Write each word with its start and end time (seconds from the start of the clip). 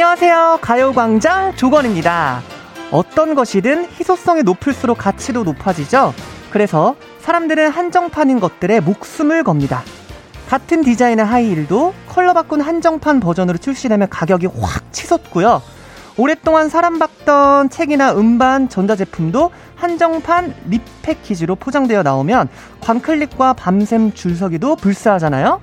네, 0.00 0.04
안녕하세요. 0.04 0.60
가요광장 0.62 1.56
조건입니다. 1.56 2.40
어떤 2.90 3.34
것이든 3.34 3.84
희소성이 3.84 4.42
높을수록 4.42 4.96
가치도 4.96 5.44
높아지죠? 5.44 6.14
그래서 6.48 6.96
사람들은 7.18 7.68
한정판인 7.68 8.40
것들에 8.40 8.80
목숨을 8.80 9.44
겁니다. 9.44 9.82
같은 10.48 10.80
디자인의 10.80 11.26
하이힐도 11.26 11.92
컬러 12.08 12.32
바꾼 12.32 12.62
한정판 12.62 13.20
버전으로 13.20 13.58
출시되면 13.58 14.08
가격이 14.08 14.46
확 14.46 14.90
치솟고요. 14.90 15.60
오랫동안 16.16 16.70
사랑받던 16.70 17.68
책이나 17.68 18.14
음반, 18.14 18.70
전자제품도 18.70 19.50
한정판 19.76 20.54
리패키지로 20.70 21.56
포장되어 21.56 22.02
나오면 22.02 22.48
광클릭과 22.80 23.52
밤샘 23.52 24.14
줄서기도 24.14 24.76
불사하잖아요? 24.76 25.60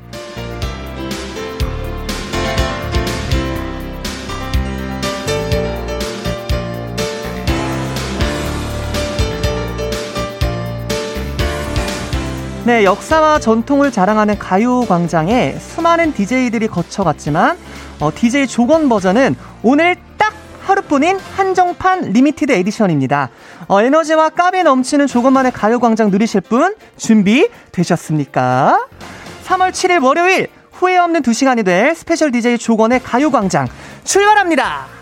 네, 12.67 12.83
역사와 12.83 13.39
전통을 13.39 13.93
자랑하는 13.93 14.37
가요광장에 14.39 15.53
수많은 15.57 16.13
DJ들이 16.13 16.67
거쳐갔지만 16.67 17.57
어, 18.01 18.11
DJ 18.13 18.47
조권 18.47 18.89
버전은 18.89 19.37
오늘 19.63 19.95
딱 20.17 20.33
하루뿐인 20.63 21.17
한정판 21.17 22.11
limited 22.11 22.51
edition입니다. 22.51 23.29
어, 23.69 23.81
에너지와 23.81 24.31
깝이 24.31 24.63
넘치는 24.63 25.07
조권만의 25.07 25.53
가요광장 25.53 26.11
누리실 26.11 26.41
분 26.41 26.75
준비 26.97 27.47
되셨습니까? 27.71 28.85
3월 29.45 29.71
7일 29.71 30.03
월요일 30.03 30.49
후회 30.73 30.97
없는 30.97 31.21
2시간이 31.21 31.63
될 31.63 31.95
special 31.95 32.33
DJ 32.33 32.57
조권의 32.57 33.01
가요광장 33.01 33.69
출발합니다! 34.03 34.96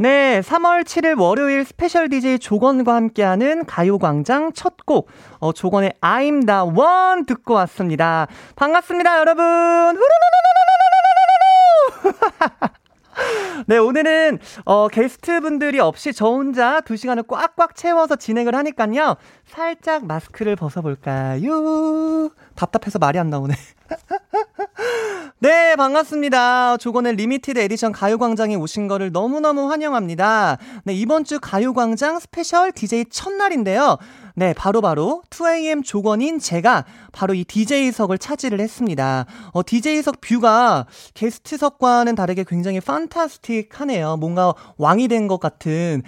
네, 0.00 0.40
3월 0.40 0.84
7일 0.84 1.20
월요일 1.20 1.62
special 1.62 2.08
DJ 2.08 2.38
조권과 2.38 2.94
함께하는 2.94 3.66
가요광장 3.66 4.54
첫 4.54 4.86
곡, 4.86 5.10
어, 5.40 5.52
조권의 5.52 5.92
I'm 6.00 6.46
the 6.46 6.62
one 6.62 7.26
듣고 7.26 7.52
왔습니다. 7.52 8.26
반갑습니다, 8.56 9.18
여러분! 9.18 9.44
네, 13.66 13.76
오늘은, 13.76 14.38
어, 14.64 14.88
게스트 14.88 15.42
분들이 15.42 15.78
없이 15.80 16.14
저 16.14 16.28
혼자 16.28 16.80
2시간을 16.80 17.26
꽉꽉 17.26 17.76
채워서 17.76 18.16
진행을 18.16 18.54
하니까요. 18.54 19.16
살짝 19.44 20.06
마스크를 20.06 20.56
벗어볼까요? 20.56 22.30
답답해서 22.54 22.98
말이 22.98 23.18
안 23.18 23.28
나오네. 23.28 23.54
네, 25.70 25.76
반갑습니다. 25.76 26.78
조권의 26.78 27.14
limited 27.14 27.56
edition 27.60 27.92
가요광장에 27.92 28.56
오신 28.56 28.88
거를 28.88 29.12
너무너무 29.12 29.70
환영합니다. 29.70 30.58
네, 30.82 30.92
이번 30.94 31.22
주 31.22 31.38
가요광장 31.38 32.18
special 32.18 32.72
DJ 32.72 33.04
첫날인데요. 33.08 33.96
네, 34.34 34.52
바로바로 34.52 35.20
바로 35.20 35.22
2AM 35.30 35.84
조권인 35.84 36.40
제가 36.40 36.86
바로 37.12 37.34
이 37.34 37.44
DJ석을 37.44 38.18
차지를 38.18 38.58
했습니다. 38.58 39.26
어, 39.52 39.62
DJ석 39.64 40.20
뷰가 40.20 40.86
게스트석과는 41.14 42.16
다르게 42.16 42.42
굉장히 42.42 42.80
fantastic 42.80 43.80
하네요. 43.80 44.16
뭔가 44.16 44.52
왕이 44.76 45.06
된 45.06 45.28
것 45.28 45.38
같은, 45.38 46.02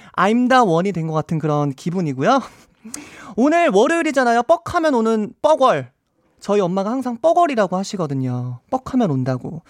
the 0.48 0.62
one이 0.66 0.90
된 0.90 1.06
것 1.06 1.12
같은 1.12 1.38
그런 1.38 1.70
기분이고요. 1.72 2.40
오늘 3.36 3.68
월요일이잖아요. 3.68 4.42
뻑하면 4.42 4.96
오는 4.96 5.32
뻑월. 5.40 5.92
저희 6.42 6.60
엄마가 6.60 6.90
항상 6.90 7.16
뻐거리라고 7.22 7.76
하시거든요. 7.76 8.58
뻑하면 8.70 9.10
온다고. 9.10 9.62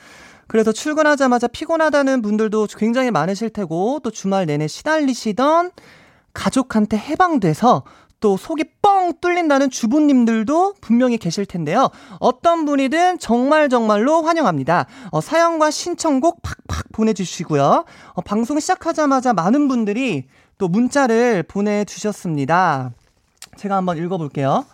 그래서 0.48 0.72
출근하자마자 0.72 1.46
피곤하다는 1.46 2.22
분들도 2.22 2.66
굉장히 2.76 3.10
많으실 3.10 3.50
테고, 3.50 4.00
또 4.02 4.10
주말 4.10 4.46
내내 4.46 4.66
시달리시던 4.66 5.70
가족한테 6.32 6.96
해방돼서 6.96 7.84
또 8.20 8.36
속이 8.36 8.64
뻥 8.80 9.12
뚫린다는 9.20 9.68
주부님들도 9.68 10.74
분명히 10.80 11.18
계실 11.18 11.44
텐데요. 11.44 11.90
어떤 12.20 12.64
분이든 12.64 13.18
정말 13.18 13.68
정말로 13.68 14.22
환영합니다. 14.22 14.86
어, 15.10 15.20
사연과 15.20 15.70
신청곡 15.70 16.40
팍팍 16.42 16.92
보내주시고요. 16.92 17.84
어, 18.14 18.20
방송 18.22 18.58
시작하자마자 18.58 19.34
많은 19.34 19.68
분들이 19.68 20.26
또 20.56 20.68
문자를 20.68 21.42
보내주셨습니다. 21.42 22.92
제가 23.56 23.76
한번 23.76 23.98
읽어볼게요. 23.98 24.64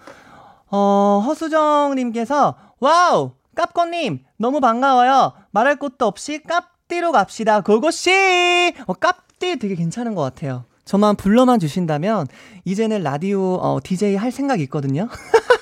어, 0.70 1.22
허수정님께서, 1.26 2.54
와우! 2.80 3.32
깝권님, 3.54 4.24
너무 4.36 4.60
반가워요. 4.60 5.32
말할 5.50 5.76
것도 5.76 6.06
없이 6.06 6.40
깝디로 6.42 7.12
갑시다. 7.12 7.60
고고씽! 7.60 8.74
어, 8.86 8.92
깝디 8.94 9.58
되게 9.58 9.74
괜찮은 9.74 10.14
것 10.14 10.22
같아요. 10.22 10.64
저만 10.84 11.16
불러만 11.16 11.58
주신다면, 11.58 12.26
이제는 12.64 13.02
라디오, 13.02 13.54
어, 13.54 13.80
DJ 13.82 14.16
할 14.16 14.30
생각이 14.30 14.62
있거든요. 14.64 15.08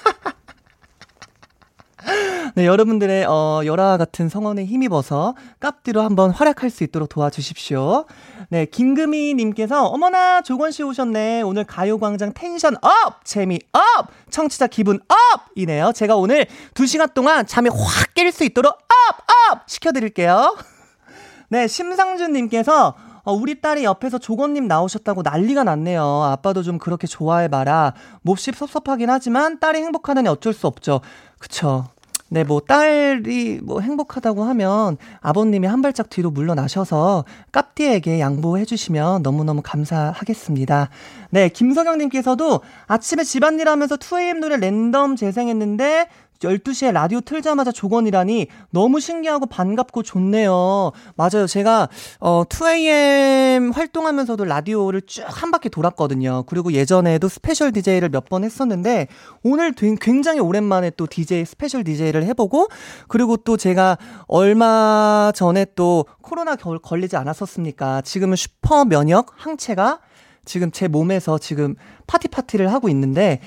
네, 2.55 2.67
여러분들의 2.67 3.25
어, 3.27 3.63
열화 3.65 3.97
같은 3.97 4.29
성원에 4.29 4.65
힘입어서 4.65 5.35
깝디로 5.61 6.03
한번 6.03 6.31
활약할 6.31 6.71
수 6.71 6.85
있도록 6.85 7.09
도와주십시오. 7.09 8.05
네, 8.49 8.67
김금희 8.67 9.35
님께서 9.35 9.87
어머나 9.87 10.43
조권 10.43 10.71
씨 10.71 10.83
오셨네. 10.83 11.43
오늘 11.43 11.65
가요광장 11.65 12.33
텐션 12.35 12.77
up! 12.77 13.25
재미 13.25 13.59
up! 13.73 14.07
청취자 14.31 14.69
기분 14.69 14.97
up! 15.09 15.41
이네요. 15.57 15.93
제가 15.93 16.17
오늘 16.17 16.47
2시간 16.75 17.13
동안 17.15 17.47
잠이 17.47 17.69
확 17.71 18.15
깰 18.15 18.31
수 18.33 18.45
있도록 18.45 18.73
up! 18.73 19.53
up! 19.53 19.69
시켜드릴게요. 19.69 20.57
네, 21.49 21.67
심상준 21.67 22.33
님께서 22.33 22.95
어, 23.25 23.33
우리 23.33 23.61
딸이 23.61 23.83
옆에서 23.85 24.19
조권님 24.19 24.69
나오셨다고 24.69 25.23
난리가 25.23 25.65
났네요. 25.65 26.23
아빠도 26.23 26.63
좀 26.63 26.79
그렇게 26.79 27.09
좋아해봐라. 27.09 27.95
몹시 28.23 28.53
섭섭하긴 28.53 29.11
하지만 29.11 29.59
딸이 29.59 29.81
행복하다니 29.81 30.29
어쩔 30.29 30.53
수 30.53 30.69
없죠. 30.69 31.01
그쵸. 31.41 31.87
네, 32.29 32.43
뭐, 32.43 32.61
딸이 32.61 33.61
뭐 33.63 33.81
행복하다고 33.81 34.43
하면 34.45 34.97
아버님이 35.21 35.69
한 35.69 35.81
발짝 35.81 36.11
뒤로 36.11 36.31
물러나셔서 36.31 37.25
깝디에게 37.53 38.19
양보해 38.19 38.65
주시면 38.65 39.23
너무너무 39.23 39.63
감사하겠습니다. 39.63 40.89
네, 41.31 41.49
김성영 41.49 41.99
님께서도 41.99 42.63
아침에 42.89 43.23
집안일 43.23 43.69
하면서 43.69 43.97
2AM 43.97 44.41
노래 44.41 44.57
랜덤 44.57 45.15
재생했는데 45.15 46.09
12시에 46.41 46.93
라디오 46.93 47.21
틀자마자 47.21 47.73
조권이라니 47.73 48.47
너무 48.71 49.01
신기하고 49.01 49.47
반갑고 49.47 50.03
좋네요. 50.03 50.93
맞아요. 51.17 51.47
제가 51.47 51.89
어 52.21 52.45
2AM 52.45 53.73
활동하면서도 53.73 54.45
라디오를 54.45 55.03
쭉 55.03 55.25
한 55.27 55.51
바퀴 55.51 55.69
돌았거든요. 55.69 56.45
그리고 56.47 56.73
예전에도 56.73 57.29
special 57.29 57.73
DJ를 57.73 58.09
몇 58.11 58.27
번 58.29 58.43
했었는데 58.43 59.07
오늘 59.45 59.73
굉장히 60.01 60.41
오랜만에 60.41 60.91
또 60.97 61.07
DJ 61.07 61.45
special 61.45 61.85
DJ를 61.85 62.25
해 62.25 62.35
보고 62.35 62.67
그리고 63.07 63.37
또 63.37 63.57
제가 63.57 63.99
얼마 64.27 65.31
전에 65.35 65.65
또 65.77 66.07
코로나 66.23 66.57
걸리지 66.57 67.17
않았었습니까? 67.17 68.01
지금은 68.03 68.35
슈퍼 68.37 68.85
면역 68.85 69.33
항체가 69.37 70.01
지금 70.45 70.71
제 70.71 70.89
몸에서 70.89 71.39
지금 71.39 71.75
파티 72.07 72.29
파티를 72.29 72.73
하고 72.73 72.89
있는데 72.89 73.41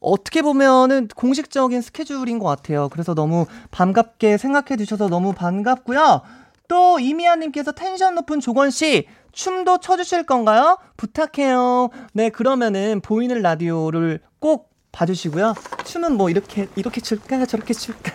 어떻게 0.00 0.42
보면은 0.42 1.08
공식적인 1.14 1.82
스케줄인 1.82 2.38
것 2.38 2.46
같아요. 2.48 2.88
그래서 2.88 3.14
너무 3.14 3.46
반갑게 3.70 4.38
생각해 4.38 4.76
주셔서 4.78 5.08
너무 5.08 5.32
반갑고요. 5.32 6.22
또 6.68 6.98
이미아님께서 6.98 7.72
텐션 7.72 8.14
높은 8.14 8.40
조권 8.40 8.70
씨 8.70 9.06
춤도 9.32 9.78
춰주실 9.78 10.24
건가요? 10.24 10.78
부탁해요. 10.96 11.90
네 12.12 12.30
그러면은 12.30 13.00
보이는 13.00 13.40
라디오를 13.42 14.20
꼭 14.38 14.70
봐주시고요. 14.92 15.54
춤은 15.84 16.16
뭐 16.16 16.30
이렇게 16.30 16.66
이렇게 16.76 17.00
출까 17.00 17.44
저렇게 17.46 17.74
출까. 17.74 18.12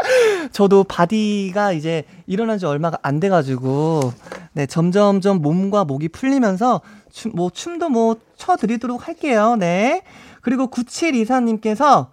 저도 0.52 0.84
body가 0.84 1.72
이제 1.72 2.04
일어난 2.26 2.58
지 2.58 2.66
얼마가 2.66 2.98
안 3.02 3.20
돼가지고 3.20 4.12
네 4.52 4.66
점점점 4.66 5.42
몸과 5.42 5.84
목이 5.84 6.08
풀리면서 6.08 6.80
춤, 7.10 7.32
뭐 7.34 7.50
춤도 7.50 7.88
뭐 7.88 8.16
춰드리도록 8.36 9.08
할게요. 9.08 9.56
네. 9.58 10.02
그리고 10.40 10.68
9724님께서 10.68 12.08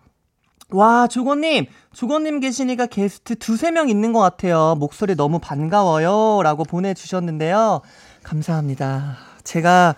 와, 0.70 1.08
조권님, 1.08 1.68
조권님 1.94 2.40
계시니까 2.40 2.88
게스트 2.88 3.36
두세 3.36 3.72
명 3.72 3.88
있는 3.88 4.14
것 4.14 4.20
같아요. 4.20 4.76
목소리 4.78 5.16
너무 5.16 5.40
반가워요. 5.40 6.42
라고 6.44 6.64
보내주셨는데요. 6.64 7.82
감사합니다. 8.24 9.18
제가, 9.44 9.96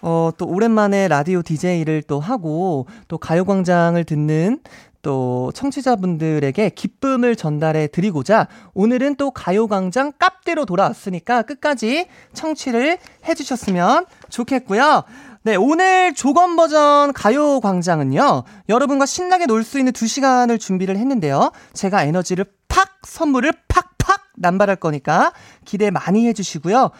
어, 0.00 0.30
또 0.38 0.46
오랜만에 0.46 1.08
라디오 1.08 1.42
DJ를 1.42 2.02
또 2.02 2.18
하고, 2.18 2.86
또 3.08 3.18
가요광장을 3.18 4.02
듣는 4.04 4.60
또 5.06 5.52
청취자분들에게 5.54 6.70
기쁨을 6.70 7.36
전달해 7.36 7.86
드리고자 7.86 8.48
오늘은 8.74 9.14
또 9.14 9.30
가요광장 9.30 10.14
깝대로 10.18 10.64
돌아왔으니까 10.64 11.42
끝까지 11.42 12.08
청취를 12.34 12.98
해주셨으면 13.28 14.06
좋겠고요. 14.30 15.04
네, 15.44 15.54
오늘 15.54 16.12
조건 16.12 16.56
버전 16.56 17.12
가요광장은요, 17.12 18.42
여러분과 18.68 19.06
신나게 19.06 19.46
놀 19.46 19.62
수 19.62 19.78
있는 19.78 19.92
2시간을 19.92 20.58
준비를 20.58 20.96
했는데요. 20.96 21.52
제가 21.72 22.02
에너지를 22.02 22.44
팍 22.66 22.88
선물을 23.04 23.52
팍팍 23.68 24.32
남발할 24.38 24.74
거니까 24.74 25.32
기대 25.64 25.92
많이 25.92 26.26
해주시고요. 26.26 26.90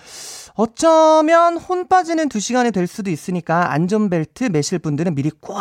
어쩌면 0.55 1.57
혼 1.57 1.89
빠지는 1.89 2.29
두 2.29 2.39
시간이 2.39 2.71
될 2.71 2.87
수도 2.87 3.11
있으니까 3.11 3.73
안전벨트 3.73 4.45
매실 4.45 4.79
분들은 4.79 5.17
미리 5.17 5.33
꽉 5.41 5.57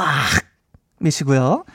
매시고요. 1.00 1.66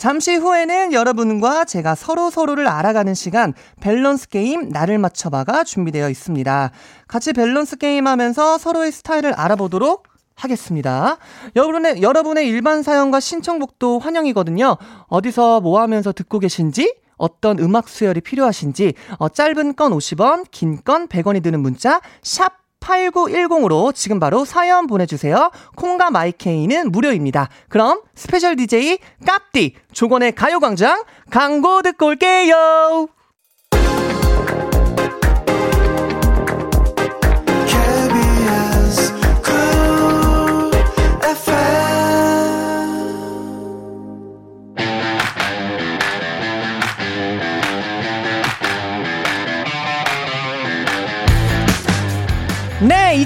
잠시 0.00 0.34
후에는 0.34 0.94
여러분과 0.94 1.66
제가 1.66 1.94
서로 1.94 2.30
서로를 2.30 2.66
알아가는 2.68 3.12
시간 3.12 3.52
밸런스 3.82 4.30
게임 4.30 4.70
나를 4.70 4.96
맞춰봐가 4.96 5.62
준비되어 5.62 6.08
있습니다. 6.08 6.70
같이 7.06 7.34
밸런스 7.34 7.76
게임 7.76 8.06
하면서 8.06 8.56
서로의 8.56 8.92
스타일을 8.92 9.34
알아보도록 9.34 10.04
하겠습니다. 10.36 11.18
여러분의, 11.54 12.00
여러분의 12.00 12.48
일반 12.48 12.82
사연과 12.82 13.20
신청곡도 13.20 13.98
환영이거든요. 13.98 14.78
어디서 15.08 15.60
뭐 15.60 15.82
하면서 15.82 16.12
듣고 16.12 16.38
계신지, 16.38 16.94
어떤 17.18 17.58
음악 17.58 17.86
수혈이 17.86 18.22
필요하신지, 18.22 18.94
어, 19.18 19.28
짧은 19.28 19.74
건 19.76 19.92
50원, 19.92 20.46
긴 20.50 20.80
건 20.82 21.08
100원이 21.08 21.42
드는 21.42 21.60
문자, 21.60 22.00
샵 22.22 22.59
8910으로 22.80 23.94
지금 23.94 24.18
바로 24.18 24.44
사연 24.44 24.86
보내주세요. 24.86 25.50
콩과 25.76 26.10
마이케이는 26.10 26.90
무료입니다. 26.90 27.48
그럼 27.68 28.02
스페셜 28.14 28.56
DJ 28.56 28.98
깝디 29.26 29.76
조건의 29.92 30.32
가요광장 30.34 31.04
광고 31.30 31.82
듣고 31.82 32.06
올게요. 32.06 33.08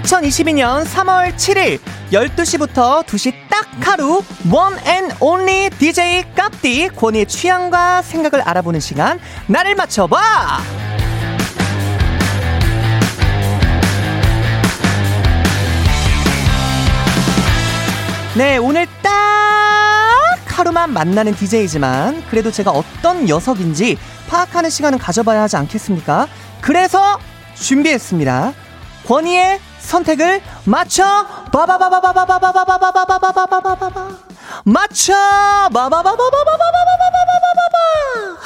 2022년 0.00 0.85
3월 0.85 1.35
7일 1.37 1.79
12시부터 2.11 3.05
2시 3.05 3.32
딱 3.49 3.67
하루 3.81 4.23
one 4.50 4.76
and 4.86 5.08
only 5.20 5.70
DJ 5.70 6.25
깝디 6.35 6.91
권이의 6.96 7.26
취향과 7.26 8.02
생각을 8.02 8.43
알아보는 8.43 8.81
시간. 8.81 9.20
나를 9.46 9.75
맞춰봐! 9.75 10.62
네 18.37 18.56
오늘 18.56 18.87
딱 19.02 19.12
하루만 20.46 20.93
만나는 20.93 21.35
DJ지만 21.35 22.25
그래도 22.29 22.50
제가 22.50 22.70
어떤 22.70 23.26
녀석인지 23.26 23.96
파악하는 24.29 24.70
시간은 24.70 24.99
가져봐야 24.99 25.43
하지 25.43 25.56
않겠습니까? 25.56 26.26
그래서 26.61 27.19
준비했습니다. 27.55 28.52
권희의 29.06 29.61
선택을 29.84 30.40
맞춰 30.64 31.04
바바바바바바바바바바바바바바바바바바 31.52 34.08
맞춰 34.64 35.12
바바바바바바바바바바바바바바 35.72 38.44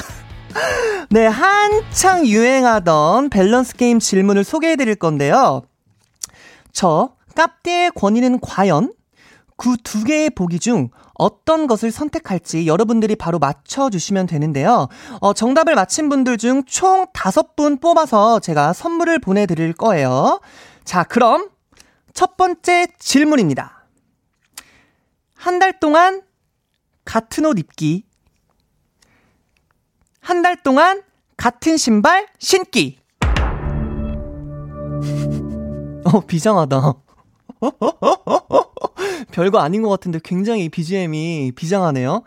네 1.11 1.27
한창 1.27 2.27
유행하던 2.27 3.31
밸런스 3.31 3.77
게임 3.77 3.99
질문을 4.01 4.45
소개해 4.45 4.77
드릴 4.77 4.95
건데요. 4.97 5.63
저 6.73 7.11
깝디의 7.35 7.93
권위는 7.93 8.41
과연 8.41 8.93
그 9.57 9.77
두 9.83 10.05
개의 10.05 10.31
보기 10.31 10.59
중 10.61 10.91
어떤 11.15 11.67
것을 11.67 11.91
선택할지 11.91 12.67
여러분들이 12.69 13.17
바로 13.17 13.39
맞춰주시면 13.41 14.27
되는데요. 14.27 14.87
어, 15.21 15.33
정답을 15.33 15.75
맞힌 15.75 16.09
분들 16.09 16.39
중 16.39 16.63
총 16.67 17.07
다섯 17.13 17.57
분 17.57 17.79
뽑아서 17.79 18.39
제가 18.41 18.73
선물을 18.73 19.19
보내드릴 19.19 19.73
거예요. 19.73 20.41
자, 20.89 21.05
그럼 21.05 21.51
첫 22.15 22.39
번째 22.39 22.87
질문입니다. 22.99 23.85
한 25.37 25.59
달 25.59 25.79
동안 25.79 26.23
같은 27.05 27.45
옷 27.45 27.59
입기. 27.59 28.05
한 30.21 30.41
달 30.43 30.63
동안 30.63 31.03
같은 31.37 31.77
신발 31.77 32.27
신기. 32.39 32.99
어, 36.05 36.21
비장하다. 36.27 36.95
별거 39.33 39.59
아닌 39.59 39.83
것 39.83 39.91
같은데 39.91 40.21
굉장히 40.25 40.71
BGM이 40.71 41.53
비장하네요. 41.55 42.23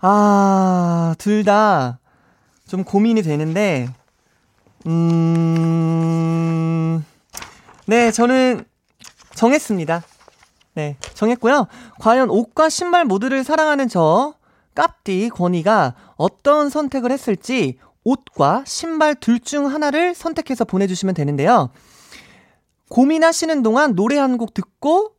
아, 0.00 1.14
둘 1.18 1.42
다 1.44 1.98
좀 2.68 2.84
고민이 2.84 3.22
되는데, 3.22 3.88
음, 4.86 7.04
네, 7.90 8.12
저는 8.12 8.64
정했습니다. 9.34 10.04
네, 10.74 10.96
정했고요. 11.14 11.66
과연 11.98 12.30
옷과 12.30 12.68
신발 12.68 13.04
모두를 13.04 13.42
사랑하는 13.42 13.88
저, 13.88 14.34
깝디 14.76 15.30
권이가 15.30 15.96
어떤 16.16 16.70
선택을 16.70 17.10
했을지 17.10 17.80
옷과 18.04 18.62
신발 18.64 19.16
둘 19.16 19.40
중 19.40 19.66
하나를 19.66 20.14
선택해서 20.14 20.64
보내주시면 20.64 21.16
되는데요. 21.16 21.70
고민하시는 22.90 23.60
동안 23.64 23.96
노래 23.96 24.18
한 24.18 24.38
곡 24.38 24.54
듣고 24.54 25.16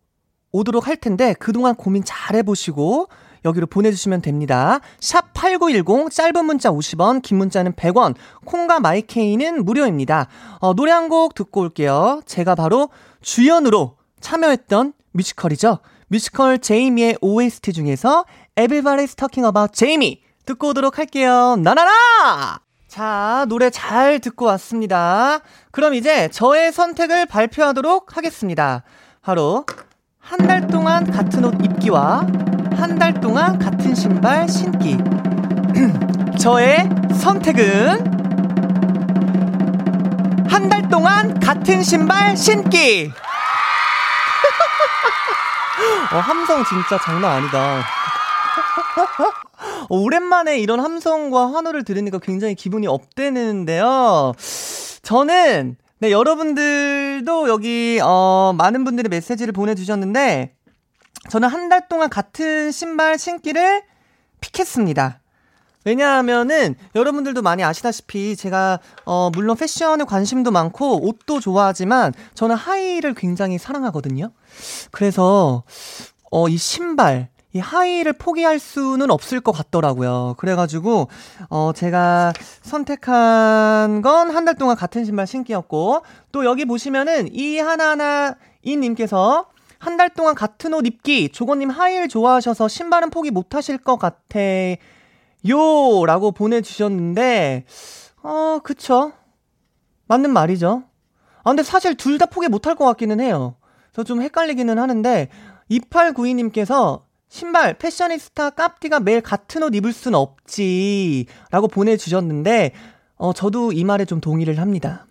오도록 0.53 0.87
할 0.87 0.95
텐데 0.95 1.33
그동안 1.33 1.75
고민 1.75 2.05
잘 2.05 2.37
해보시고 2.37 3.09
여기로 3.45 3.67
보내주시면 3.67 4.21
됩니다. 4.21 4.79
샵 4.99 5.33
8910 5.33 6.11
짧은 6.11 6.45
문자 6.45 6.69
50원 6.71 7.21
긴 7.21 7.37
문자는 7.37 7.73
100원 7.73 8.15
콩과 8.45 8.79
마이케이는 8.79 9.65
무료입니다. 9.65 10.27
어, 10.59 10.73
노래 10.73 10.91
한 10.91 11.09
곡 11.09 11.33
듣고 11.33 11.61
올게요. 11.61 12.21
제가 12.25 12.55
바로 12.55 12.89
주연으로 13.21 13.95
참여했던 14.21 14.93
뮤지컬이죠. 15.11 15.79
뮤지컬 16.07 16.59
제이미의 16.59 17.17
OST 17.21 17.73
중에서 17.73 18.25
Everybody's 18.55 19.15
Talking 19.17 19.45
About 19.45 19.73
Jamie 19.73 20.21
듣고 20.45 20.69
오도록 20.69 20.97
할게요. 20.99 21.55
나나나! 21.57 22.59
자, 22.87 23.45
노래 23.47 23.69
잘 23.69 24.19
듣고 24.19 24.45
왔습니다. 24.45 25.39
그럼 25.71 25.93
이제 25.95 26.27
저의 26.29 26.71
선택을 26.73 27.25
발표하도록 27.25 28.15
하겠습니다. 28.17 28.83
바로 29.21 29.65
한 30.19 30.47
달 30.47 30.67
동안 30.67 31.09
같은 31.09 31.43
옷 31.45 31.53
입기와 31.63 32.25
한 32.81 32.97
달 32.97 33.13
동안 33.13 33.59
같은 33.59 33.93
신발 33.93 34.49
신기. 34.49 34.97
저의 36.41 36.89
선택은 37.13 38.19
한 40.49 40.67
달 40.69 40.89
동안 40.89 41.39
같은 41.39 41.83
신발 41.83 42.35
신기. 42.35 43.11
어, 46.13 46.17
함성 46.17 46.63
진짜 46.65 46.97
장난 47.03 47.37
아니다. 47.37 47.79
어, 49.19 49.85
오랜만에 49.89 50.57
이런 50.59 50.79
함성과 50.79 51.53
환호를 51.53 51.83
들으니까 51.83 52.17
굉장히 52.19 52.55
기분이 52.55 52.87
업되는데요. 52.87 54.33
저는 55.03 55.77
네, 55.99 56.11
여러분들도 56.11 57.47
여기 57.47 57.99
어 58.01 58.53
많은 58.57 58.83
분들이 58.83 59.07
메시지를 59.07 59.53
보내 59.53 59.75
주셨는데 59.75 60.55
저는 61.29 61.47
한 61.49 61.69
달 61.69 61.87
동안 61.87 62.09
같은 62.09 62.71
신발 62.71 63.17
신기를 63.17 63.83
픽했습니다. 64.41 65.19
왜냐하면은 65.85 66.75
여러분들도 66.95 67.41
많이 67.41 67.63
아시다시피 67.63 68.35
제가 68.35 68.79
어 69.05 69.29
물론 69.33 69.55
패션에 69.57 70.03
관심도 70.07 70.51
많고 70.51 71.07
옷도 71.07 71.39
좋아하지만 71.39 72.13
저는 72.35 72.55
하이를 72.55 73.13
굉장히 73.15 73.57
사랑하거든요. 73.57 74.31
그래서 74.91 75.63
어 76.31 76.47
이 76.49 76.57
신발 76.57 77.29
이 77.53 77.59
하이를 77.59 78.13
포기할 78.13 78.59
수는 78.59 79.11
없을 79.11 79.41
것 79.41 79.51
같더라고요. 79.51 80.35
그래가지고, 80.37 81.09
어, 81.49 81.71
제가 81.75 82.31
선택한 82.61 84.01
건 84.01 84.29
한 84.31 84.45
달 84.45 84.55
동안 84.55 84.77
같은 84.77 85.03
신발 85.03 85.27
신기였고, 85.27 86.01
또 86.31 86.45
여기 86.45 86.63
보시면은 86.63 87.27
이 87.33 87.59
하나하나 87.59 88.35
이 88.63 88.77
님께서 88.77 89.47
한 89.81 89.97
달 89.97 90.09
동안 90.13 90.35
같은 90.35 90.73
옷 90.75 90.85
입기, 90.85 91.29
조건님 91.29 91.69
하이를 91.71 92.07
좋아하셔서 92.07 92.67
신발은 92.67 93.09
포기 93.09 93.31
못 93.31 93.55
하실 93.55 93.77
것 93.79 93.97
같아요. 93.97 94.75
라고 96.05 96.31
보내주셨는데, 96.31 97.65
어, 98.23 98.59
그쵸. 98.63 99.11
맞는 100.07 100.29
말이죠. 100.31 100.83
아, 101.43 101.49
근데 101.49 101.63
사실 101.63 101.95
둘 101.95 102.17
다 102.19 102.27
포기 102.27 102.47
못 102.47 102.67
할 102.67 102.75
것 102.75 102.85
같기는 102.85 103.19
해요. 103.19 103.55
저좀 103.93 104.21
헷갈리기는 104.21 104.77
하는데, 104.77 105.29
2892님께서 105.71 107.01
신발, 107.27 107.73
패셔니스타 107.77 108.51
깝디가 108.51 108.99
매일 108.99 109.21
같은 109.21 109.63
옷 109.63 109.73
입을 109.73 109.93
순 109.93 110.13
없지. 110.13 111.25
라고 111.49 111.67
보내주셨는데, 111.67 112.73
어, 113.15 113.33
저도 113.33 113.71
이 113.71 113.83
말에 113.83 114.05
좀 114.05 114.21
동의를 114.21 114.59
합니다. 114.59 115.05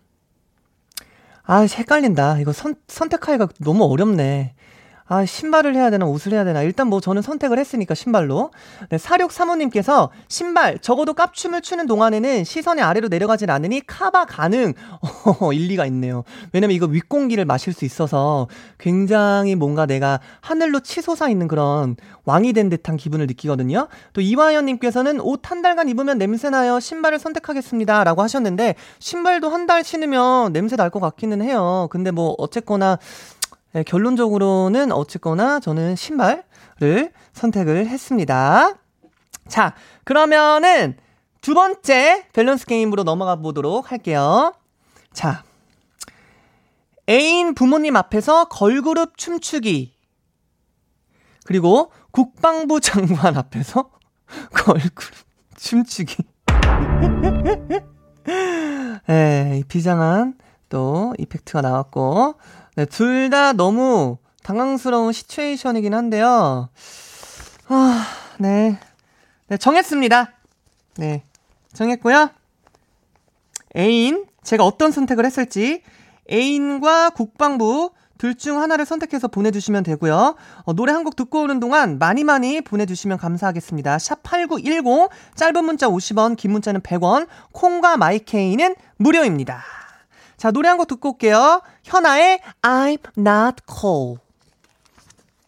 아, 1.50 1.62
헷갈린다. 1.62 2.38
이거 2.38 2.52
선, 2.52 2.76
선택하기가 2.86 3.48
너무 3.58 3.82
어렵네. 3.84 4.54
아, 5.12 5.26
신발을 5.26 5.74
해야 5.74 5.90
되나, 5.90 6.06
옷을 6.06 6.32
해야 6.32 6.44
되나. 6.44 6.62
일단 6.62 6.86
뭐 6.86 7.00
저는 7.00 7.20
선택을 7.20 7.58
했으니까 7.58 7.96
신발로. 7.96 8.52
네, 8.90 8.96
사육 8.96 9.32
사모님께서 9.32 10.10
신발, 10.28 10.78
적어도 10.78 11.14
깝춤을 11.14 11.62
추는 11.62 11.88
동안에는 11.88 12.44
시선이 12.44 12.80
아래로 12.80 13.08
내려가진 13.08 13.50
않으니 13.50 13.82
카바 13.84 14.26
가능. 14.26 14.72
어, 15.40 15.52
일리가 15.52 15.84
있네요. 15.86 16.22
왜냐면 16.52 16.76
이거 16.76 16.86
윗공기를 16.86 17.44
마실 17.44 17.72
수 17.72 17.84
있어서 17.84 18.46
굉장히 18.78 19.56
뭔가 19.56 19.84
내가 19.84 20.20
하늘로 20.42 20.78
치솟아 20.78 21.28
있는 21.28 21.48
그런 21.48 21.96
왕이 22.24 22.52
된 22.52 22.68
듯한 22.68 22.96
기분을 22.96 23.26
느끼거든요. 23.26 23.88
또 24.12 24.20
이화연님께서는 24.20 25.20
옷 25.20 25.40
한 25.50 25.62
달간 25.62 25.88
입으면 25.88 26.18
냄새나요. 26.18 26.78
신발을 26.78 27.18
선택하겠습니다. 27.18 28.04
라고 28.04 28.22
하셨는데, 28.22 28.76
신발도 29.00 29.48
한 29.50 29.66
달 29.66 29.82
신으면 29.84 30.52
냄새 30.52 30.76
날 30.76 30.90
것 30.90 31.00
같기는 31.00 31.42
해요. 31.42 31.88
근데 31.90 32.10
뭐, 32.12 32.34
어쨌거나, 32.38 32.98
네, 33.72 33.84
결론적으로는 33.84 34.90
어쨌거나 34.90 35.60
저는 35.60 35.94
신발을 35.94 37.12
선택을 37.32 37.86
했습니다. 37.86 38.74
자, 39.46 39.74
그러면은 40.04 40.96
두 41.40 41.54
번째 41.54 42.26
밸런스 42.32 42.66
게임으로 42.66 43.04
넘어가 43.04 43.36
보도록 43.36 43.92
할게요. 43.92 44.52
자, 45.12 45.44
애인 47.08 47.54
부모님 47.54 47.94
앞에서 47.96 48.46
걸그룹 48.46 49.16
춤추기. 49.16 49.94
그리고 51.44 51.92
국방부 52.10 52.78
장관 52.80 53.36
앞에서 53.36 53.90
걸그룹 54.52 55.14
춤추기. 55.56 56.24
네, 59.06 59.62
비장한 59.68 60.34
또 60.68 61.14
이펙트가 61.18 61.62
나왔고, 61.62 62.34
네, 62.80 62.86
둘 62.86 63.28
다 63.28 63.52
너무 63.52 64.16
당황스러운 64.42 65.12
시츄에이션이긴 65.12 65.92
한데요. 65.92 66.70
아, 67.68 68.06
네. 68.38 68.78
네, 69.48 69.56
정했습니다. 69.58 70.32
네. 70.96 71.22
정했고요. 71.74 72.30
애인, 73.76 74.24
제가 74.42 74.64
어떤 74.64 74.92
선택을 74.92 75.26
했을지, 75.26 75.82
애인과 76.32 77.10
국방부 77.10 77.90
둘 78.16 78.34
중 78.34 78.60
하나를 78.62 78.86
선택해서 78.86 79.28
보내주시면 79.28 79.82
되고요. 79.82 80.36
어, 80.64 80.72
노래 80.72 80.92
한 80.94 81.04
곡 81.04 81.16
듣고 81.16 81.42
오는 81.42 81.60
동안 81.60 81.98
많이 81.98 82.24
많이 82.24 82.62
보내주시면 82.62 83.18
감사하겠습니다. 83.18 83.98
샵 83.98 84.22
8910, 84.22 85.10
짧은 85.34 85.64
문자 85.66 85.86
50원, 85.86 86.36
긴 86.38 86.52
문자는 86.52 86.80
100원, 86.80 87.26
콩과 87.52 87.98
마이케이는 87.98 88.74
무료입니다. 88.96 89.62
자, 90.40 90.50
노래 90.50 90.70
한 90.70 90.78
곡 90.78 90.86
듣고 90.88 91.10
올게요. 91.10 91.60
현아의 91.84 92.40
I'm 92.62 92.98
not 93.18 93.56
cool. 93.70 94.16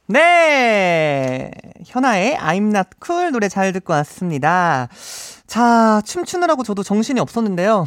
네. 0.07 1.51
현아의 1.87 2.37
I'm 2.37 2.67
not 2.77 2.91
cool 3.03 3.31
노래 3.31 3.49
잘 3.49 3.73
듣고 3.73 3.95
왔습니다. 3.95 4.89
자, 5.47 6.03
춤추느라고 6.05 6.63
저도 6.63 6.83
정신이 6.83 7.21
없었는데요. 7.21 7.87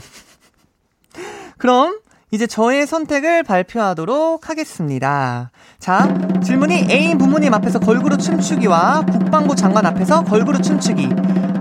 그럼 1.60 2.00
이제 2.32 2.48
저의 2.48 2.88
선택을 2.88 3.44
발표하도록 3.44 4.50
하겠습니다. 4.50 5.52
자, 5.78 6.12
질문이 6.44 6.88
애인 6.90 7.20
부모님 7.20 7.54
앞에서 7.54 7.78
걸그룹 7.82 8.20
춤추기와 8.20 9.06
국방부 9.06 9.56
장관 9.56 9.86
앞에서 9.86 10.24
걸그룹 10.24 10.64
춤추기. 10.64 11.10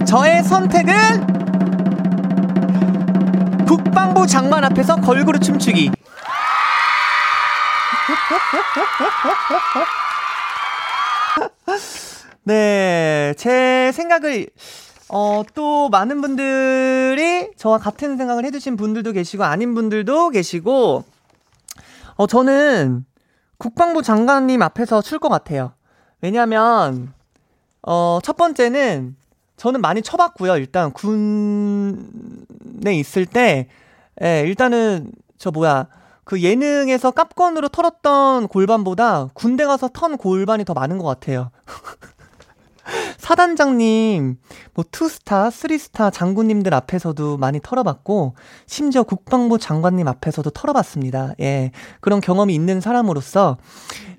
저의 0.06 0.42
선택은 0.42 1.43
국방부 3.66 4.26
장관 4.26 4.64
앞에서 4.64 4.97
걸그룹 4.97 5.42
춤추기. 5.42 5.90
네, 12.44 13.35
제 13.38 13.90
생각을, 13.92 14.47
어, 15.09 15.42
또 15.54 15.88
많은 15.88 16.21
분들이 16.21 17.50
저와 17.56 17.78
같은 17.78 18.16
생각을 18.18 18.44
해주신 18.44 18.76
분들도 18.76 19.12
계시고, 19.12 19.44
아닌 19.44 19.75
분들도 19.75 20.28
계시고, 20.30 21.04
어, 22.16 22.26
저는 22.26 23.04
국방부 23.59 24.02
장관님 24.02 24.61
앞에서 24.62 25.00
출 25.02 25.18
것 25.18 25.28
같아요. 25.30 25.73
왜냐면, 26.21 27.12
어, 27.83 28.18
첫 28.23 28.37
번째는 28.37 29.16
저는 29.64 29.80
많이 29.80 30.02
쳐봤고요. 30.02 30.59
일단 30.59 30.92
군에 30.92 31.97
있을 32.97 33.25
때, 33.25 33.68
예, 34.23 34.42
일단은 34.47 35.11
저 35.38 35.50
뭐야 35.50 35.87
그 36.25 36.42
예능에서 36.42 37.12
깝건으로 37.12 37.68
털었던 37.68 38.49
골반보다 38.49 39.28
군대 39.33 39.64
가서 39.64 39.88
턴 39.88 40.18
골반이 40.18 40.66
더 40.66 40.75
많은 40.75 40.99
것 40.99 41.04
같아요. 41.04 41.50
사단장님, 43.16 44.37
뭐 44.75 44.85
투스타, 44.90 45.49
쓰리스타 45.49 46.11
장군님들 46.11 46.75
앞에서도 46.75 47.38
많이 47.38 47.59
털어봤고, 47.62 48.35
심지어 48.66 49.02
국방부 49.02 49.59
장관님 49.59 50.06
앞에서도 50.06 50.50
털어봤습니다. 50.50 51.33
예. 51.40 51.71
그런 52.02 52.21
경험이 52.21 52.54
있는 52.54 52.83
사람으로서, 52.83 53.56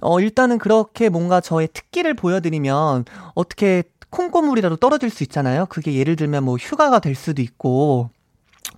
어, 0.01 0.19
일단은 0.19 0.57
그렇게 0.57 1.09
뭔가 1.09 1.39
저의 1.39 1.67
특기를 1.71 2.15
보여드리면, 2.15 3.05
어떻게 3.35 3.83
콩고물이라도 4.15 4.77
떨어질 4.77 5.09
수 5.09 5.23
있잖아요. 5.23 5.65
그게 5.67 5.93
예를 5.95 6.15
들면 6.15 6.43
뭐 6.43 6.55
휴가가 6.55 6.99
될 6.99 7.15
수도 7.15 7.41
있고, 7.41 8.09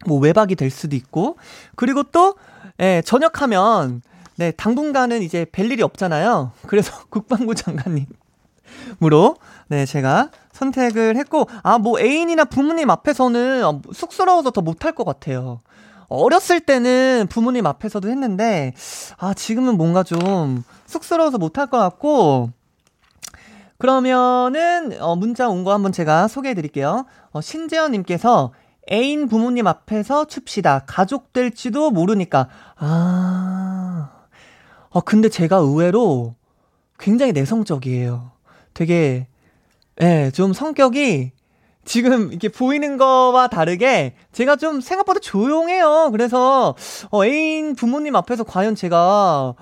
뭐 0.05 0.19
외박이 0.19 0.55
될 0.55 0.71
수도 0.71 0.95
있고, 0.95 1.37
그리고 1.75 2.03
또, 2.03 2.35
예, 2.79 3.01
전역하면, 3.05 4.01
네, 4.35 4.51
당분간은 4.51 5.21
이제 5.21 5.45
뵐 5.45 5.71
일이 5.71 5.83
없잖아요. 5.83 6.51
그래서 6.65 6.91
국방부 7.09 7.53
장관님으로, 7.55 9.35
네, 9.67 9.85
제가 9.85 10.31
선택을 10.53 11.15
했고, 11.17 11.47
아, 11.61 11.77
뭐 11.77 11.99
애인이나 11.99 12.45
부모님 12.45 12.89
앞에서는 12.89 13.63
어, 13.63 13.81
쑥스러워서 13.93 14.51
더 14.51 14.61
못할 14.61 14.93
것 14.93 15.05
같아요. 15.05 15.61
어렸을 16.09 16.61
때는 16.61 17.27
부모님 17.29 17.67
앞에서도 17.67 18.09
했는데, 18.09 18.73
아, 19.17 19.33
지금은 19.33 19.77
뭔가 19.77 20.03
좀 20.03 20.63
쑥스러워서 20.87 21.37
못할 21.37 21.67
것 21.67 21.77
같고, 21.77 22.51
그러면은 23.77 24.99
어, 25.01 25.15
문자 25.15 25.47
온 25.49 25.63
거 25.63 25.73
한번 25.73 25.91
제가 25.91 26.27
소개해 26.27 26.55
드릴게요. 26.55 27.05
어, 27.31 27.41
신재현 27.41 27.91
님께서 27.91 28.51
애인 28.91 29.27
부모님 29.27 29.67
앞에서 29.67 30.25
춥시다. 30.25 30.83
가족 30.87 31.33
될지도 31.33 31.91
모르니까. 31.91 32.47
아. 32.77 34.09
어, 34.89 35.01
근데 35.01 35.29
제가 35.29 35.57
의외로 35.57 36.35
굉장히 36.97 37.33
내성적이에요. 37.33 38.31
되게, 38.73 39.27
예, 40.01 40.31
좀 40.33 40.53
성격이 40.53 41.31
지금 41.85 42.29
이렇게 42.31 42.49
보이는 42.49 42.97
거와 42.97 43.47
다르게 43.47 44.15
제가 44.31 44.55
좀 44.55 44.81
생각보다 44.81 45.19
조용해요. 45.19 46.09
그래서, 46.11 46.75
어, 47.11 47.25
애인 47.25 47.75
부모님 47.75 48.15
앞에서 48.15 48.43
과연 48.43 48.75
제가 48.75 49.53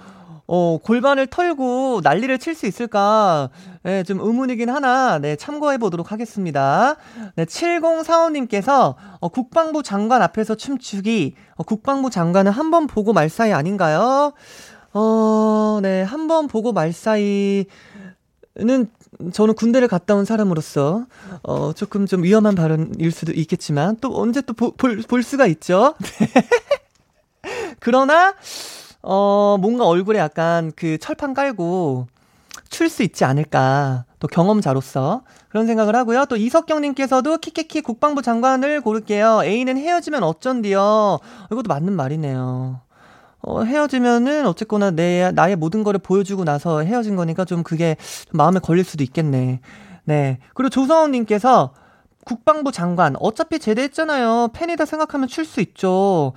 어, 0.47 0.77
골반을 0.83 1.27
털고 1.27 2.01
난리를 2.03 2.37
칠 2.39 2.53
수 2.55 2.67
있을까, 2.67 3.49
네, 3.83 4.03
좀 4.03 4.19
의문이긴 4.19 4.69
하나, 4.69 5.17
네, 5.19 5.35
참고해 5.35 5.77
보도록 5.79 6.11
하겠습니다. 6.11 6.95
네, 7.35 7.45
7045님께서, 7.45 8.95
어, 9.19 9.29
국방부 9.29 9.81
장관 9.83 10.21
앞에서 10.21 10.55
춤추기, 10.55 11.35
어, 11.55 11.63
국방부 11.63 12.09
장관은 12.09 12.51
한 12.51 12.71
번 12.71 12.87
보고 12.87 13.11
말 13.13 13.29
사이 13.29 13.53
아닌가요? 13.53 14.33
어, 14.93 15.79
네, 15.81 16.03
한 16.03 16.27
번 16.27 16.47
보고 16.47 16.71
말 16.73 16.93
사이는 16.93 17.65
저는 19.33 19.55
군대를 19.55 19.87
갔다 19.87 20.13
온 20.15 20.25
사람으로서, 20.25 21.05
어, 21.43 21.73
조금 21.73 22.05
좀 22.05 22.23
위험한 22.23 22.53
발언일 22.55 23.11
수도 23.11 23.31
있겠지만, 23.33 23.97
또 24.01 24.15
언제 24.19 24.41
또 24.41 24.53
보, 24.53 24.71
볼, 24.71 24.97
볼 25.07 25.23
수가 25.23 25.47
있죠? 25.47 25.95
그러나, 27.79 28.33
어, 29.07 29.57
뭔가 29.61 29.85
얼굴에 29.85 30.17
약간 30.19 30.71
그 30.75 30.97
철판 30.97 31.33
깔고 31.33 32.07
출 32.69 32.89
수 32.89 33.03
있지 33.03 33.23
않을까. 33.23 34.05
또 34.19 34.27
경험자로서 34.27 35.21
그런 35.49 35.67
생각을 35.67 35.95
하고요. 35.95 36.25
또 36.25 36.35
이석경님께서도 36.35 37.37
키키키 37.37 37.81
국방부 37.81 38.21
장관을 38.21 38.81
고를게요. 38.81 39.43
A는 39.43 39.77
헤어지면 39.77 40.23
어쩐디요. 40.23 41.19
이것도 41.51 41.67
맞는 41.67 41.93
말이네요. 41.93 42.81
어, 43.41 43.63
헤어지면은 43.63 44.47
어쨌거나 44.47 44.89
내, 44.91 45.31
나의 45.31 45.55
모든 45.55 45.83
거를 45.83 45.99
보여주고 45.99 46.43
나서 46.43 46.81
헤어진 46.81 47.15
거니까 47.15 47.45
좀 47.45 47.61
그게 47.61 47.95
좀 48.29 48.37
마음에 48.37 48.59
걸릴 48.59 48.83
수도 48.83 49.03
있겠네. 49.03 49.59
네. 50.05 50.39
그리고 50.55 50.69
조성원님께서 50.69 51.71
국방부 52.25 52.71
장관, 52.73 53.15
어차피 53.19 53.59
제대했잖아요. 53.59 54.49
팬이다 54.53 54.85
생각하면 54.85 55.27
출 55.29 55.45
수 55.45 55.61
있죠. 55.61 56.33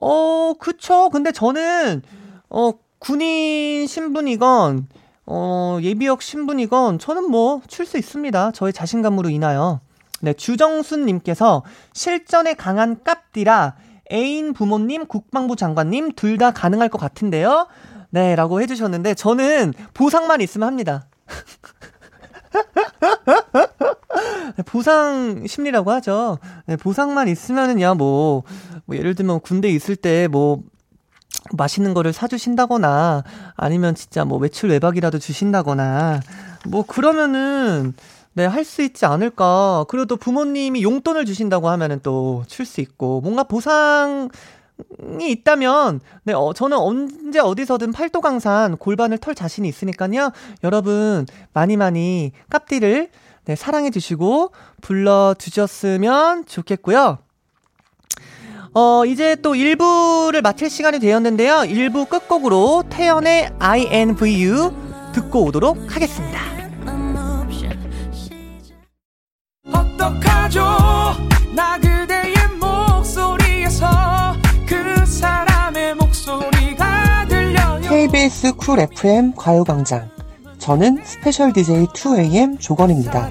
어, 0.00 0.54
그쵸. 0.58 1.10
근데 1.10 1.32
저는, 1.32 2.02
어, 2.48 2.72
군인 2.98 3.86
신분이건, 3.86 4.86
어, 5.26 5.78
예비역 5.82 6.22
신분이건, 6.22 6.98
저는 6.98 7.30
뭐, 7.30 7.60
출 7.68 7.84
수 7.86 7.98
있습니다. 7.98 8.52
저의 8.52 8.72
자신감으로 8.72 9.28
인하여. 9.30 9.80
네, 10.20 10.32
주정순 10.32 11.04
님께서 11.06 11.64
실전에 11.92 12.54
강한 12.54 13.02
깝디라 13.02 13.74
애인 14.12 14.52
부모님, 14.52 15.06
국방부 15.06 15.56
장관님 15.56 16.12
둘 16.12 16.38
다 16.38 16.52
가능할 16.52 16.88
것 16.88 16.98
같은데요. 16.98 17.66
네, 18.10 18.36
라고 18.36 18.60
해주셨는데, 18.60 19.14
저는 19.14 19.72
보상만 19.94 20.40
있으면 20.40 20.68
합니다. 20.68 21.06
네, 24.56 24.62
보상 24.64 25.46
심리라고 25.46 25.90
하죠. 25.92 26.38
네, 26.66 26.76
보상만 26.76 27.28
있으면은야, 27.28 27.94
뭐, 27.94 28.42
뭐, 28.84 28.96
예를 28.96 29.14
들면 29.14 29.40
군대 29.40 29.68
있을 29.68 29.96
때 29.96 30.28
뭐, 30.28 30.60
맛있는 31.52 31.94
거를 31.94 32.12
사주신다거나, 32.12 33.24
아니면 33.56 33.94
진짜 33.94 34.24
뭐 34.24 34.38
외출 34.38 34.70
외박이라도 34.70 35.18
주신다거나, 35.18 36.20
뭐, 36.68 36.84
그러면은, 36.86 37.94
네, 38.34 38.46
할 38.46 38.64
수 38.64 38.82
있지 38.82 39.04
않을까. 39.04 39.84
그래도 39.88 40.16
부모님이 40.16 40.82
용돈을 40.82 41.24
주신다고 41.26 41.68
하면은 41.68 42.00
또 42.02 42.44
출 42.48 42.64
수 42.66 42.80
있고, 42.80 43.20
뭔가 43.20 43.42
보상, 43.44 44.28
이 45.20 45.30
있다면, 45.30 46.00
네, 46.24 46.32
어, 46.32 46.52
저는 46.52 46.76
언제 46.76 47.38
어디서든 47.38 47.92
팔도 47.92 48.20
강산 48.20 48.76
골반을 48.76 49.18
털 49.18 49.34
자신이 49.34 49.68
있으니까요. 49.68 50.30
여러분, 50.64 51.26
많이 51.52 51.76
많이 51.76 52.32
깝디를 52.50 53.10
네, 53.44 53.56
사랑해 53.56 53.90
주시고 53.90 54.52
불러 54.80 55.34
주셨으면 55.36 56.46
좋겠고요. 56.46 57.18
어, 58.74 59.04
이제 59.04 59.36
또 59.42 59.52
1부를 59.52 60.42
마칠 60.42 60.70
시간이 60.70 60.98
되었는데요. 60.98 61.56
1부 61.56 62.08
끝곡으로 62.08 62.84
태연의 62.88 63.50
INVU 63.58 64.72
듣고 65.12 65.44
오도록 65.44 65.94
하겠습니다. 65.94 66.40
어떡하죠? 69.72 70.62
나 71.54 71.78
KBS 78.32 78.56
쿨 78.56 78.80
FM 78.80 79.34
과요광장 79.36 80.08
저는 80.58 81.02
스페셜 81.04 81.52
DJ 81.52 81.86
2AM 81.88 82.58
조건입니다. 82.58 83.28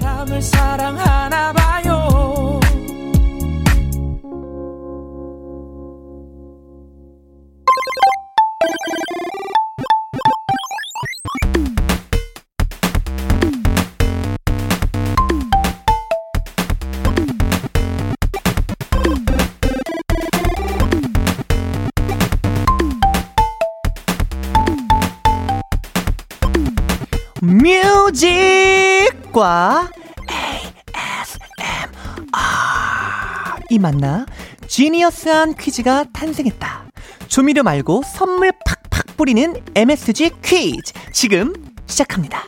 뮤직과 29.32 29.90
ASMR 30.30 31.90
이 33.70 33.78
만나 33.78 34.26
지니어스한 34.68 35.54
퀴즈가 35.54 36.04
탄생했다. 36.12 36.84
조미료 37.28 37.62
말고 37.62 38.02
선물 38.04 38.52
팍팍 38.64 39.16
뿌리는 39.16 39.54
MSG 39.74 40.30
퀴즈 40.42 40.92
지금 41.12 41.52
시작합니다. 41.86 42.44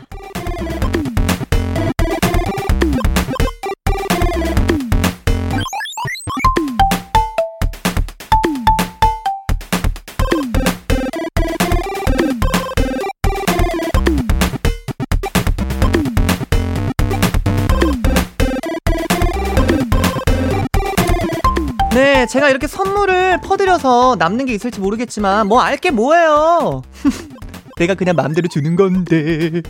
네, 22.25 22.27
제가 22.27 22.49
이렇게 22.49 22.67
선물을 22.67 23.43
퍼드려서 23.43 24.17
남는 24.19 24.47
게 24.47 24.55
있을지 24.55 24.81
모르겠지만, 24.81 25.47
뭐, 25.47 25.61
알게 25.61 25.91
뭐예요? 25.91 26.81
내가 27.77 27.95
그냥 27.95 28.17
마음대로 28.17 28.49
주는 28.49 28.77
건데. 28.77 29.61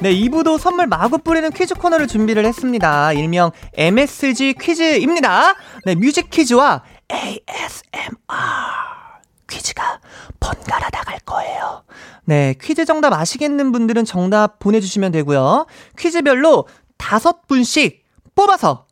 네, 0.00 0.14
2부도 0.14 0.56
선물 0.56 0.86
마구 0.86 1.18
뿌리는 1.18 1.50
퀴즈 1.50 1.74
코너를 1.74 2.06
준비를 2.06 2.46
했습니다. 2.46 3.12
일명 3.12 3.50
MSG 3.74 4.54
퀴즈입니다. 4.58 5.56
네, 5.84 5.94
뮤직 5.94 6.30
퀴즈와 6.30 6.84
ASMR 7.12 8.14
퀴즈가 9.46 10.00
번갈아 10.38 10.88
나갈 10.88 11.18
거예요. 11.26 11.84
네, 12.24 12.54
퀴즈 12.62 12.86
정답 12.86 13.12
아시겠는 13.12 13.72
분들은 13.72 14.06
정답 14.06 14.58
보내주시면 14.58 15.12
되고요. 15.12 15.66
퀴즈별로 15.98 16.66
다섯 16.96 17.46
분씩 17.46 18.06
뽑아서 18.34 18.86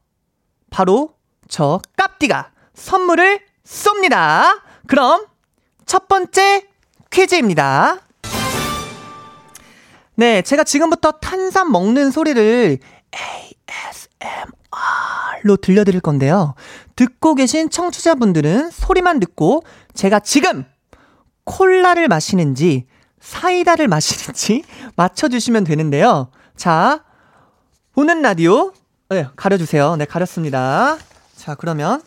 바로 0.69 1.15
저 1.49 1.81
깝디가 1.97 2.51
선물을 2.79 3.41
쏩니다. 3.65 4.61
그럼 4.87 5.27
첫 5.85 6.09
번째 6.09 6.67
퀴즈입니다. 7.11 7.99
네, 10.15 10.43
제가 10.43 10.65
지금부터 10.65 11.13
탄산 11.13 11.71
먹는 11.71 12.11
소리를 12.11 12.79
ASMR로 15.45 15.57
들려드릴 15.61 16.01
건데요. 16.01 16.55
듣고 16.97 17.35
계신 17.35 17.71
청취자분들은 17.71 18.71
소리만 18.71 19.21
듣고 19.21 19.63
제가 19.95 20.21
지금 20.21 20.65
콜라를 21.45 22.09
마시는지 22.09 22.87
사이다를 23.21 23.89
마시는지 23.89 24.65
맞춰주시면 24.97 25.65
되는데요. 25.65 26.31
자, 26.57 27.05
보는 27.95 28.23
라디오, 28.23 28.73
네, 29.09 29.27
가려주세요. 29.37 29.97
네, 29.97 30.05
가렸습니다. 30.05 30.99
자, 31.37 31.55
그러면 31.55 32.03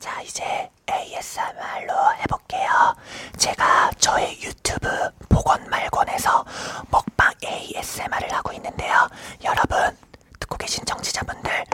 자, 0.00 0.22
이제 0.22 0.70
ASMR로 0.90 1.92
해볼게요. 2.20 2.96
제가 3.36 3.90
저의 3.98 4.40
유튜브 4.42 4.88
보건말곤에서 5.28 6.44
먹방 6.90 7.32
ASMR을 7.44 8.32
하고 8.32 8.50
있는데요. 8.54 9.06
여러분, 9.44 9.96
듣고 10.40 10.56
계신 10.56 10.84
정치자분들, 10.86 11.64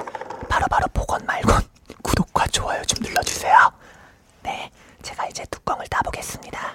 바로바로 0.49 0.87
보건말곤 0.93 1.61
구독과 2.03 2.49
좋아요 2.49 2.83
좀 2.85 2.99
눌러주세요. 3.01 3.73
네, 4.43 4.71
제가 5.03 5.27
이제 5.29 5.45
뚜껑을 5.51 5.87
따보겠습니다. 5.87 6.75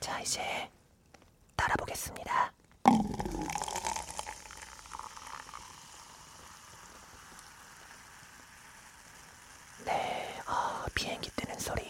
자, 0.00 0.20
이제 0.20 0.70
달아보겠습니다. 1.58 2.52
네, 9.84 10.40
어, 10.46 10.86
비행기 10.94 11.30
뜨는 11.36 11.58
소리 11.58 11.82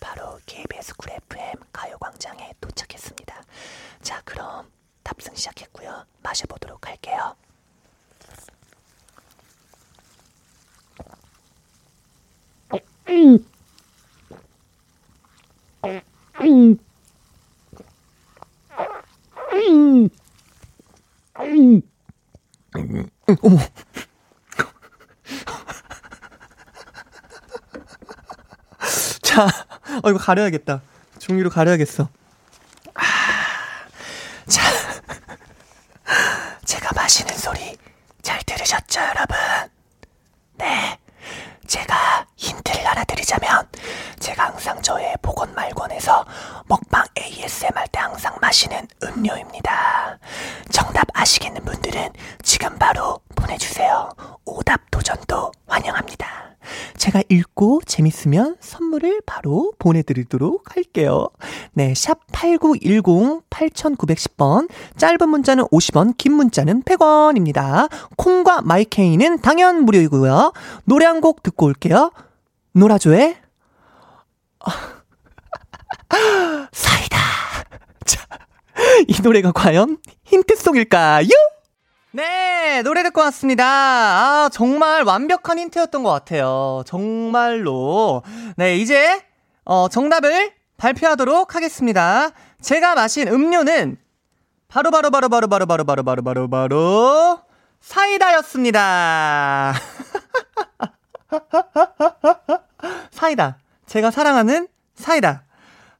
바로 0.00 0.38
KBS 0.46 0.94
쿨 0.96 1.10
FM 1.12 1.56
가요광장에 1.72 2.52
도착했습니다. 2.60 3.42
자, 4.02 4.20
그럼 4.24 4.70
탑승 5.02 5.34
시작했고요. 5.34 6.04
마셔보도록 6.22 6.86
할게요. 6.86 7.36
어머. 23.42 23.58
자, 29.22 29.46
어, 30.02 30.10
이거 30.10 30.18
가려야겠다. 30.18 30.82
종이로 31.18 31.50
가려야겠어. 31.50 32.08
아, 32.94 33.02
자, 34.46 34.62
제가 36.64 36.90
마시는 36.94 37.34
소리 37.36 37.76
잘 38.22 38.40
들으셨죠, 38.44 39.00
여러분? 39.00 39.36
네. 40.58 40.98
제가 41.66 42.26
힌트를 42.36 42.86
하나 42.86 43.02
드리자면, 43.04 43.66
제가 44.24 44.46
항상 44.46 44.80
저의 44.80 45.14
보건말권에서 45.20 46.24
먹방 46.66 47.04
ASMR 47.18 47.72
할때 47.74 47.98
항상 48.00 48.34
마시는 48.40 48.88
음료입니다. 49.02 50.18
정답 50.70 51.08
아시겠는 51.12 51.62
분들은 51.62 52.08
지금 52.42 52.74
바로 52.78 53.20
보내주세요. 53.34 54.08
오답 54.46 54.80
도전도 54.90 55.52
환영합니다. 55.66 56.26
제가 56.96 57.22
읽고 57.28 57.82
재밌으면 57.84 58.56
선물을 58.60 59.20
바로 59.26 59.74
보내드리도록 59.78 60.74
할게요. 60.74 61.28
네, 61.74 61.92
샵8910 61.92 63.42
8910번. 63.50 64.70
짧은 64.96 65.28
문자는 65.28 65.64
50원, 65.64 66.16
긴 66.16 66.32
문자는 66.32 66.84
100원입니다. 66.84 67.90
콩과 68.16 68.62
마이케이는 68.62 69.42
당연 69.42 69.84
무료이고요. 69.84 70.54
노래 70.86 71.04
한 71.04 71.20
곡 71.20 71.42
듣고 71.42 71.66
올게요. 71.66 72.10
노라조의 72.72 73.43
사이다. 76.72 77.18
자, 78.04 78.26
이 79.08 79.20
노래가 79.22 79.52
과연 79.52 79.98
힌트송일까요? 80.24 81.28
네, 82.12 82.82
노래 82.82 83.02
듣고 83.02 83.20
왔습니다. 83.22 83.64
아, 83.66 84.48
정말 84.52 85.02
완벽한 85.02 85.58
힌트였던 85.58 86.02
것 86.04 86.10
같아요. 86.10 86.82
정말로. 86.86 88.22
네, 88.56 88.76
이제, 88.76 89.24
어, 89.64 89.88
정답을 89.88 90.52
발표하도록 90.76 91.54
하겠습니다. 91.54 92.30
제가 92.60 92.94
마신 92.94 93.28
음료는 93.28 93.96
바로 94.68 94.90
바로 94.90 95.10
바로 95.10 95.28
바로 95.28 95.48
바로 95.48 95.66
바로 95.66 95.84
바로 95.84 96.02
바로 96.04 96.22
바로 96.22 96.48
바로 96.48 97.40
사이다였습니다. 97.80 99.74
사이다. 103.10 103.58
제가 103.86 104.10
사랑하는 104.10 104.68
사이다. 104.94 105.44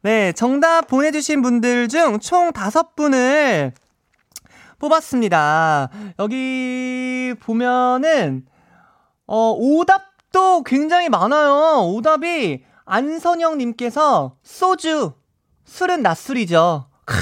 네, 0.02 0.32
정답 0.32 0.86
보내주신 0.86 1.42
분들 1.42 1.88
중 1.88 2.18
총 2.20 2.52
다섯 2.52 2.94
분을 2.94 3.72
뽑았습니다. 4.78 5.88
여기 6.18 7.34
보면은, 7.40 8.44
어, 9.26 9.52
오답도 9.56 10.62
굉장히 10.64 11.08
많아요. 11.08 11.86
오답이 11.94 12.64
안선영님께서 12.84 14.36
소주, 14.42 15.14
술은 15.64 16.02
낮술이죠. 16.02 16.88
크, 17.06 17.16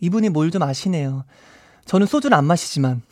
이분이 0.00 0.30
뭘 0.30 0.50
좀 0.50 0.62
아시네요. 0.62 1.24
저는 1.84 2.06
소주는 2.06 2.36
안 2.36 2.44
마시지만. 2.46 3.02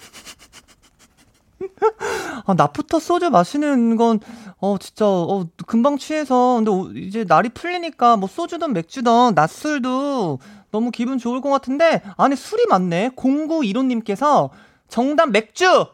아, 2.47 2.55
낮부터 2.55 2.99
소주 3.01 3.29
마시는 3.31 3.97
건, 3.97 4.21
어, 4.59 4.79
진짜, 4.79 5.07
어, 5.07 5.47
금방 5.67 5.99
취해서. 5.99 6.63
근데 6.65 7.01
이제 7.01 7.25
날이 7.25 7.51
풀리니까 7.51 8.17
뭐 8.17 8.29
소주든 8.29 8.73
맥주든 8.73 9.35
낮술도 9.35 10.39
너무 10.71 10.91
기분 10.91 11.19
좋을 11.19 11.41
것 11.41 11.51
같은데, 11.51 12.03
안에 12.17 12.37
술이 12.37 12.67
많네. 12.69 13.11
0915님께서 13.17 14.51
정답 14.89 15.31
맥주! 15.31 15.87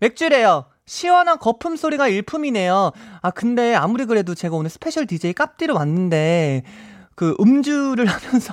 맥주래요. 0.00 0.66
시원한 0.86 1.38
거품 1.38 1.76
소리가 1.76 2.08
일품이네요. 2.08 2.92
아, 3.22 3.30
근데 3.30 3.74
아무리 3.74 4.04
그래도 4.04 4.34
제가 4.34 4.54
오늘 4.56 4.68
special 4.68 5.06
DJ 5.06 5.32
깝디로 5.32 5.74
왔는데, 5.74 6.62
그 7.14 7.34
음주를 7.40 8.04
하면서, 8.06 8.52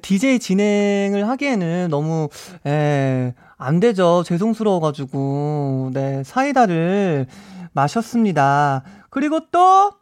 DJ 0.00 0.38
진행을 0.38 1.28
하기에는 1.28 1.88
너무, 1.90 2.28
에, 2.66 3.34
안 3.56 3.80
되죠. 3.80 4.22
죄송스러워가지고, 4.26 5.90
네, 5.92 6.22
사이다를 6.24 7.26
마셨습니다. 7.72 8.82
그리고 9.10 9.40
또, 9.50 9.92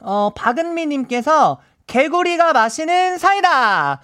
어, 0.00 0.30
박은미님께서 0.34 1.58
개구리가 1.86 2.52
마시는 2.52 3.18
사이다! 3.18 4.00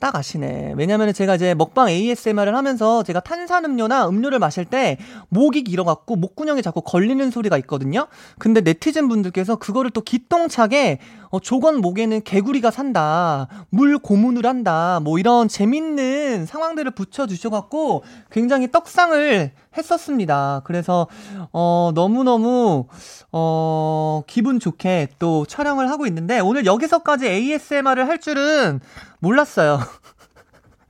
딱 0.00 0.16
아시네. 0.16 0.72
왜냐면 0.76 1.12
제가 1.12 1.34
이제 1.34 1.54
먹방 1.54 1.90
ASMR을 1.90 2.56
하면서 2.56 3.02
제가 3.02 3.20
탄산음료나 3.20 4.08
음료를 4.08 4.38
마실 4.38 4.64
때 4.64 4.96
목이 5.28 5.62
길어갖고 5.62 6.16
목구멍에 6.16 6.62
자꾸 6.62 6.80
걸리는 6.80 7.30
소리가 7.30 7.58
있거든요. 7.58 8.08
근데 8.38 8.62
네티즌 8.62 9.08
분들께서 9.08 9.56
그거를 9.56 9.90
또 9.90 10.00
기똥차게 10.00 10.98
어, 11.30 11.38
조건 11.38 11.80
목에는 11.80 12.22
개구리가 12.22 12.70
산다. 12.70 13.46
물 13.70 13.98
고문을 13.98 14.44
한다. 14.46 15.00
뭐 15.02 15.18
이런 15.18 15.46
재밌는 15.48 16.44
상황들을 16.46 16.90
붙여주셔갖고 16.90 18.02
굉장히 18.30 18.70
떡상을 18.70 19.52
했었습니다. 19.76 20.62
그래서, 20.64 21.06
어, 21.52 21.92
너무너무, 21.94 22.86
어, 23.30 24.22
기분 24.26 24.58
좋게 24.58 25.08
또 25.20 25.46
촬영을 25.46 25.88
하고 25.88 26.06
있는데 26.06 26.40
오늘 26.40 26.66
여기서까지 26.66 27.28
ASMR을 27.28 28.08
할 28.08 28.18
줄은 28.18 28.80
몰랐어요. 29.20 29.78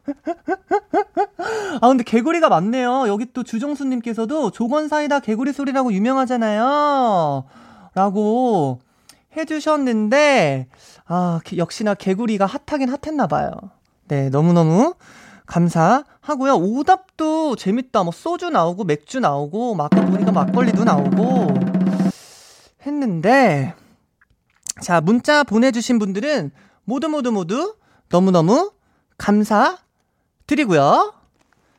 아, 1.81 1.89
근데 1.89 2.03
개구리가 2.03 2.49
많네요. 2.49 3.09
여기 3.09 3.27
또 3.33 3.43
주정수님께서도 3.43 4.51
조건 4.53 4.89
사이다 4.89 5.21
개구리 5.21 5.53
소리라고 5.53 5.93
유명하잖아요. 5.93 7.45
라고 7.95 8.81
해주셨는데, 9.37 10.69
아, 11.07 11.41
역시나 11.57 11.95
개구리가 11.95 12.47
핫하긴 12.47 12.89
핫했나봐요. 12.89 13.51
네, 14.09 14.29
너무너무 14.29 14.95
감사하고요. 15.47 16.57
오답도 16.57 17.57
재밌다. 17.57 18.03
뭐, 18.03 18.13
소주 18.13 18.51
나오고, 18.51 18.85
맥주 18.85 19.21
나오고, 19.21 19.75
막 19.75 19.91
보니까 19.91 20.33
막걸리도 20.33 20.85
나오고, 20.85 21.55
했는데, 22.87 23.75
자, 24.81 25.01
문자 25.01 25.45
보내주신 25.45 25.99
분들은 25.99 26.51
모두 26.85 27.09
모두 27.09 27.31
모두 27.31 27.77
너무너무 28.09 28.73
감사드리고요. 29.19 31.15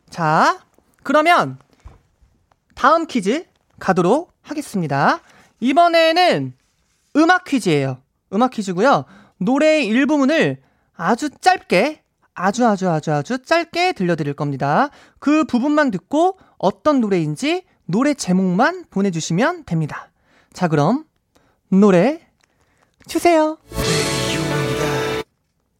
자, 0.09 0.59
그러면 1.03 1.57
다음 2.75 3.07
퀴즈 3.07 3.45
가도록 3.79 4.31
하겠습니다. 4.41 5.19
이번에는 5.59 6.53
음악 7.15 7.45
퀴즈예요. 7.45 8.01
음악 8.33 8.51
퀴즈고요. 8.51 9.05
노래의 9.37 9.87
일부분을 9.87 10.61
아주 10.93 11.29
짧게 11.29 12.03
아주 12.33 12.65
아주 12.65 12.89
아주 12.89 13.11
아주 13.11 13.43
짧게 13.43 13.93
들려드릴 13.93 14.33
겁니다. 14.33 14.89
그 15.19 15.43
부분만 15.43 15.91
듣고 15.91 16.37
어떤 16.57 17.01
노래인지 17.01 17.63
노래 17.85 18.13
제목만 18.13 18.85
보내주시면 18.89 19.65
됩니다. 19.65 20.09
자, 20.53 20.67
그럼 20.67 21.05
노래 21.69 22.21
주세요. 23.07 23.57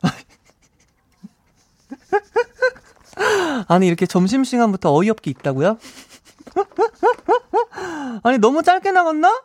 아니, 3.67 3.88
이렇게 3.88 4.06
점심시간부터 4.06 4.94
어이없게 4.94 5.32
있다고요? 5.32 5.78
아니, 8.24 8.38
너무 8.39 8.63
짧게 8.63 8.91
나갔나? 8.91 9.41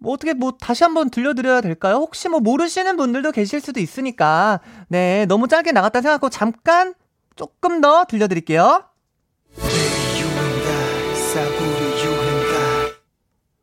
뭐 0.00 0.14
어떻게 0.14 0.32
뭐 0.32 0.52
다시 0.52 0.82
한번 0.82 1.10
들려드려야 1.10 1.60
될까요? 1.60 1.96
혹시 1.96 2.28
뭐 2.28 2.40
모르시는 2.40 2.96
분들도 2.96 3.32
계실 3.32 3.60
수도 3.60 3.80
있으니까. 3.80 4.60
네, 4.88 5.26
너무 5.26 5.46
짧게 5.46 5.72
나갔다 5.72 6.00
생각하고 6.00 6.30
잠깐 6.30 6.94
조금 7.36 7.82
더 7.82 8.06
들려드릴게요. 8.06 8.84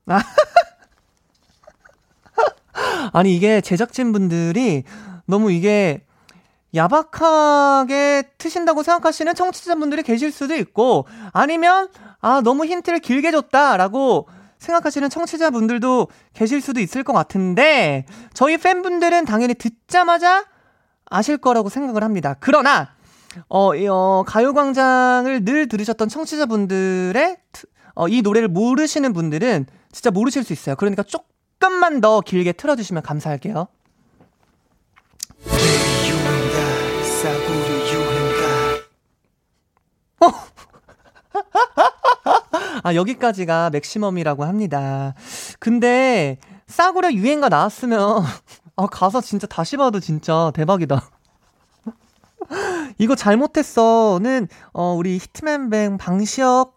아니, 3.13 3.36
이게 3.36 3.62
제작진 3.62 4.12
분들이 4.12 4.84
너무 5.26 5.52
이게 5.52 6.06
야박하게 6.76 8.34
트신다고 8.38 8.84
생각하시는 8.84 9.34
청취자분들이 9.34 10.04
계실 10.04 10.32
수도 10.32 10.56
있고, 10.56 11.08
아니면, 11.34 11.89
아, 12.21 12.41
너무 12.43 12.65
힌트를 12.65 13.00
길게 13.00 13.32
줬다라고 13.32 14.28
생각하시는 14.60 15.10
청취자분들도 15.10 16.08
계실 16.34 16.62
수도 16.62 16.80
있을 16.80 17.04
것 17.04 17.13
같은데, 17.13 18.06
저희 18.34 18.58
팬분들은 18.58 19.26
당연히 19.26 19.54
듣자마자 19.54 20.46
아실 21.06 21.38
거라고 21.38 21.70
생각을 21.70 22.04
합니다. 22.04 22.36
그러나, 22.39 22.89
어, 23.50 23.72
어 23.89 24.24
가요광장을 24.26 25.46
늘 25.46 25.67
들으셨던 25.67 26.10
청취자분들의, 26.10 27.38
어, 27.96 28.08
이 28.08 28.22
노래를 28.22 28.48
모르시는 28.48 29.13
분들은 29.13 29.65
진짜 29.91 30.12
모르실 30.12 30.43
수 30.43 30.54
있어요. 30.54 30.76
그러니까 30.76 31.04
조금만 31.04 32.02
더 32.02 32.22
길게 32.22 32.54
틀어주시면 32.54 33.04
감사할게요. 33.04 33.67
어! 40.20 40.28
아, 42.84 42.96
여기까지가 42.96 43.70
맥시멈이라고 43.72 44.44
합니다. 44.46 45.13
근데, 45.60 46.38
싸구려 46.68 47.12
유행가 47.13 47.50
나왔으면, 47.50 48.24
아, 48.76 48.88
가사 48.88 49.22
진짜 49.22 49.48
다시 49.48 49.78
봐도 49.78 50.00
진짜 50.00 50.52
대박이다. 50.54 51.10
이거 52.98 53.16
잘못했어는, 53.16 54.48
어, 54.74 54.94
우리 54.94 55.18
히트맨뱅 55.18 55.98
방시혁 55.98 56.76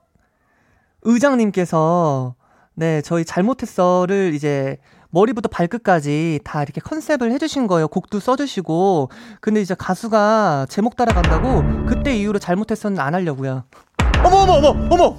의장님께서, 1.02 2.34
네, 2.74 3.02
저희 3.02 3.24
잘못했어를 3.24 4.34
이제, 4.34 4.78
머리부터 5.10 5.48
발끝까지 5.48 6.40
다 6.44 6.62
이렇게 6.62 6.80
컨셉을 6.80 7.32
해주신 7.32 7.66
거예요. 7.66 7.88
곡도 7.88 8.20
써주시고. 8.20 9.10
근데 9.40 9.60
이제 9.60 9.74
가수가 9.74 10.66
제목 10.68 10.96
따라간다고 10.96 11.64
그때 11.86 12.16
이후로 12.16 12.38
잘못했었는 12.38 13.00
안 13.00 13.14
하려고요. 13.14 13.64
어머, 14.24 14.36
어머, 14.36 14.52
어머, 14.68 14.94
어머! 14.94 15.16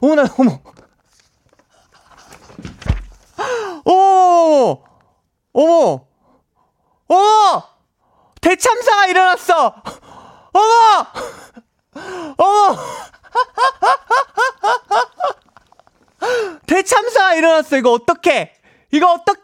어머나, 0.00 0.24
어머. 0.38 0.58
오! 3.84 4.84
어머! 5.52 6.06
어머! 7.08 7.62
대참사가 8.40 9.06
일어났어! 9.06 9.74
어머! 10.52 11.06
어머! 12.38 12.76
대참사가 16.66 17.34
일어났어. 17.34 17.76
이거 17.76 17.92
어떡해? 17.92 18.54
이거 18.92 19.12
어떡해? 19.12 19.42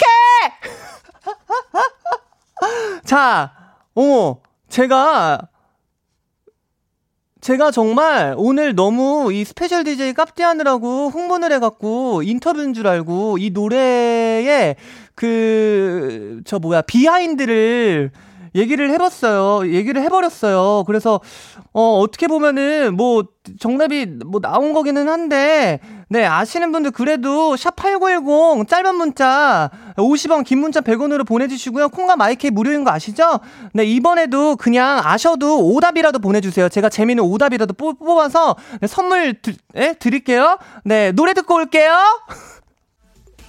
자, 3.05 3.53
어머, 3.95 4.41
제가 4.69 5.49
제가 7.40 7.70
정말 7.70 8.35
오늘 8.37 8.74
너무 8.74 9.33
이 9.33 9.44
special 9.45 9.85
DJ 9.85 10.12
깝디 10.12 10.42
하느라고 10.42 11.09
흥분을 11.09 11.53
해갖고 11.53 12.22
인터뷰인 12.22 12.74
줄 12.74 12.87
알고 12.88 13.38
이 13.38 13.51
노래에 13.51 14.77
그, 15.14 16.40
저 16.44 16.59
뭐야, 16.59 16.83
비하인드를 16.83 18.11
얘기를 18.55 18.91
해봤어요. 18.91 19.73
얘기를 19.73 20.03
해버렸어요. 20.03 20.85
그래서, 20.87 21.21
어, 21.73 22.01
어떻게 22.01 22.27
보면은, 22.27 22.97
뭐, 22.97 23.25
정답이 23.59 24.07
뭐 24.27 24.41
나온 24.41 24.73
거기는 24.73 25.09
한데, 25.09 25.81
네, 26.11 26.25
아시는 26.25 26.73
분들 26.73 26.91
그래도 26.91 27.57
샵 27.57 27.77
8910 27.77 28.67
짧은 28.67 28.95
문자 28.95 29.71
50원, 29.97 30.45
긴 30.45 30.59
문자 30.61 30.81
100원으로 30.81 31.27
보내주시고요. 31.27 31.91
콩과 31.91 32.17
마이크 32.17 32.47
무료인 32.47 32.85
거 32.85 32.91
아시죠? 32.91 33.41
네, 33.75 33.85
이번에도 33.85 34.57
그냥 34.57 35.01
아셔도 35.03 35.67
오답이라도 35.67 36.19
보내주세요. 36.19 36.69
제가 36.69 36.89
재미있는 36.89 37.25
오답이라도 37.25 37.75
뽑아서 37.75 38.57
네, 38.81 38.87
선물 38.87 39.35
드, 39.41 39.55
네, 39.75 39.95
드릴게요. 39.95 40.59
네, 40.85 41.13
노래 41.13 41.35
듣고 41.35 41.55
올게요. 41.55 41.95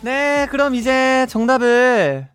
네, 0.02 0.48
그럼 0.50 0.76
이제 0.76 1.26
정답을, 1.30 2.28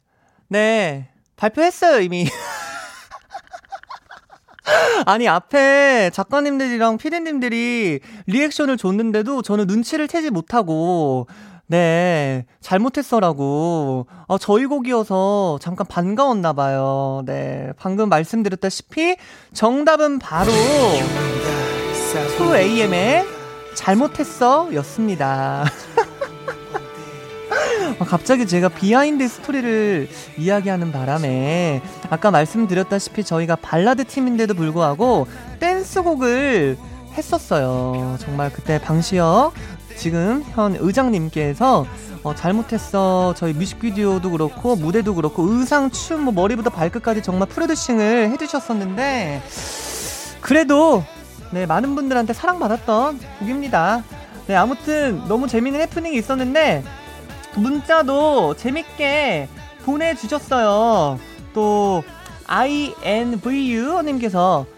네, 0.49 1.09
발표했어요, 1.37 2.01
이미. 2.01 2.29
아니, 5.07 5.29
앞에 5.29 6.11
작가님들이랑 6.11 6.99
피디님들이 6.99 8.01
리액션을 8.27 8.77
줬는데도 8.77 9.43
저는 9.43 9.67
눈치를 9.67 10.09
채지 10.09 10.31
못하고, 10.31 11.27
네, 11.67 12.45
잘못했어라고. 12.61 14.07
어, 14.27 14.39
저희 14.39 14.67
곡이어서 14.67 15.59
잠깐 15.61 15.87
반가웠나 15.87 16.53
봐요. 16.53 17.23
네, 17.27 17.73
방금 17.79 18.09
말씀드렸다시피 18.09 19.17
정답은 19.53 20.19
바로 20.19 20.53
2AM의 22.39 23.25
잘못했어 23.75 24.73
였습니다. 24.75 25.65
아, 27.99 28.05
갑자기 28.05 28.47
제가 28.47 28.69
behind 28.69 29.27
story를 29.29 30.09
이야기하는 30.39 30.93
바람에 30.93 31.83
아까 32.11 32.31
말씀드렸다시피 32.31 33.25
저희가 33.25 33.57
발라드 33.57 34.05
팀인데도 34.05 34.55
불구하고 34.55 35.27
댄스곡을 35.61 36.77
했었어요. 37.17 38.17
정말 38.19 38.53
그때 38.53 38.81
방시혁 38.81 39.53
지금 39.97 40.43
현 40.55 40.77
의장님께서 40.79 41.87
어, 42.25 42.35
잘못했어 42.35 43.35
저희 43.37 43.53
뮤직비디오도 43.53 44.31
그렇고 44.31 44.75
무대도 44.77 45.15
그렇고 45.15 45.43
의상 45.45 45.91
춤 45.91 46.23
뭐 46.25 46.33
머리부터 46.33 46.71
발끝까지 46.71 47.23
정말 47.23 47.49
producing을 47.49 48.31
해주셨었는데 48.31 49.43
그래도 50.41 51.05
네 51.53 51.67
많은 51.67 51.95
분들한테 51.95 52.33
사랑받았던 52.33 53.21
곡입니다. 53.41 54.03
네 54.47 54.55
아무튼 54.57 55.23
너무 55.29 55.47
재밌는 55.47 55.81
해프닝이 55.83 56.17
있었는데 56.17 56.83
문자도 57.57 58.57
재밌게 58.57 59.49
보내주셨어요. 59.85 61.19
또 61.53 62.03
INVU님께서 62.47 63.95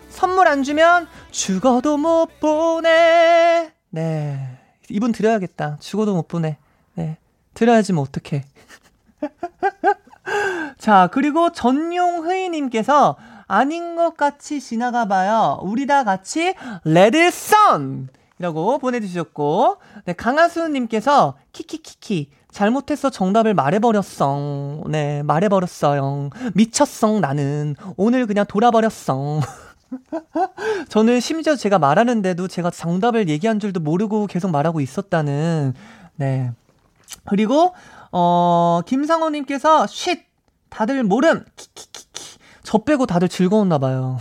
선물 0.08 0.48
안 0.48 0.62
주면 0.62 1.08
죽어도 1.30 1.96
못 1.96 2.40
보내. 2.40 3.72
네. 3.90 4.58
이분 4.88 5.12
드려야겠다. 5.12 5.78
죽어도 5.80 6.14
못 6.14 6.28
보내. 6.28 6.58
네. 6.94 7.18
드려야지 7.54 7.92
뭐 7.92 8.04
어떡해. 8.04 8.44
자, 10.78 11.08
그리고 11.12 11.52
전용흐이님께서 11.52 13.16
아닌 13.48 13.96
것 13.96 14.16
같이 14.16 14.60
지나가 14.60 15.06
봐요. 15.06 15.58
우리 15.62 15.86
다 15.86 16.04
같이 16.04 16.54
레드선! 16.84 18.08
이라고 18.38 18.78
보내주셨고, 18.78 19.78
네, 20.04 20.12
강하수님께서 20.12 21.38
키키키키. 21.52 22.30
잘못해서 22.57 23.11
정답을 23.11 23.53
말해버렸어. 23.53 24.85
네, 24.88 25.23
말해버렸어요. 25.25 26.31
미쳤어, 26.55 27.21
나는. 27.21 27.77
오늘 27.99 28.27
그냥 28.27 28.47
돌아버렸어. 28.49 29.40
저는 30.88 31.21
심지어 31.21 31.55
제가 31.55 31.79
말하는데도 31.79 32.49
제가 32.49 32.71
정답을 32.71 33.29
얘기한 33.29 33.61
줄도 33.61 33.81
모르고 33.81 34.27
계속 34.27 34.51
말하고 34.51 34.81
있었다는, 34.81 35.75
네. 36.14 36.51
그리고, 37.27 37.75
어, 38.11 38.81
김상호님께서, 38.87 39.87
쉿! 39.87 40.25
다들 40.71 41.05
모름! 41.05 41.45
키키키키. 41.57 42.38
저 42.62 42.79
빼고 42.79 43.05
다들 43.05 43.29
즐거웠나봐요. 43.29 44.16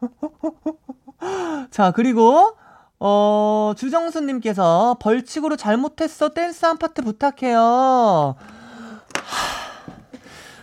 자, 1.70 1.92
그리고, 1.92 2.52
어, 3.00 3.72
주정수님께서 3.76 4.96
벌칙으로 5.00 5.56
잘못했어 5.56 6.28
댄스 6.30 6.66
한 6.66 6.76
파트 6.78 7.02
부탁해요. 7.02 8.36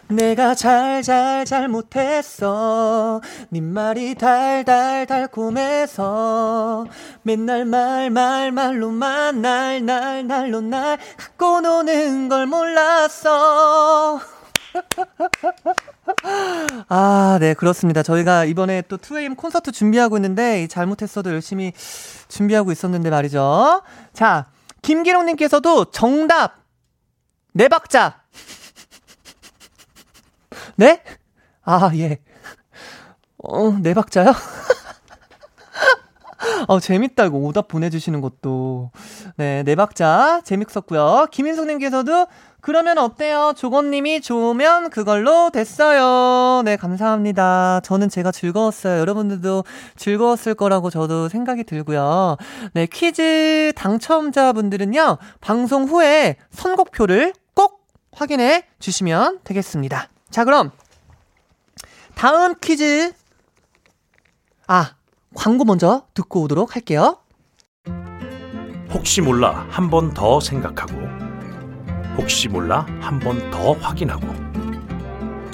내가 0.09 0.55
잘 0.55 1.01
잘 1.03 1.43
잘못했어. 1.45 3.19
네 3.49 3.59
말이 3.59 4.15
달달 4.15 5.05
달콤해서. 5.05 6.85
맨날 7.23 7.65
말 7.65 8.09
말 8.09 8.51
말로만 8.51 9.41
날 9.41 9.81
날 9.83 10.25
날로 10.27 10.61
날 10.61 10.97
갖고 11.17 11.59
노는 11.61 12.29
걸 12.29 12.45
몰랐어 12.45 14.19
아, 16.89 17.37
네, 17.39 17.53
그렇습니다. 17.53 18.03
저희가 18.03 18.45
이번에 18.45 18.83
또 18.87 18.97
2AM 18.97 19.35
콘서트 19.37 19.71
준비하고 19.71 20.17
있는데, 20.17 20.67
잘못했어도 20.67 21.31
열심히 21.31 21.73
준비하고 22.27 22.71
있었는데 22.71 23.09
말이죠. 23.09 23.81
자, 24.13 24.47
김기롱님께서도 24.81 25.85
정답! 25.91 26.63
네 27.53 27.67
박자! 27.67 28.21
네? 30.75 31.03
아, 31.63 31.91
예. 31.95 32.19
어, 33.37 33.71
네 33.81 33.93
박자요? 33.93 34.33
어, 36.67 36.79
재밌다, 36.79 37.25
이거 37.25 37.37
오답 37.37 37.67
보내주시는 37.67 38.21
것도. 38.21 38.91
네, 39.37 39.63
네 39.63 39.75
박자. 39.75 40.41
재밌었고요. 40.43 41.27
김인숙님께서도 41.31 42.27
그러면 42.61 42.97
어때요? 42.97 43.53
조건님이 43.55 44.19
좋으면 44.19 44.89
그걸로 44.89 45.49
됐어요. 45.51 46.63
네, 46.63 46.75
감사합니다. 46.75 47.79
저는 47.83 48.09
제가 48.09 48.31
즐거웠어요. 48.31 48.99
여러분들도 48.99 49.63
즐거웠을 49.95 50.53
거라고 50.53 50.89
저도 50.89 51.29
생각이 51.29 51.63
들고요. 51.63 52.35
네, 52.73 52.85
퀴즈 52.87 53.71
당첨자분들은요, 53.75 55.17
방송 55.39 55.85
후에 55.85 56.35
선곡표를 56.51 57.33
꼭 57.53 57.87
확인해 58.11 58.65
주시면 58.79 59.39
되겠습니다. 59.43 60.09
자, 60.29 60.43
그럼, 60.43 60.71
다음 62.15 62.55
퀴즈. 62.59 63.13
아, 64.67 64.96
광고 65.37 65.63
먼저 65.65 66.01
듣고 66.15 66.41
오도록 66.41 66.75
할게요. 66.75 67.19
혹시 68.91 69.21
몰라 69.21 69.67
한 69.69 69.89
번 69.89 70.11
더 70.13 70.39
생각하고 70.39 70.93
혹시 72.17 72.47
몰라 72.49 72.87
한 72.99 73.19
번 73.19 73.51
더 73.51 73.73
확인하고 73.73 74.25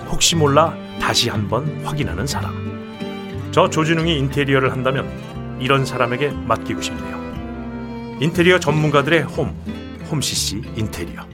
혹시 0.09 0.37
몰라 0.37 0.73
다시 1.01 1.29
한 1.29 1.49
번 1.49 1.83
확인하는 1.85 2.25
사람. 2.25 2.53
저 3.51 3.69
조진웅이 3.69 4.17
인테리어를 4.19 4.71
한다면 4.71 5.05
이런 5.59 5.85
사람에게 5.85 6.29
맡기고 6.29 6.81
싶네요. 6.81 7.21
인테리어 8.21 8.59
전문가들의 8.59 9.23
홈 9.23 9.53
홈CC 10.09 10.61
인테리어. 10.77 11.27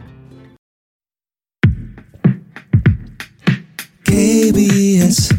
KBS 4.05 5.35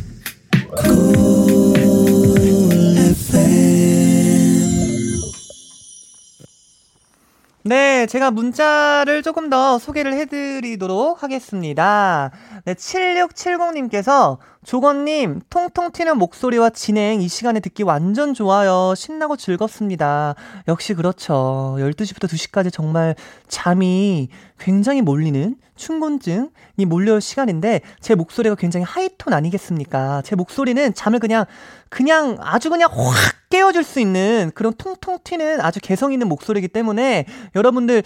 네, 7.70 8.06
제가 8.06 8.32
문자를 8.32 9.22
조금 9.22 9.48
더 9.48 9.78
소개를 9.78 10.12
해드리도록 10.14 11.22
하겠습니다. 11.22 12.32
네, 12.64 12.74
7670님께서 12.74 14.38
조건님, 14.64 15.40
통통 15.48 15.90
튀는 15.90 16.18
목소리와 16.18 16.70
진행 16.70 17.22
이 17.22 17.28
시간에 17.28 17.60
듣기 17.60 17.82
완전 17.82 18.34
좋아요. 18.34 18.94
신나고 18.94 19.36
즐겁습니다. 19.36 20.34
역시 20.68 20.92
그렇죠. 20.92 21.76
12시부터 21.78 22.28
2시까지 22.28 22.70
정말 22.70 23.14
잠이 23.48 24.28
굉장히 24.58 25.00
몰리는 25.00 25.56
충곤증이 25.76 26.84
몰려올 26.86 27.22
시간인데 27.22 27.80
제 28.00 28.14
목소리가 28.14 28.54
굉장히 28.54 28.84
하이톤 28.84 29.32
아니겠습니까? 29.32 30.20
제 30.26 30.36
목소리는 30.36 30.92
잠을 30.92 31.20
그냥 31.20 31.46
그냥 31.88 32.36
아주 32.40 32.68
그냥 32.68 32.90
확 32.92 33.14
깨워줄 33.48 33.82
수 33.82 33.98
있는 33.98 34.52
그런 34.54 34.74
통통 34.76 35.20
튀는 35.24 35.62
아주 35.62 35.80
개성 35.80 36.12
있는 36.12 36.28
목소리이기 36.28 36.68
때문에 36.68 37.24
여러분들 37.54 38.02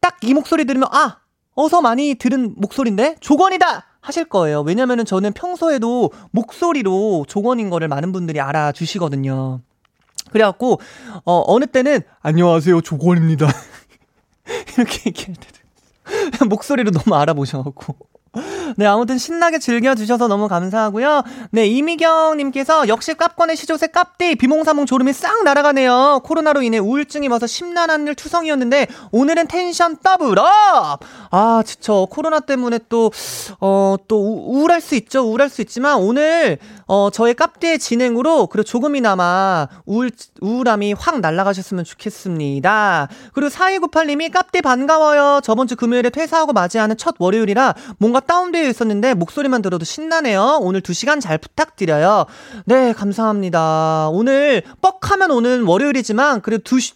딱 0.00 0.08
이 0.22 0.34
목소리 0.34 0.64
들으면 0.64 0.88
아 0.90 1.18
어서 1.54 1.80
많이 1.80 2.14
들은 2.14 2.54
목소리인데 2.56 3.16
조건이다 3.20 3.86
하실 4.08 4.24
거예요. 4.24 4.62
왜냐면은 4.62 5.04
저는 5.04 5.34
평소에도 5.34 6.10
목소리로 6.30 7.26
조건인 7.28 7.68
거를 7.68 7.88
많은 7.88 8.10
분들이 8.10 8.40
알아주시거든요. 8.40 9.60
그래갖고 10.30 10.80
어 11.26 11.44
어느 11.46 11.66
때는 11.66 12.00
안녕하세요 12.22 12.80
조건입니다 12.80 13.48
이렇게 14.76 15.02
얘기할 15.06 15.34
때도 15.34 16.44
목소리로 16.48 16.90
너무 16.90 17.16
알아보셔갖고 17.16 17.96
네, 18.76 18.86
아무튼 18.86 19.18
신나게 19.18 19.58
즐겨주셔서 19.58 20.28
너무 20.28 20.48
감사하고요. 20.48 21.22
네, 21.50 21.66
이미경님께서 21.66 22.88
역시 22.88 23.14
깝권의 23.14 23.56
시조새 23.56 23.88
깝디 23.88 24.36
비몽사몽 24.36 24.86
졸음이 24.86 25.12
싹 25.12 25.44
날아가네요. 25.44 26.20
코로나로 26.24 26.62
인해 26.62 26.78
우울증이 26.78 27.28
와서 27.28 27.46
심란한 27.46 28.06
일 28.06 28.14
투성이었는데 28.14 28.86
오늘은 29.12 29.48
tension 29.48 29.96
double 30.02 30.67
up! 30.67 31.00
아, 31.30 31.62
지쳐. 31.64 32.06
코로나 32.10 32.40
때문에 32.40 32.80
또, 32.88 33.10
어, 33.60 33.96
또 34.08 34.18
우울할 34.48 34.80
수 34.80 34.94
있죠. 34.96 35.22
우울할 35.22 35.48
수 35.48 35.60
있지만 35.62 35.98
오늘, 35.98 36.58
어, 36.86 37.10
저의 37.10 37.34
깝디의 37.34 37.78
진행으로 37.78 38.46
그리고 38.46 38.64
조금이나마 38.64 39.68
우울, 39.84 40.10
우울함이 40.40 40.94
확 40.94 41.20
날아가셨으면 41.20 41.84
좋겠습니다. 41.84 43.08
그리고 43.32 43.50
4298님이 43.50 44.32
깝디 44.32 44.62
반가워요. 44.62 45.40
저번 45.42 45.66
주 45.66 45.76
금요일에 45.76 46.10
퇴사하고 46.10 46.52
맞이하는 46.52 46.96
첫 46.96 47.14
월요일이라 47.18 47.74
뭔가 47.98 48.20
다운 48.20 48.52
되어 48.60 48.68
있었는데 48.70 49.14
목소리만 49.14 49.62
들어도 49.62 49.84
신나네요. 49.84 50.58
오늘 50.60 50.80
2시간 50.80 51.20
잘 51.20 51.38
부탁드려요. 51.38 52.26
네, 52.66 52.92
감사합니다. 52.92 54.08
오늘 54.10 54.62
뻑하면 54.80 55.30
오는 55.30 55.64
월요일이지만 55.64 56.42
그래도 56.42 56.62
2시 56.64 56.94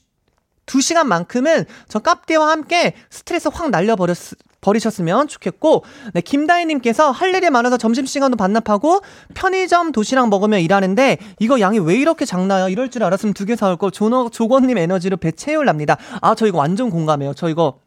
2시간만큼은 0.66 1.66
저 1.88 1.98
깝디와 1.98 2.48
함께 2.48 2.94
스트레스 3.10 3.48
확 3.52 3.70
날려버렸, 3.70 4.16
버리셨으면 4.60 5.26
좋겠고, 5.26 5.84
네, 6.14 6.20
김다희님께서 6.20 7.10
할 7.10 7.34
일이 7.34 7.50
많아서 7.50 7.76
점심시간도 7.76 8.36
반납하고, 8.36 9.00
편의점 9.34 9.90
도시락 9.90 10.28
먹으며 10.28 10.58
일하는데, 10.58 11.18
이거 11.40 11.58
양이 11.58 11.80
왜 11.80 11.96
이렇게 11.96 12.24
작나요? 12.24 12.68
이럴 12.68 12.88
줄 12.88 13.02
알았으면 13.02 13.34
두 13.34 13.44
개 13.44 13.56
사올 13.56 13.76
걸, 13.76 13.90
조너, 13.90 14.28
조건님 14.30 14.78
에너지로 14.78 15.16
배 15.16 15.32
채울랍니다. 15.32 15.96
아, 16.20 16.36
저 16.36 16.46
이거 16.46 16.58
완전 16.58 16.90
공감해요. 16.90 17.34
저 17.34 17.48
이거, 17.48 17.80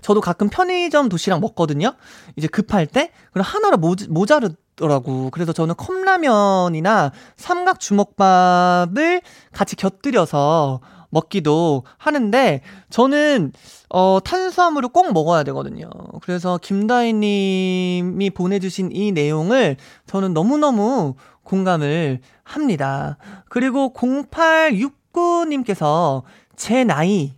저도 0.00 0.20
가끔 0.20 0.48
편의점 0.48 1.08
도시락 1.08 1.40
먹거든요. 1.40 1.94
이제 2.36 2.46
급할 2.46 2.86
때 2.86 3.10
그럼 3.32 3.44
하나로 3.44 3.76
모, 3.78 3.94
모자르 4.08 4.50
더라고. 4.76 5.30
그래서 5.30 5.52
저는 5.52 5.74
컵라면이나 5.76 7.12
삼각 7.36 7.80
주먹밥을 7.80 9.22
같이 9.52 9.76
곁들여서 9.76 10.80
먹기도 11.10 11.84
하는데 11.96 12.60
저는 12.90 13.52
어 13.88 14.18
탄수화물을 14.24 14.88
꼭 14.88 15.12
먹어야 15.12 15.44
되거든요. 15.44 15.88
그래서 16.22 16.58
김다희 16.60 17.12
님이 17.12 18.30
보내 18.30 18.58
주신 18.58 18.90
이 18.90 19.12
내용을 19.12 19.76
저는 20.06 20.34
너무너무 20.34 21.14
공감을 21.44 22.20
합니다. 22.42 23.16
그리고 23.48 23.92
0869 23.94 25.46
님께서 25.48 26.24
제 26.56 26.82
나이 26.82 27.34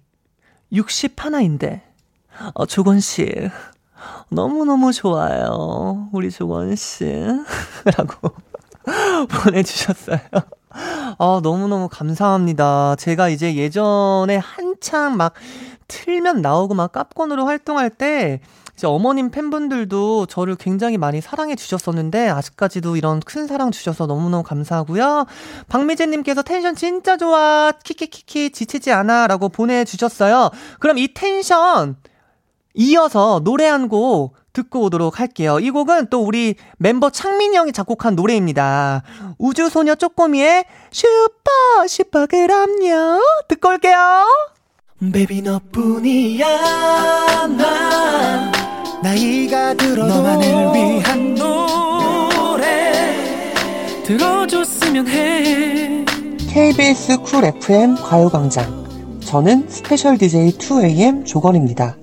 61인데 0.72 1.85
어, 2.54 2.66
조건 2.66 3.00
씨. 3.00 3.50
너무너무 4.30 4.92
좋아요. 4.92 6.08
우리 6.12 6.30
조건 6.30 6.76
씨. 6.76 7.04
라고 7.84 8.32
보내주셨어요. 9.44 10.18
어, 11.18 11.40
너무너무 11.40 11.88
감사합니다. 11.88 12.96
제가 12.96 13.28
이제 13.28 13.54
예전에 13.56 14.36
한창 14.36 15.16
막 15.16 15.34
틀면 15.88 16.42
나오고 16.42 16.74
막 16.74 16.92
깝건으로 16.92 17.46
활동할 17.46 17.90
때 17.90 18.40
이제 18.74 18.86
어머님 18.86 19.30
팬분들도 19.30 20.26
저를 20.26 20.54
굉장히 20.56 20.98
많이 20.98 21.22
사랑해 21.22 21.54
주셨었는데 21.54 22.28
아직까지도 22.28 22.96
이런 22.96 23.20
큰 23.20 23.46
사랑 23.46 23.70
주셔서 23.70 24.06
너무너무 24.06 24.42
감사하고요. 24.42 25.24
박미재님께서 25.68 26.42
텐션 26.42 26.74
진짜 26.74 27.16
좋아 27.16 27.72
키키키키 27.72 28.50
지치지 28.50 28.92
않아라고 28.92 29.48
보내주셨어요. 29.48 30.50
그럼 30.78 30.98
이 30.98 31.14
텐션 31.14 31.96
이어서 32.76 33.40
노래 33.42 33.66
한 33.66 33.88
곡 33.88 34.34
듣고 34.52 34.82
오도록 34.84 35.20
할게요. 35.20 35.58
이 35.60 35.70
곡은 35.70 36.08
또 36.08 36.22
우리 36.22 36.54
멤버 36.78 37.10
창민이 37.10 37.56
형이 37.56 37.72
작곡한 37.72 38.14
노래입니다. 38.16 39.02
우주소녀 39.38 39.94
쪼꼬미의 39.96 40.64
슈퍼 40.90 41.86
슈퍼 41.88 42.26
그럼요. 42.26 43.20
듣고 43.48 43.68
올게요. 43.68 44.26
baby 45.12 45.42
너뿐이야 45.42 46.46
난 47.48 48.52
나이가 49.02 49.74
들어도 49.74 50.06
너만을 50.14 50.48
위한 50.74 51.34
노래 51.34 52.92
들어줬으면 54.04 55.06
해 55.08 56.04
KBS 56.48 57.18
쿨 57.18 57.44
FM 57.44 57.96
가요광장 57.96 58.85
저는 59.26 59.68
special 59.68 60.18
DJ 60.18 60.52
2AM 60.52 61.26
조권입니다. 61.26 61.96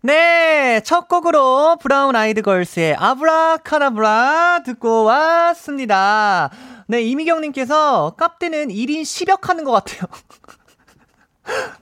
네, 0.00 0.80
첫 0.82 1.08
곡으로 1.08 1.76
브라운 1.78 2.16
아이드 2.16 2.40
걸스의 2.40 2.94
아브라카다브라 2.94 4.62
듣고 4.64 5.04
왔습니다. 5.04 6.48
네, 6.86 7.02
이미경님께서 7.02 8.14
깝디는 8.16 8.68
1인 8.68 9.02
10역 9.02 9.42
하는 9.42 9.64
것 9.64 9.72
같아요. 9.72 10.08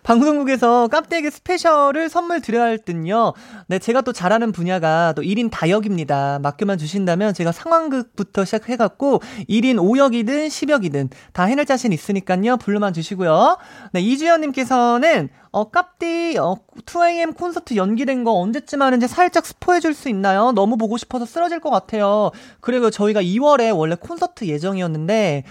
방송국에서 0.03 0.89
깝디께 0.89 1.31
special을 1.31 2.09
선물 2.09 2.41
드려야 2.41 2.65
할 2.65 2.79
듯요. 2.79 3.35
네, 3.67 3.79
제가 3.79 4.01
또 4.01 4.13
잘하는 4.13 4.53
분야가 4.53 5.13
또 5.15 5.23
1인 5.23 5.51
다역입니다. 5.51 6.39
맡겨만 6.41 6.79
주신다면 6.79 7.35
제가 7.35 7.53
상황극부터 7.53 8.45
시작해갖고 8.45 9.21
1인 9.49 9.77
5역이든 9.77 10.49
10역이든 10.49 11.11
다 11.33 11.45
해낼 11.45 11.67
자신 11.67 11.93
있으니까요. 11.93 12.57
불러만 12.57 12.93
주시고요. 12.93 13.59
네, 13.93 14.01
이주연님께서는 14.01 15.29
어, 15.51 15.71
깝디, 15.71 16.37
어, 16.39 16.57
2AM 16.85 17.37
콘서트 17.37 17.77
연기된 17.77 18.23
거 18.25 18.33
언제쯤 18.33 18.83
하는지 18.83 19.09
살짝 19.09 19.47
스포해줄 19.47 19.95
수 19.95 20.09
있나요? 20.09 20.53
너무 20.53 20.77
보고 20.77 20.97
싶어서 20.99 21.25
쓰러질 21.25 21.61
것 21.61 21.71
같아요. 21.71 22.31
그리고 22.61 22.91
저희가 22.91 23.23
2월에 23.23 23.77
원래 23.77 23.95
콘서트 23.95 24.47
예정이었는데, 24.47 25.45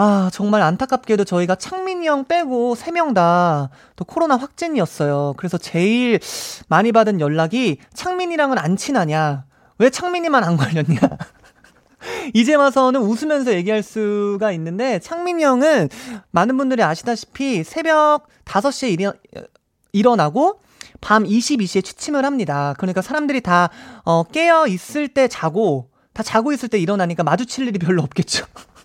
아, 0.00 0.30
정말 0.32 0.62
안타깝게도 0.62 1.24
저희가 1.24 1.56
창민이 1.56 2.06
형 2.06 2.24
빼고 2.24 2.74
3명 2.76 3.14
다 3.14 3.68
또 3.98 4.04
코로나 4.04 4.36
확진이었어요. 4.36 5.34
그래서 5.36 5.58
제일 5.58 6.20
많이 6.68 6.92
받은 6.92 7.20
연락이 7.20 7.78
창민이랑은 7.94 8.56
안 8.56 8.76
친하냐? 8.76 9.44
왜 9.78 9.90
창민이만 9.90 10.44
안 10.44 10.56
걸렸냐? 10.56 11.00
이제 12.32 12.54
와서는 12.54 13.00
웃으면서 13.00 13.52
얘기할 13.54 13.82
수가 13.82 14.52
있는데 14.52 15.00
창민이 15.00 15.42
형은 15.42 15.88
많은 16.30 16.56
분들이 16.56 16.84
아시다시피 16.84 17.64
새벽 17.64 18.28
5시에 18.44 18.92
일어, 18.92 19.12
일어나고 19.92 20.60
밤 21.00 21.24
22시에 21.24 21.84
취침을 21.84 22.24
합니다. 22.24 22.74
그러니까 22.78 23.02
사람들이 23.02 23.40
다 23.40 23.68
어, 24.04 24.22
깨어 24.22 24.68
있을 24.68 25.08
때 25.08 25.26
자고 25.26 25.90
다 26.12 26.22
자고 26.22 26.52
있을 26.52 26.68
때 26.68 26.78
일어나니까 26.78 27.24
마주칠 27.24 27.66
일이 27.66 27.80
별로 27.80 28.04
없겠죠. 28.04 28.46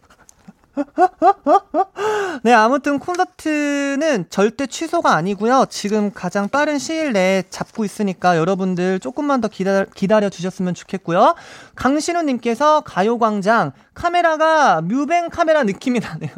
네, 2.43 2.51
아무튼 2.51 2.99
콘서트는 2.99 4.25
절대 4.29 4.67
취소가 4.67 5.15
아니고요. 5.15 5.65
지금 5.69 6.11
가장 6.11 6.49
빠른 6.49 6.79
시일 6.79 7.13
내에 7.13 7.43
잡고 7.49 7.85
있으니까 7.85 8.37
여러분들 8.37 8.99
조금만 8.99 9.39
더 9.41 9.47
기다, 9.47 9.85
기다려 9.85 10.29
주셨으면 10.29 10.73
좋겠고요. 10.73 11.35
강신우님께서 11.75 12.81
가요광장 12.81 13.71
카메라가 13.93 14.81
뮤뱅 14.81 15.29
카메라 15.29 15.63
느낌이 15.63 15.99
나네요. 15.99 16.31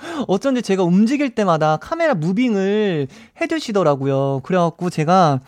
어쩐지 0.28 0.62
제가 0.62 0.82
움직일 0.82 1.34
때마다 1.34 1.76
카메라 1.76 2.14
무빙을 2.14 3.08
해두시더라고요. 3.40 4.40
그래갖고 4.44 4.88
제가 4.88 5.40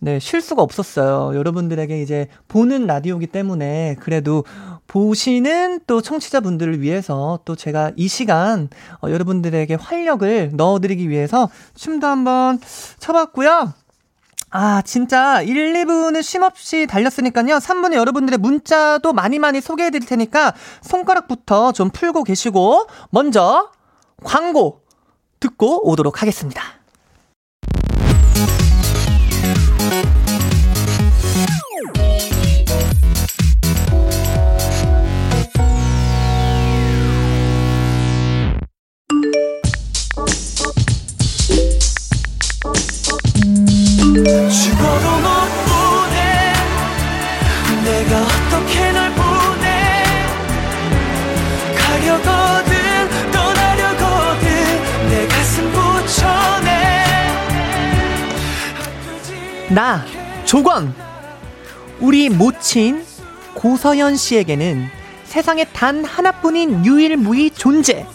네, 0.00 0.18
쉴 0.18 0.40
수가 0.40 0.62
없었어요. 0.62 1.38
여러분들에게 1.38 2.02
이제 2.02 2.26
보는 2.48 2.88
라디오기 2.88 3.28
때문에 3.28 3.94
그래도 4.00 4.44
보시는 4.92 5.80
또 5.86 6.02
청취자분들을 6.02 6.82
위해서 6.82 7.38
또 7.46 7.56
제가 7.56 7.92
이 7.96 8.08
시간 8.08 8.68
어, 9.02 9.08
여러분들에게 9.10 9.74
활력을 9.74 10.50
넣어드리기 10.52 11.08
위해서 11.08 11.48
춤도 11.74 12.06
한번 12.06 12.60
춰봤고요. 12.98 13.72
아, 14.50 14.82
진짜 14.82 15.40
1, 15.40 15.72
2부는 15.72 16.22
쉼없이 16.22 16.86
달렸으니까요. 16.86 17.56
3부는 17.56 17.94
여러분들의 17.94 18.38
문자도 18.38 19.14
많이 19.14 19.38
많이 19.38 19.62
소개해 19.62 19.88
드릴 19.88 20.06
테니까 20.06 20.52
손가락부터 20.82 21.72
좀 21.72 21.88
풀고 21.88 22.24
계시고 22.24 22.86
먼저 23.08 23.70
광고 24.22 24.82
듣고 25.40 25.88
오도록 25.88 26.20
하겠습니다. 26.20 26.81
죽어도 44.14 44.24
못 44.24 45.30
보내. 45.64 46.52
내가 47.82 48.20
어떻게 48.20 48.92
널 48.92 49.10
보내? 49.14 50.04
가려거든 51.78 53.30
떠나려거든 53.30 55.08
내 55.08 55.26
가슴 55.26 55.72
붙여내. 55.72 57.04
나 59.70 60.04
조건 60.44 60.94
우리 61.98 62.28
모친 62.28 63.06
고서연 63.54 64.16
씨에게는 64.16 64.90
세상에 65.24 65.64
단 65.64 66.04
하나뿐인 66.04 66.84
유일무이 66.84 67.52
존재. 67.52 68.06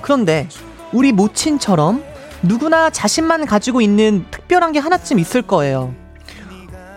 그런데 0.00 0.48
우리 0.92 1.12
모친처럼 1.12 2.02
누구나 2.42 2.90
자신만 2.90 3.46
가지고 3.46 3.80
있는 3.80 4.26
특별한 4.30 4.72
게 4.72 4.78
하나쯤 4.78 5.18
있을 5.18 5.42
거예요. 5.42 5.94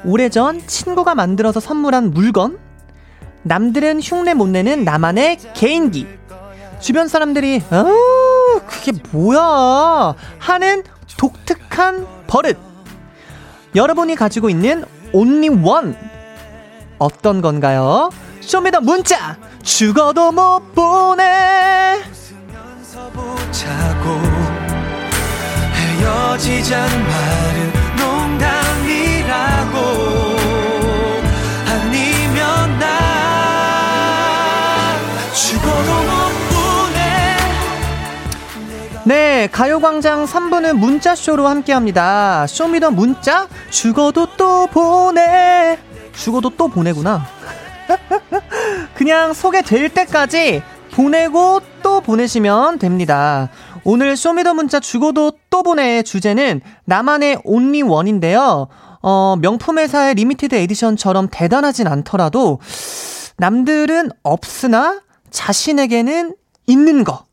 오래전 0.06 0.66
친구가 0.66 1.16
만들어서 1.16 1.60
선물한 1.60 2.12
물건? 2.12 2.60
남들은 3.44 4.02
흉내 4.02 4.34
못 4.34 4.48
내는 4.48 4.84
나만의 4.84 5.38
개인기. 5.54 6.08
주변 6.80 7.08
사람들이 7.08 7.62
어 7.72 7.86
그게 8.66 8.94
뭐야? 9.12 10.16
하는 10.40 10.84
독특한 11.18 12.08
버릇. 12.28 12.58
여러분이 13.76 14.16
가지고 14.16 14.50
있는 14.50 14.86
only 15.12 15.50
one. 15.50 15.96
어떤 16.98 17.42
건가요? 17.42 18.10
show 18.42 18.60
me 18.60 18.68
the 18.68 18.82
문자! 18.82 19.38
죽어도 19.64 20.32
못 20.32 20.74
보내 20.74 22.02
헤어지자는 26.00 27.08
말은 27.08 27.74
농담이라고 27.98 29.78
아니면 31.68 32.80
나 32.80 32.86
죽어도 35.34 35.92
못 36.02 36.10
보내 36.50 37.00
네, 39.04 39.48
가요광장 39.52 40.26
3부는 40.26 40.78
문자쇼로 40.78 41.48
함께합니다. 41.48 42.48
show 42.48 42.67
me 42.67 42.77
the 42.77 42.92
문자, 42.92 43.48
죽어도 43.70 44.28
또 44.38 44.68
보내. 44.68 45.78
죽어도 46.14 46.50
또 46.52 46.68
보내구나. 46.68 47.26
그냥 48.96 49.34
소개될 49.34 49.90
때까지 49.90 50.62
보내고 50.94 51.62
또 51.82 52.02
보내시면 52.02 52.78
됩니다. 52.78 53.50
오늘 53.84 54.16
show 54.16 54.33
me 54.33 54.41
the 54.41 54.54
문자 54.54 54.80
죽어도 54.80 55.34
또 55.50 55.64
보내 55.64 56.04
주제는 56.04 56.62
나만의 56.86 57.42
only 57.44 57.82
one인데요. 57.82 58.68
어, 59.02 59.36
명품 59.40 59.80
회사의 59.80 60.16
limited 60.16 60.56
edition처럼 60.56 61.30
대단하진 61.32 61.88
않더라도 61.88 62.60
남들은 63.38 64.12
없으나 64.24 65.02
자신에게는 65.30 66.36
있는 66.68 67.04
거. 67.04 67.26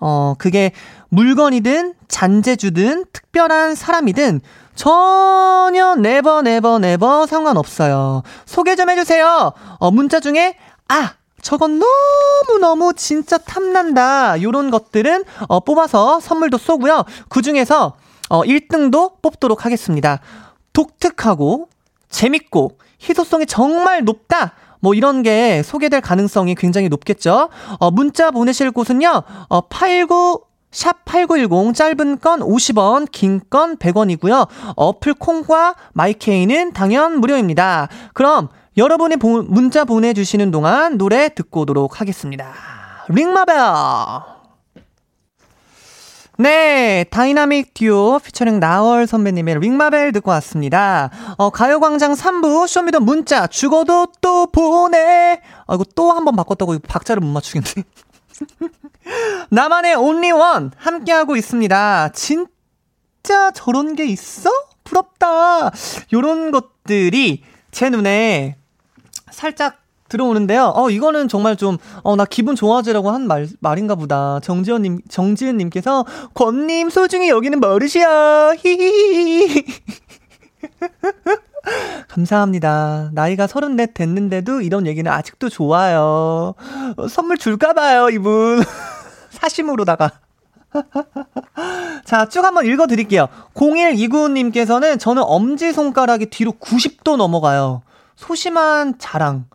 어, 0.00 0.34
그게 0.38 0.72
물건이든 1.08 1.94
잔재주든 2.08 3.06
특별한 3.12 3.74
사람이든 3.74 4.40
전혀 4.74 5.96
never 5.96 6.42
never 6.42 6.78
never 6.78 7.26
상관없어요. 7.26 8.22
소개 8.46 8.76
좀 8.76 8.90
해주세요. 8.90 9.52
어, 9.78 9.90
문자 9.90 10.20
중에 10.20 10.56
아 10.88 11.14
저건 11.42 11.80
너무너무 11.80 12.92
진짜 12.94 13.38
탐난다. 13.38 14.40
요런 14.42 14.70
것들은 14.70 15.24
어, 15.48 15.60
뽑아서 15.60 16.20
선물도 16.20 16.58
쏘고요. 16.58 17.04
그 17.28 17.42
중에서 17.42 17.94
어, 18.28 18.42
1등도 18.42 19.20
뽑도록 19.22 19.64
하겠습니다. 19.64 20.20
독특하고 20.72 21.68
재밌고 22.10 22.78
희소성이 23.02 23.46
정말 23.46 24.04
높다. 24.04 24.52
뭐 24.80 24.94
이런 24.94 25.22
게 25.22 25.62
소개될 25.64 26.00
가능성이 26.00 26.54
굉장히 26.54 26.88
높겠죠. 26.88 27.48
어, 27.78 27.90
문자 27.90 28.30
보내실 28.30 28.70
곳은요. 28.70 29.22
어, 29.48 29.60
89 29.62 30.40
샵8910 30.70 31.74
짧은 31.74 32.18
건 32.20 32.40
50원, 32.40 33.10
긴 33.10 33.40
건 33.48 33.76
100원이고요. 33.78 34.46
어플 34.76 35.14
콩과 35.14 35.74
마이케이는 35.94 36.74
당연 36.74 37.20
무료입니다. 37.20 37.88
그럼 38.12 38.48
여러분이 38.78 39.16
보, 39.16 39.42
문자 39.42 39.84
보내주시는 39.84 40.50
동안 40.52 40.98
노래 40.98 41.28
듣고 41.28 41.62
오도록 41.62 42.00
하겠습니다. 42.00 42.54
Ring 43.08 43.26
My 43.26 43.34
Bell! 43.34 43.56
네, 46.40 47.04
다이나믹 47.10 47.74
듀오 47.74 48.20
피처링 48.20 48.60
나월 48.60 49.08
선배님의 49.08 49.58
Ring 49.58 49.80
My 49.80 49.90
Bell 49.90 50.12
듣고 50.12 50.30
왔습니다. 50.30 51.10
어, 51.36 51.50
가요광장 51.50 52.12
3부 52.14 52.68
show 52.68 52.82
me 52.82 52.89
the 52.89 53.00
문자 53.00 53.48
죽어도 53.48 54.06
또 54.20 54.46
보내. 54.46 55.40
아, 55.66 55.74
이거 55.74 55.82
또 55.96 56.12
한 56.12 56.24
번 56.24 56.36
바꿨다고 56.36 56.78
박자를 56.78 57.20
못 57.20 57.26
맞추겠네. 57.32 57.82
나만의 59.50 59.96
온리원 59.96 60.70
함께하고 60.76 61.34
있습니다. 61.34 62.10
진짜 62.10 63.50
저런 63.52 63.96
게 63.96 64.06
있어? 64.06 64.48
부럽다. 64.84 65.72
요런 66.12 66.52
것들이 66.52 67.42
제 67.72 67.90
눈에 67.90 68.56
살짝 69.30 69.78
들어오는데요. 70.08 70.72
어, 70.74 70.90
이거는 70.90 71.28
정말 71.28 71.56
좀, 71.56 71.76
어, 72.02 72.16
나 72.16 72.24
기분 72.24 72.56
좋아지라고 72.56 73.10
한 73.10 73.26
말, 73.26 73.46
말인가 73.60 73.94
보다. 73.94 74.40
정지현님, 74.40 75.02
정지은님께서, 75.08 76.06
권님, 76.34 76.90
소중히 76.90 77.28
여기는 77.28 77.60
버릇이야. 77.60 78.54
히히히. 78.58 79.64
감사합니다. 82.08 83.10
나이가 83.12 83.46
서른넷 83.46 83.92
됐는데도 83.94 84.62
이런 84.62 84.86
얘기는 84.86 85.10
아직도 85.10 85.50
좋아요. 85.50 86.54
어, 86.96 87.08
선물 87.08 87.36
줄까봐요, 87.36 88.08
이분. 88.10 88.62
사심으로다가. 89.30 90.12
자, 92.04 92.28
쭉 92.28 92.44
한번 92.44 92.66
읽어 92.66 92.86
드릴게요. 92.86 93.28
0129님께서는 93.54 94.98
저는 94.98 95.22
엄지손가락이 95.24 96.26
뒤로 96.26 96.52
90도 96.52 97.16
넘어가요. 97.16 97.82
소심한 98.22 98.98
자랑. 98.98 99.46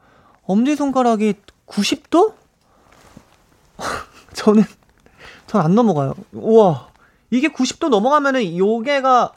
엄지손가락이 0.44 1.34
90도? 1.68 2.34
저는, 4.34 4.64
전 5.48 5.62
안 5.62 5.76
넘어가요. 5.76 6.16
우와. 6.32 6.88
이게 7.30 7.50
90도 7.50 7.90
넘어가면은 7.90 8.58
요게가 8.58 9.34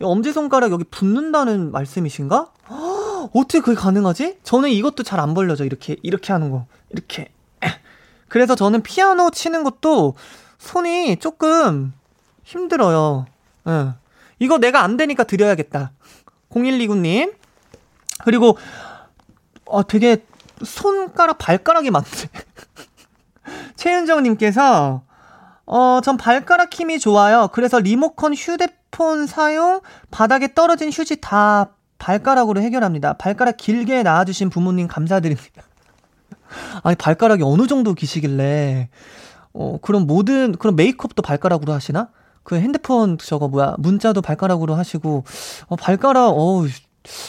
엄지손가락 0.00 0.70
여기 0.70 0.84
붙는다는 0.84 1.72
말씀이신가? 1.72 2.52
어떻게 3.34 3.60
그게 3.60 3.74
가능하지? 3.74 4.38
저는 4.44 4.70
이것도 4.70 5.02
잘 5.02 5.18
안 5.18 5.34
벌려져. 5.34 5.64
이렇게, 5.64 5.96
이렇게 6.04 6.32
하는 6.32 6.50
거. 6.52 6.66
이렇게. 6.90 7.32
그래서 8.28 8.54
저는 8.54 8.82
피아노 8.82 9.30
치는 9.30 9.64
것도 9.64 10.14
손이 10.58 11.16
조금 11.16 11.92
힘들어요. 12.44 13.26
예. 13.66 13.94
이거 14.38 14.58
내가 14.58 14.82
안 14.82 14.96
되니까 14.96 15.24
드려야겠다. 15.24 15.90
0129님. 16.50 17.34
그리고, 18.24 18.58
어, 19.64 19.86
되게 19.86 20.24
손가락, 20.64 21.38
발가락이 21.38 21.90
많네. 21.90 22.06
최윤정님께서, 23.76 25.02
어, 25.66 26.00
전 26.02 26.16
발가락 26.16 26.72
힘이 26.72 26.98
좋아요. 26.98 27.48
그래서 27.52 27.78
리모컨 27.78 28.34
휴대폰 28.34 29.26
사용, 29.26 29.80
바닥에 30.10 30.54
떨어진 30.54 30.90
휴지 30.90 31.20
다 31.20 31.70
발가락으로 31.98 32.60
해결합니다. 32.60 33.14
발가락 33.14 33.56
길게 33.56 34.02
낳아주신 34.02 34.50
부모님 34.50 34.88
감사드립니다. 34.88 35.62
아니, 36.82 36.96
발가락이 36.96 37.42
어느 37.42 37.66
정도 37.66 37.94
기시길래, 37.94 38.88
어, 39.52 39.78
그럼 39.82 40.06
모든, 40.06 40.52
그럼 40.52 40.76
메이크업도 40.76 41.22
발가락으로 41.22 41.72
하시나? 41.72 42.08
그 42.44 42.56
핸드폰 42.56 43.18
저거 43.18 43.48
뭐야, 43.48 43.74
문자도 43.78 44.22
발가락으로 44.22 44.74
하시고, 44.74 45.24
어, 45.66 45.76
발가락, 45.76 46.30
어우, 46.30 46.68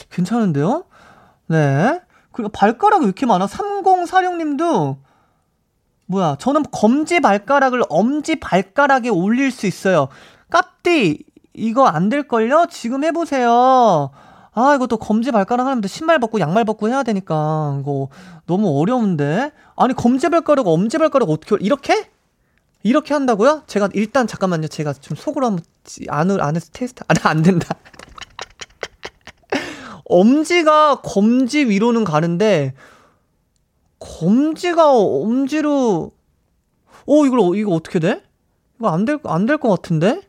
괜찮은데요? 0.09 0.85
네. 1.47 2.01
그리고 2.31 2.49
발가락이 2.49 3.03
왜 3.03 3.07
이렇게 3.07 3.25
많아? 3.25 3.47
3046님도, 3.47 4.97
뭐야, 6.05 6.37
저는 6.39 6.63
검지 6.71 7.19
발가락을 7.19 7.83
엄지 7.89 8.37
발가락에 8.37 9.09
올릴 9.09 9.51
수 9.51 9.67
있어요. 9.67 10.07
깝디, 10.49 11.23
이거 11.53 11.85
안 11.85 12.09
될걸요? 12.09 12.67
지금 12.69 13.03
해보세요. 13.03 14.09
아, 14.53 14.75
이거 14.75 14.87
또 14.87 14.97
검지 14.97 15.31
발가락 15.31 15.67
하려면 15.67 15.83
신발 15.87 16.19
벗고 16.19 16.39
양말 16.39 16.65
벗고 16.65 16.89
해야 16.89 17.03
되니까. 17.03 17.77
이거 17.81 18.09
너무 18.45 18.79
어려운데? 18.79 19.51
아니, 19.75 19.93
검지 19.93 20.29
발가락, 20.29 20.67
엄지 20.67 20.97
발가락 20.97 21.29
어떻게, 21.29 21.57
이렇게? 21.63 22.09
이렇게 22.81 23.13
한다고요? 23.13 23.63
제가 23.67 23.89
일단 23.93 24.25
잠깐만요. 24.25 24.67
제가 24.67 24.93
좀 24.93 25.15
속으로 25.17 25.45
한번 25.47 25.63
안을 26.07 26.41
안에서 26.41 26.69
테스트. 26.71 27.03
아, 27.07 27.13
안 27.29 27.41
된다. 27.41 27.75
엄지가 30.09 31.01
검지 31.01 31.65
위로는 31.65 32.03
가는데 32.03 32.73
검지가 33.99 34.91
엄지로 34.91 36.11
어 37.07 37.25
이걸 37.25 37.55
이거 37.57 37.71
어떻게 37.73 37.99
돼? 37.99 38.21
이거 38.79 38.89
안 38.89 39.05
될 39.05 39.19
안 39.23 39.45
될 39.45 39.57
것 39.57 39.69
같은데? 39.69 40.21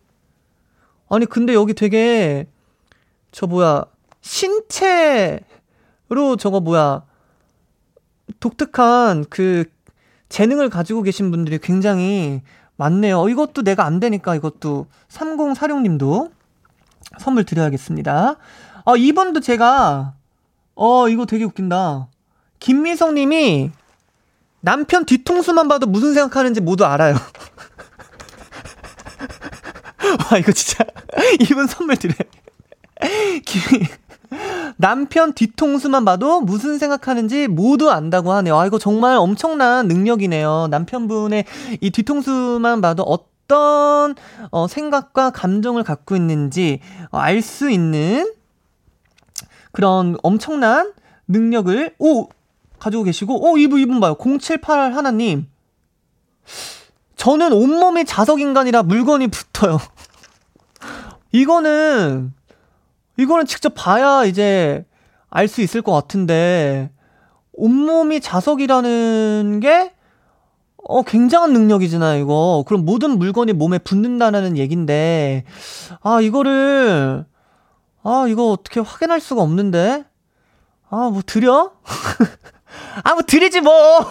아니 1.09 1.26
근데 1.26 1.55
여기 1.55 1.74
되게 1.74 2.47
저 3.33 3.47
뭐야 3.47 3.85
신체로 4.20 5.41
저거 6.39 6.61
뭐야 6.61 7.05
독특한 8.39 9.24
그 9.28 9.64
재능을 10.28 10.68
가지고 10.70 11.03
계신 11.03 11.31
분들이 11.31 11.59
굉장히 11.59 12.43
많네요. 12.76 13.20
어, 13.20 13.28
이것도 13.28 13.62
내가 13.62 13.85
안 13.85 13.99
되니까 14.01 14.35
이것도 14.37 14.87
3046님도 15.09 16.31
선물 17.18 17.45
드려야겠습니다. 17.45 18.37
어, 18.91 18.97
이분도 18.97 19.38
제가 19.38 20.14
어 20.74 21.09
이거 21.09 21.24
되게 21.24 21.45
웃긴다. 21.45 22.09
김미성 22.59 23.14
님이 23.14 23.70
남편 24.61 25.05
뒤통수만 25.07 25.68
봐도 25.68 25.86
무슨 25.86 26.12
생각하는지 26.12 26.61
모두 26.61 26.84
알아요. 26.84 27.14
와 30.32 30.38
이거 30.38 30.51
진짜 30.51 30.84
이분 31.41 31.68
선물 31.68 31.99
드려요. 31.99 32.18
김, 33.47 33.86
남편 34.76 35.34
뒤통수만 35.34 36.05
봐도 36.05 36.41
무슨 36.41 36.78
생각하는지 36.78 37.47
모두 37.47 37.91
안다고 37.91 38.32
하네요. 38.32 38.59
아, 38.59 38.66
이거 38.66 38.80
정말 38.80 39.16
엄청난 39.16 39.86
능력이네요. 39.86 40.66
남편분의 40.68 41.45
이 41.80 41.91
뒤통수만 41.91 42.80
봐도 42.80 43.05
어떤 43.05 44.16
어, 44.51 44.66
생각과 44.66 45.30
감정을 45.30 45.84
갖고 45.84 46.16
있는지 46.16 46.80
어, 47.11 47.18
알수 47.18 47.70
있는 47.70 48.39
그런 49.73 50.16
엄청난 50.23 50.93
능력을 51.29 51.95
오 51.99 52.29
가지고 52.79 53.05
계시고 53.05 53.51
오 53.51 53.59
이분 53.59 53.81
이분 53.81 54.01
봐요. 54.01 54.16
078 54.16 54.95
하나님. 54.95 55.47
저는 57.16 57.53
온몸이 57.53 58.05
자석 58.07 58.41
인간이라 58.41 58.83
물건이 58.85 59.29
붙어요. 59.29 59.79
이거는 61.33 62.33
이거는 63.18 63.47
직접 63.47 63.75
봐야 63.77 64.25
이제 64.25 64.85
알 65.29 65.47
수 65.47 65.61
있을 65.61 65.83
것 65.83 65.93
같은데 65.93 66.91
온몸이 67.53 68.21
자석이라는 68.21 69.61
게 69.61 69.93
어, 70.83 71.03
굉장한 71.03 71.53
능력이잖아요, 71.53 72.23
이거. 72.23 72.64
그럼 72.66 72.85
모든 72.85 73.18
물건이 73.18 73.53
몸에 73.53 73.79
붙는다는 73.79 74.57
얘긴데, 74.57 75.45
아, 76.03 76.21
이거를, 76.21 77.27
아, 78.03 78.26
이거 78.28 78.51
어떻게 78.51 78.80
확인할 78.80 79.20
수가 79.20 79.42
없는데? 79.42 80.05
아, 80.88 81.11
뭐, 81.11 81.22
드려? 81.24 81.72
아, 83.05 83.12
뭐, 83.14 83.22
드리지, 83.22 83.61
뭐! 83.61 83.72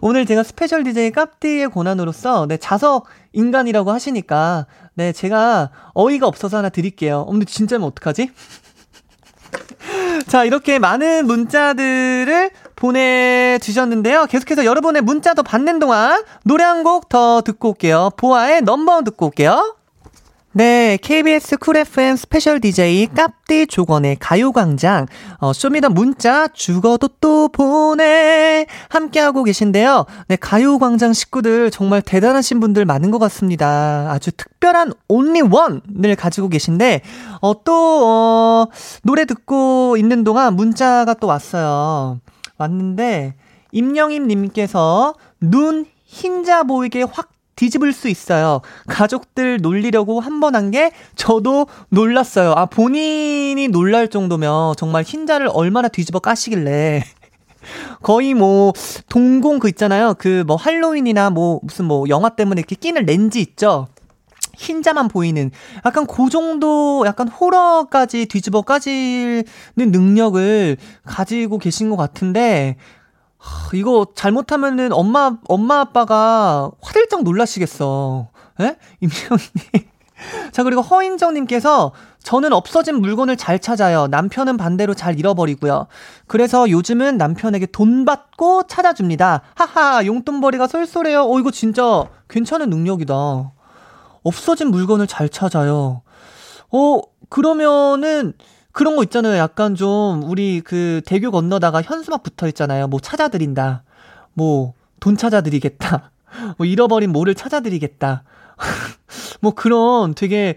오늘 0.00 0.26
제가 0.26 0.42
special 0.42 0.84
DJ 0.84 1.10
깝디의 1.12 1.68
권한으로서, 1.68 2.46
네, 2.46 2.56
자석 2.56 3.06
인간이라고 3.32 3.90
하시니까, 3.92 4.66
네, 4.94 5.12
제가 5.12 5.70
어이가 5.94 6.26
없어서 6.26 6.58
하나 6.58 6.68
드릴게요. 6.68 7.20
어, 7.20 7.30
근데 7.30 7.44
진짜면 7.46 7.86
어떡하지? 7.88 8.30
자, 10.28 10.44
이렇게 10.44 10.78
많은 10.78 11.26
문자들을 11.26 12.50
보내주셨는데요. 12.76 14.26
계속해서 14.26 14.64
여러분의 14.64 15.02
문자 15.02 15.34
더 15.34 15.42
받는 15.42 15.78
동안 15.78 16.22
노래 16.44 16.64
한 16.64 16.82
곡 16.82 17.08
더 17.08 17.40
듣고 17.42 17.70
올게요. 17.70 18.10
보아의 18.16 18.62
Number 18.62 18.90
One 18.90 19.04
듣고 19.04 19.26
올게요. 19.26 19.76
네, 20.52 20.96
KBS 21.02 21.58
쿨 21.58 21.76
FM 21.76 22.16
special 22.16 22.58
DJ 22.58 23.08
깝디 23.08 23.66
조권의 23.66 24.16
가요광장, 24.18 25.06
어, 25.40 25.52
show 25.52 25.69
me 25.69 25.77
the 25.77 25.90
문자 25.90 26.48
죽어도 26.48 27.08
또 27.20 27.48
보내 27.48 28.66
함께하고 28.88 29.44
계신데요. 29.44 30.06
네, 30.26 30.36
가요광장 30.36 31.12
식구들 31.12 31.70
정말 31.70 32.00
대단하신 32.00 32.60
분들 32.60 32.86
많은 32.86 33.10
것 33.10 33.18
같습니다. 33.18 34.10
아주 34.10 34.32
특별한 34.32 34.94
only 35.06 35.42
one을 35.42 36.16
가지고 36.16 36.48
계신데, 36.48 37.02
어, 37.42 37.62
또, 37.62 38.06
어, 38.06 38.66
노래 39.02 39.26
듣고 39.26 39.96
있는 39.98 40.24
동안 40.24 40.56
문자가 40.56 41.12
또 41.12 41.26
왔어요. 41.26 42.20
왔는데, 42.56 43.34
임영임 43.72 44.26
님께서 44.26 45.14
눈 45.42 45.84
흰자 46.06 46.62
보이게 46.62 47.02
확 47.02 47.28
뒤집을 47.58 47.92
수 47.92 48.08
있어요. 48.08 48.60
가족들 48.86 49.58
놀리려고 49.60 50.20
한 50.20 50.38
번 50.40 50.54
한 50.54 50.70
게 50.70 50.92
저도 51.16 51.66
놀랐어요. 51.90 52.52
아, 52.56 52.66
본인이 52.66 53.68
놀랄 53.68 54.08
정도면 54.08 54.74
정말 54.76 55.02
흰자를 55.02 55.48
얼마나 55.52 55.88
뒤집어 55.88 56.20
까시길래. 56.20 57.02
거의 58.02 58.34
뭐, 58.34 58.72
동공 59.08 59.58
그 59.58 59.68
있잖아요. 59.68 60.14
그 60.18 60.44
뭐 60.46 60.56
할로윈이나 60.56 61.30
뭐 61.30 61.60
무슨 61.62 61.86
뭐 61.86 62.08
영화 62.08 62.28
때문에 62.30 62.60
이렇게 62.60 62.76
끼는 62.76 63.04
렌즈 63.06 63.38
있죠? 63.38 63.88
흰자만 64.56 65.06
보이는 65.08 65.50
약간 65.86 66.04
그 66.06 66.28
정도 66.30 67.04
약간 67.06 67.28
호러까지 67.28 68.26
뒤집어 68.26 68.62
까지는 68.62 69.44
능력을 69.76 70.76
가지고 71.04 71.58
계신 71.58 71.90
것 71.90 71.96
같은데 71.96 72.76
이거 73.74 74.06
잘못하면은 74.14 74.92
엄마, 74.92 75.36
엄마 75.48 75.80
아빠가 75.80 76.70
화들짝 76.80 77.22
놀라시겠어. 77.22 78.28
예? 78.60 78.76
임시영님. 79.00 79.48
자, 80.52 80.64
그리고 80.64 80.82
허인정님께서 80.82 81.92
저는 82.22 82.52
없어진 82.52 83.00
물건을 83.00 83.36
잘 83.36 83.58
찾아요. 83.58 84.08
남편은 84.08 84.56
반대로 84.56 84.94
잘 84.94 85.18
잃어버리고요. 85.18 85.86
그래서 86.26 86.68
요즘은 86.68 87.16
남편에게 87.16 87.66
돈 87.66 88.04
받고 88.04 88.64
찾아줍니다. 88.64 89.42
하하, 89.54 90.04
용돈벌이가 90.04 90.66
쏠쏠해요. 90.66 91.22
어, 91.22 91.38
이거 91.38 91.50
진짜 91.50 92.04
괜찮은 92.28 92.68
능력이다. 92.68 93.14
없어진 94.24 94.70
물건을 94.70 95.06
잘 95.06 95.28
찾아요. 95.28 96.02
어, 96.70 97.00
그러면은, 97.28 98.34
그런 98.78 98.94
거 98.94 99.02
있잖아요. 99.02 99.36
약간 99.36 99.74
좀 99.74 100.22
우리 100.22 100.60
그 100.60 101.02
대교 101.04 101.32
건너다가 101.32 101.82
현수막 101.82 102.22
붙어 102.22 102.46
있잖아요. 102.46 102.86
뭐 102.86 103.00
찾아드린다. 103.00 103.82
뭐 104.34 104.78
돈 105.00 105.16
찾아드리겠다. 105.16 106.10
뭐 106.58 106.66
잃어버린 106.66 107.12
뭐를 107.12 107.34
찾아드리겠다. 107.34 108.24
뭐 109.40 109.52
그런 109.54 110.14
되게 110.14 110.56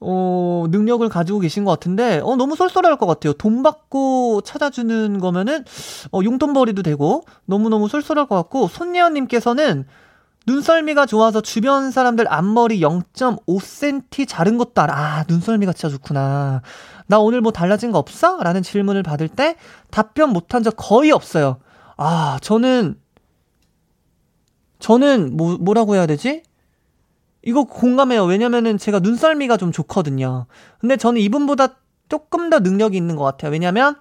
어 0.00 0.64
능력을 0.70 1.06
가지고 1.08 1.38
계신 1.38 1.64
것 1.64 1.70
같은데 1.70 2.20
어 2.24 2.34
너무 2.36 2.56
쏠쏠할 2.56 2.96
것 2.96 3.06
같아요. 3.06 3.32
돈 3.34 3.62
받고 3.62 4.40
찾아주는 4.42 5.18
거면은 5.20 5.64
어 6.12 6.20
용돈벌이도 6.24 6.82
되고 6.82 7.24
너무 7.44 7.68
너무 7.68 7.88
쏠쏠할 7.88 8.26
것 8.26 8.34
같고 8.36 8.68
손예원님께서는 8.68 9.86
눈썰미가 10.46 11.06
좋아서 11.06 11.40
주변 11.40 11.90
사람들 11.90 12.26
앞머리 12.28 12.80
0.5cm 12.80 14.26
자른 14.26 14.58
것도 14.58 14.82
알아. 14.82 14.94
아, 14.94 15.24
눈썰미가 15.28 15.72
진짜 15.72 15.88
좋구나. 15.88 16.62
나 17.06 17.18
오늘 17.18 17.40
뭐 17.40 17.52
달라진 17.52 17.92
거 17.92 17.98
없어? 17.98 18.42
라는 18.42 18.62
질문을 18.62 19.02
받을 19.02 19.28
때 19.28 19.56
답변 19.90 20.30
못한 20.30 20.62
적 20.62 20.74
거의 20.76 21.12
없어요. 21.12 21.58
아, 21.96 22.38
저는, 22.42 22.98
저는 24.78 25.36
뭐, 25.36 25.56
뭐라고 25.58 25.94
해야 25.94 26.06
되지? 26.06 26.42
이거 27.44 27.64
공감해요. 27.64 28.24
왜냐면은 28.24 28.78
제가 28.78 29.00
눈썰미가 29.00 29.56
좀 29.56 29.72
좋거든요. 29.72 30.46
근데 30.78 30.96
저는 30.96 31.20
이분보다 31.20 31.76
조금 32.08 32.50
더 32.50 32.58
능력이 32.58 32.96
있는 32.96 33.16
것 33.16 33.24
같아요. 33.24 33.52
왜냐면, 33.52 33.96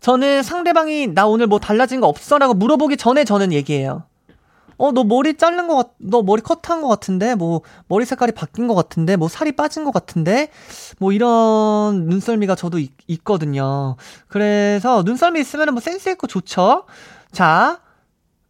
저는 0.00 0.42
상대방이 0.42 1.08
나 1.08 1.26
오늘 1.26 1.46
뭐 1.46 1.60
달라진 1.60 2.00
거 2.00 2.08
없어? 2.08 2.38
라고 2.38 2.54
물어보기 2.54 2.96
전에 2.96 3.24
저는 3.24 3.52
얘기해요. 3.52 4.04
어, 4.78 4.92
너 4.92 5.04
머리 5.04 5.34
자른 5.34 5.66
거 5.66 5.76
같, 5.76 5.90
너 5.98 6.22
머리 6.22 6.42
커트한 6.42 6.80
거 6.82 6.88
같은데? 6.88 7.34
뭐, 7.34 7.62
머리 7.88 8.04
색깔이 8.04 8.32
바뀐 8.32 8.66
거 8.68 8.74
같은데? 8.74 9.16
뭐, 9.16 9.28
살이 9.28 9.52
빠진 9.52 9.84
거 9.84 9.90
같은데? 9.90 10.50
뭐, 10.98 11.12
이런 11.12 12.06
눈썰미가 12.06 12.54
저도 12.54 12.78
있, 12.78 12.92
있거든요. 13.08 13.96
그래서 14.28 15.02
눈썰미 15.02 15.40
있으면 15.40 15.72
뭐 15.72 15.80
센스있고 15.80 16.26
좋죠? 16.26 16.84
자, 17.32 17.80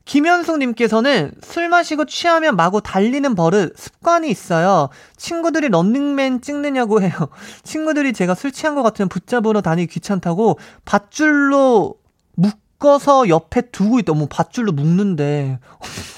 김현숙님께서는 0.05 1.33
술 1.43 1.69
마시고 1.69 2.07
취하면 2.07 2.57
마구 2.57 2.81
달리는 2.81 3.35
버릇, 3.35 3.77
습관이 3.77 4.29
있어요. 4.31 4.89
친구들이 5.17 5.69
런닝맨 5.69 6.41
찍느냐고 6.41 7.01
해요. 7.03 7.13
친구들이 7.63 8.13
제가 8.13 8.35
술 8.35 8.51
취한 8.53 8.75
것 8.75 8.83
같으면 8.83 9.09
붙잡으러 9.09 9.61
다니기 9.61 9.93
귀찮다고 9.95 10.59
밧줄로 10.85 11.95
묶어서 12.35 13.29
옆에 13.29 13.63
두고 13.71 14.01
있다. 14.01 14.15
뭐 14.15 14.27
밧줄로 14.29 14.73
묶는데. 14.73 15.61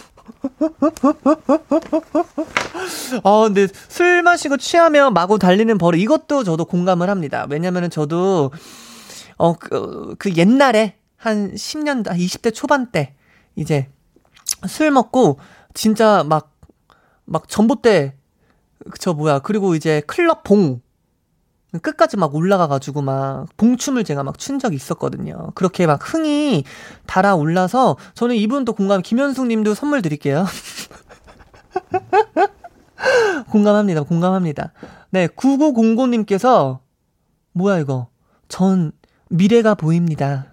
어, 3.23 3.45
근데 3.45 3.67
술 3.89 4.23
마시고 4.23 4.57
취하면 4.57 5.15
마구 5.15 5.39
달리는 5.39 5.77
버릇, 5.79 5.99
이것도 5.99 6.45
저도 6.45 6.65
공감을 6.65 7.09
합니다. 7.09 7.47
왜냐면은 7.49 7.91
저도, 7.91 8.51
어, 9.37 9.55
그, 9.55 10.15
그 10.19 10.35
옛날에 10.37 10.97
한 11.17 11.55
10년, 11.55 12.05
20대 12.07 12.53
초반 12.55 12.91
때, 12.91 13.15
이제 13.57 13.89
술 14.69 14.91
먹고, 14.91 15.39
진짜 15.73 16.25
막, 16.25 16.53
막 17.25 17.49
전봇대, 17.49 18.15
저 18.99 19.13
뭐야, 19.15 19.39
그리고 19.41 19.75
이제 19.75 20.03
클럽 20.07 20.43
봉, 20.43 20.81
끝까지 21.81 22.16
막 22.16 22.35
올라가가지고 22.35 23.03
막 23.03 23.47
봉춤을 23.57 24.05
제가 24.05 24.22
막 24.22 24.39
춘 24.39 24.59
적이 24.59 24.77
있었거든요. 24.77 25.53
그렇게 25.55 25.87
막 25.87 26.01
흥이 26.03 26.64
달아올라서 27.07 27.97
저는 28.14 28.37
이분도 28.37 28.75
공감, 28.75 29.01
김현숙 29.01 29.47
님도 29.47 29.75
선물 29.75 30.03
드릴게요. 30.03 30.45
공감합니다. 33.51 34.03
공감합니다. 34.03 34.72
네, 35.11 35.29
9900님께서 35.29 36.81
뭐야 37.53 37.79
이거. 37.79 38.09
전 38.49 38.93
미래가 39.31 39.75
보입니다. 39.75 40.47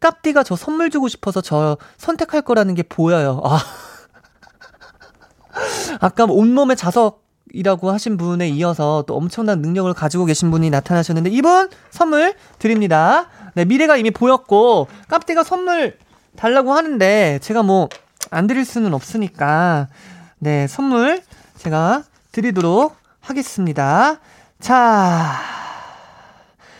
깝디가 0.00 0.42
저 0.42 0.56
선물 0.56 0.90
주고 0.90 1.08
싶어서 1.08 1.40
저 1.40 1.78
선택할 1.96 2.42
거라는 2.42 2.74
게 2.74 2.82
보여요. 2.82 3.40
아. 3.44 3.60
아까 6.00 6.24
온몸에 6.24 6.74
자석 6.74 7.21
이라고 7.52 7.90
하신 7.90 8.16
분에 8.16 8.48
이어서 8.48 9.04
또 9.06 9.16
엄청난 9.16 9.60
능력을 9.60 9.92
가지고 9.94 10.24
계신 10.24 10.50
분이 10.50 10.70
나타나셨는데 10.70 11.30
이분 11.30 11.68
선물 11.90 12.34
드립니다. 12.58 13.28
네, 13.54 13.64
미래가 13.64 13.96
이미 13.96 14.10
보였고 14.10 14.88
깝디가 15.08 15.44
선물 15.44 15.98
달라고 16.36 16.72
하는데 16.72 17.38
제가 17.42 17.62
뭐 17.62 17.88
안 18.32 18.46
드릴 18.46 18.64
수는 18.64 18.94
없으니까 18.94 19.88
네, 20.38 20.66
선물 20.66 21.22
제가 21.58 22.02
드리도록 22.32 22.96
하겠습니다. 23.20 24.18
자. 24.58 25.38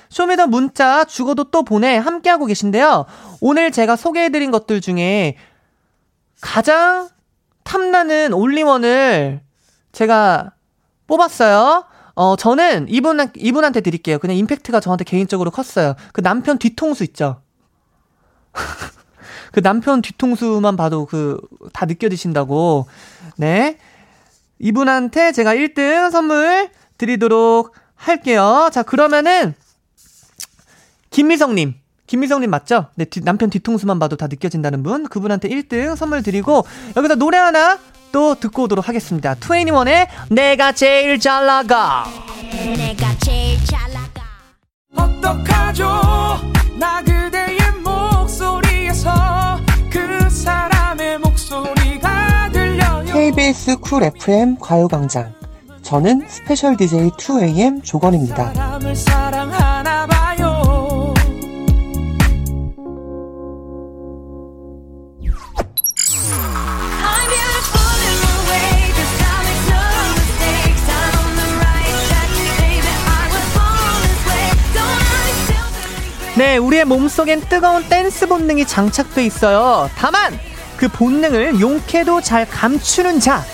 Show 0.09 0.25
me 0.25 0.34
the 0.34 0.47
문자 0.47 1.05
죽어도 1.05 1.45
또 1.45 1.62
보내 1.62 1.97
함께하고 1.97 2.47
계신데요. 2.47 3.07
오늘 3.41 3.70
제가 3.70 3.97
소개해드린 3.97 4.51
것들 4.51 4.81
중에 4.81 5.37
가장 6.41 7.09
탐나는 7.64 8.33
only 8.33 8.76
one을 8.76 9.41
제가 9.93 10.53
뽑았어요. 11.07 11.85
어, 12.15 12.37
저는 12.37 12.87
이분, 12.89 13.31
이분한테 13.37 13.81
드릴게요. 13.81 14.19
그냥 14.19 14.37
임팩트가 14.37 14.81
저한테 14.81 15.05
개인적으로 15.05 15.51
컸어요. 15.51 15.95
그 16.13 16.23
남편 16.23 16.59
뒤통수 16.59 17.05
있죠? 17.05 17.41
그 19.53 19.63
남편 19.63 20.03
뒤통수만 20.03 20.77
봐도 20.77 21.07
그, 21.07 21.41
다 21.73 21.87
느껴지신다고. 21.87 22.87
네. 23.37 23.79
이분한테 24.59 25.33
제가 25.33 25.55
1등 25.55 26.11
선물 26.11 26.71
드리도록 26.99 27.75
할게요. 27.97 28.71
자, 28.73 28.83
그러면은, 28.83 29.55
김미성님. 31.11 31.75
김미성님 32.07 32.51
맞죠? 32.51 32.89
네, 32.95 33.05
뒤, 33.05 33.23
남편 33.23 33.49
뒤통수만 33.51 33.99
봐도 33.99 34.17
다 34.17 34.27
느껴진다는 34.27 34.83
분. 34.83 35.09
그분한테 35.09 35.49
1등 35.49 35.97
선물 35.97 36.23
드리고, 36.23 36.65
여기서 36.97 37.15
노래 37.17 37.39
하나 37.39 37.79
또 38.13 38.35
듣고 38.35 38.65
오도록 38.65 38.89
하겠습니다. 38.89 39.35
21의 39.35 40.07
내가 40.31 40.73
제일 40.73 41.19
잘 41.19 41.47
나가. 41.47 42.05
내가 42.77 43.17
제일 43.25 43.59
잘 43.65 43.81
나가. 43.93 44.23
어떡하죠? 44.95 45.85
나 46.79 47.03
그대의 47.03 47.59
목소리에서 47.83 49.59
그 49.91 50.29
사람의 50.31 51.19
목소리가 51.19 52.51
들려요. 52.53 53.13
KBS 53.13 53.79
쿨 53.79 54.05
FM 54.05 54.59
가요광장. 54.59 55.33
저는 55.83 56.23
스페셜 56.29 56.77
DJ 56.77 57.11
2AM 57.11 57.83
조건입니다. 57.83 58.53
네, 76.43 76.57
우리의 76.57 76.84
몸속엔 76.86 77.43
뜨거운 77.43 77.88
댄스 77.88 78.26
본능이 78.26 78.66
장착돼 78.66 79.24
있어요. 79.24 79.88
다만 79.95 80.36
그 80.76 80.88
본능을 80.88 81.61
용케도 81.61 82.20
잘 82.20 82.49
감추는 82.49 83.20
자, 83.20 83.45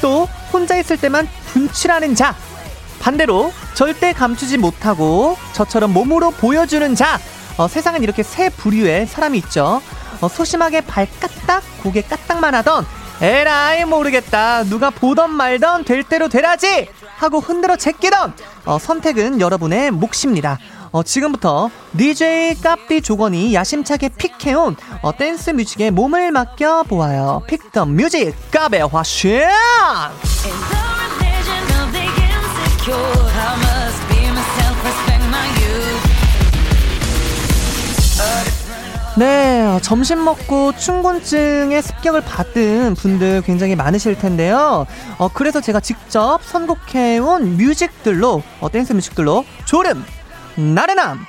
또 0.00 0.28
혼자 0.52 0.76
있을 0.76 0.96
때만 0.96 1.28
분출하는 1.46 2.14
자, 2.14 2.36
반대로 3.00 3.52
절대 3.74 4.12
감추지 4.12 4.58
못하고 4.58 5.36
저처럼 5.54 5.92
몸으로 5.92 6.30
보여주는 6.30 6.94
자, 6.94 7.18
어, 7.56 7.66
세상엔 7.66 8.04
이렇게 8.04 8.22
세 8.22 8.48
부류의 8.48 9.08
사람이 9.08 9.38
있죠. 9.38 9.82
어, 10.20 10.28
소심하게 10.28 10.82
발 10.82 11.08
까딱, 11.18 11.64
고개 11.82 12.00
까딱만 12.00 12.54
하던 12.54 12.86
에라이 13.20 13.84
모르겠다. 13.86 14.62
누가 14.62 14.90
보던 14.90 15.32
말던 15.32 15.84
될 15.84 16.04
대로 16.04 16.28
되라지 16.28 16.86
하고 17.16 17.40
흔들어 17.40 17.74
제끼던 17.74 18.34
어, 18.66 18.78
선택은 18.78 19.40
여러분의 19.40 19.90
몫입니다. 19.90 20.58
어, 20.96 21.02
지금부터 21.02 21.68
DJ 21.98 22.54
깝이 22.62 23.02
조권이 23.02 23.52
야심차게 23.52 24.08
pick해온 24.16 24.76
어, 25.02 25.14
댄스 25.14 25.50
뮤직에 25.50 25.90
몸을 25.90 26.32
맡겨 26.32 26.84
보아요. 26.84 27.42
Pick 27.46 27.68
the 27.68 27.84
music 27.84 28.34
깝의 28.50 28.80
화신! 28.80 29.46
네, 39.18 39.78
점심 39.82 40.24
먹고 40.24 40.72
춘곤증의 40.78 41.82
습격을 41.82 42.22
받은 42.22 42.94
분들 42.94 43.42
굉장히 43.42 43.76
많으실 43.76 44.18
텐데요. 44.18 44.86
어, 45.18 45.28
그래서 45.28 45.60
제가 45.60 45.80
직접 45.80 46.42
선곡해온 46.42 47.58
뮤직들로, 47.58 48.42
어, 48.60 48.70
댄스 48.70 48.94
뮤직들로 48.94 49.44
졸음, 49.66 50.02
나른함, 50.56 51.26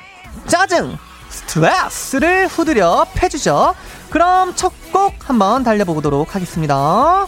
짜증, 0.47 0.97
스트레스를 1.29 2.47
후드려 2.47 3.05
패주죠. 3.13 3.75
그럼 4.09 4.55
첫 4.55 4.71
곡 4.91 5.29
한번 5.29 5.63
달려보도록 5.63 6.33
하겠습니다. 6.35 7.27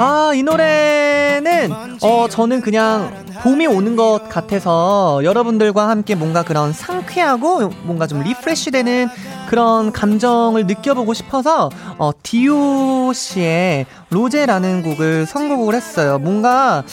아, 0.00 0.30
이 0.34 0.42
노래는, 0.44 1.72
어, 2.02 2.28
저는 2.28 2.60
그냥 2.60 3.24
봄이 3.42 3.66
오는 3.66 3.96
것 3.96 4.28
같아서 4.28 5.20
여러분들과 5.24 5.88
함께 5.88 6.14
뭔가 6.14 6.44
그런 6.44 6.72
상쾌하고 6.72 7.70
뭔가 7.82 8.06
좀 8.06 8.22
refresh 8.22 8.70
되는 8.70 9.08
그런 9.48 9.90
감정을 9.92 10.66
느껴보고 10.66 11.14
싶어서 11.14 11.70
어, 11.98 12.10
디오 12.22 13.12
씨의 13.12 13.86
로제라는 14.10 14.82
곡을 14.82 15.26
선곡을 15.26 15.74
했어요. 15.74 16.18
뭔가 16.18 16.84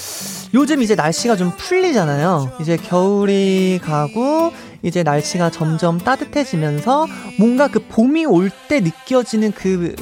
요즘 0.55 0.81
이제 0.81 0.95
날씨가 0.95 1.35
좀 1.35 1.51
풀리잖아요. 1.57 2.53
이제 2.61 2.77
겨울이 2.77 3.79
가고 3.83 4.51
이제 4.81 5.03
날씨가 5.03 5.51
점점 5.51 5.99
따뜻해지면서 5.99 7.07
뭔가 7.39 7.67
그 7.67 7.79
봄이 7.87 8.25
올 8.25 8.49
때 8.67 8.79
느껴지는 8.79 9.51
그 9.51 9.95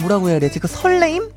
뭐라고 0.00 0.28
해야 0.30 0.38
되지? 0.38 0.58
그 0.58 0.68
설레임? 0.68 1.30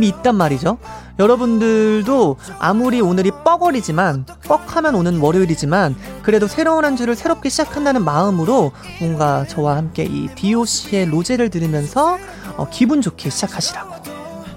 이 0.00 0.08
있단 0.08 0.34
말이죠. 0.34 0.78
여러분들도 1.18 2.36
아무리 2.58 3.00
오늘이 3.00 3.30
뻐거리지만 3.44 4.26
뻑하면 4.44 4.94
오는 4.94 5.18
월요일이지만 5.18 5.94
그래도 6.22 6.46
새로운 6.46 6.84
한 6.84 6.96
주를 6.96 7.14
새롭게 7.14 7.48
시작한다는 7.48 8.04
마음으로 8.04 8.72
뭔가 9.00 9.44
저와 9.46 9.76
함께 9.76 10.04
이 10.04 10.28
DOC의 10.34 11.06
로제를 11.06 11.50
들으면서 11.50 12.18
어, 12.56 12.66
기분 12.70 13.00
좋게 13.02 13.30
시작하시라고 13.30 13.94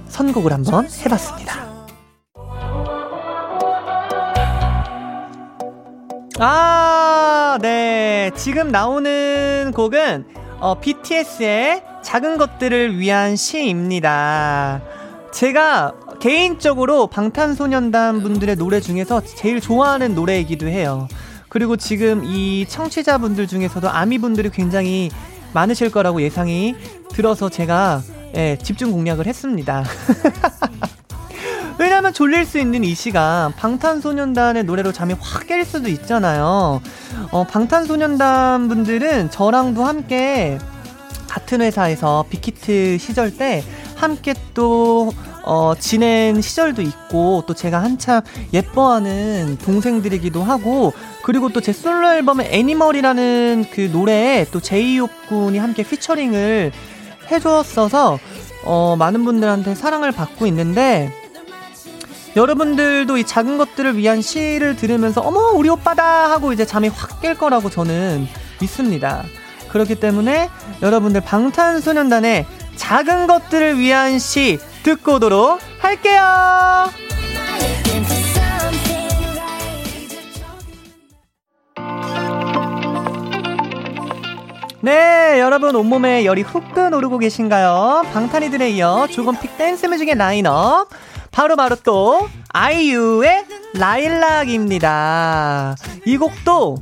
선곡을 0.07 0.53
한번 0.53 0.87
해봤습니다. 0.87 1.65
아, 6.37 7.57
네. 7.61 8.29
지금 8.35 8.69
나오는 8.69 9.71
곡은 9.73 10.25
어, 10.59 10.79
BTS의 10.79 11.83
작은 12.01 12.37
것들을 12.37 12.97
위한 12.99 13.35
시입니다. 13.35 14.81
제가 15.35 15.91
개인적으로 16.21 17.07
방탄소년단 17.07 18.21
분들의 18.21 18.55
노래 18.55 18.79
중에서 18.79 19.19
제일 19.19 19.59
좋아하는 19.59 20.15
노래이기도 20.15 20.65
해요. 20.67 21.09
그리고 21.49 21.75
지금 21.75 22.23
이 22.23 22.65
청취자분들 22.65 23.45
중에서도 23.47 23.89
아미분들이 23.89 24.49
굉장히 24.49 25.11
많으실 25.53 25.91
거라고 25.91 26.21
예상이 26.21 26.75
들어서 27.09 27.49
제가 27.49 28.01
예, 28.37 28.57
집중 28.63 28.93
공략을 28.93 29.27
했습니다. 29.27 29.83
왜냐면 31.79 32.13
졸릴 32.13 32.45
수 32.45 32.57
있는 32.57 32.85
이 32.85 32.95
시간 32.95 33.53
방탄소년단의 33.55 34.63
노래로 34.63 34.93
잠이 34.93 35.15
확 35.19 35.47
깰 35.47 35.65
수도 35.65 35.89
있잖아요. 35.89 36.81
어, 37.31 37.43
방탄소년단 37.43 38.69
분들은 38.69 39.31
저랑도 39.31 39.83
함께 39.83 40.59
같은 41.35 41.59
회사에서 41.59 42.23
빅히트 42.29 42.97
시절 42.97 43.35
때 43.35 43.61
함께 43.97 44.33
또 44.53 45.11
어, 45.43 45.73
지낸 45.77 46.41
시절도 46.41 46.81
있고 46.81 47.43
또 47.45 47.53
제가 47.53 47.83
한참 47.83 48.21
예뻐하는 48.53 49.57
동생들이기도 49.57 50.41
하고 50.41 50.93
그리고 51.23 51.49
또 51.49 51.59
제 51.59 51.73
솔로 51.73 52.07
앨범의 52.13 52.47
Animal이라는 52.51 53.65
그 53.69 53.89
노래에 53.91 54.45
또 54.51 54.61
제이홉 54.61 55.09
군이 55.27 55.57
함께 55.57 55.83
피처링을 55.83 56.71
해주었어서 57.29 58.17
어, 58.63 58.95
많은 58.97 59.25
분들한테 59.25 59.75
사랑을 59.75 60.13
받고 60.13 60.47
있는데 60.47 61.11
여러분들도 62.37 63.17
이 63.17 63.25
작은 63.25 63.57
것들을 63.57 63.97
위한 63.97 64.21
시를 64.21 64.77
들으면서 64.77 65.19
어머 65.19 65.51
우리 65.51 65.67
오빠다 65.67 66.31
하고 66.31 66.53
이제 66.53 66.65
잠이 66.65 66.87
확 66.87 67.21
깰 67.21 67.37
거라고 67.37 67.69
저는 67.69 68.25
믿습니다. 68.61 69.23
그렇기 69.69 69.95
때문에 69.95 70.49
여러분들 70.81 71.21
방탄소년단의 71.21 72.45
작은 72.75 73.27
것들을 73.27 73.79
위한 73.79 74.19
시 74.19 74.59
듣고 74.83 75.15
오도록 75.15 75.59
할게요. 75.79 76.89
네, 84.81 85.39
여러분 85.39 85.75
온몸에 85.75 86.25
열이 86.25 86.43
후끈 86.43 86.93
오르고 86.93 87.17
계신가요? 87.17 88.03
방탄이들에 88.13 88.69
이어 88.69 89.07
조금픽 89.09 89.57
댄스 89.57 89.87
뮤직의 89.87 90.15
라인업. 90.15 90.89
바로바로 91.31 91.55
바로 91.55 91.75
또 91.83 92.29
아이유의 92.49 93.45
라일락입니다. 93.73 95.75
이 96.05 96.17
곡도 96.17 96.77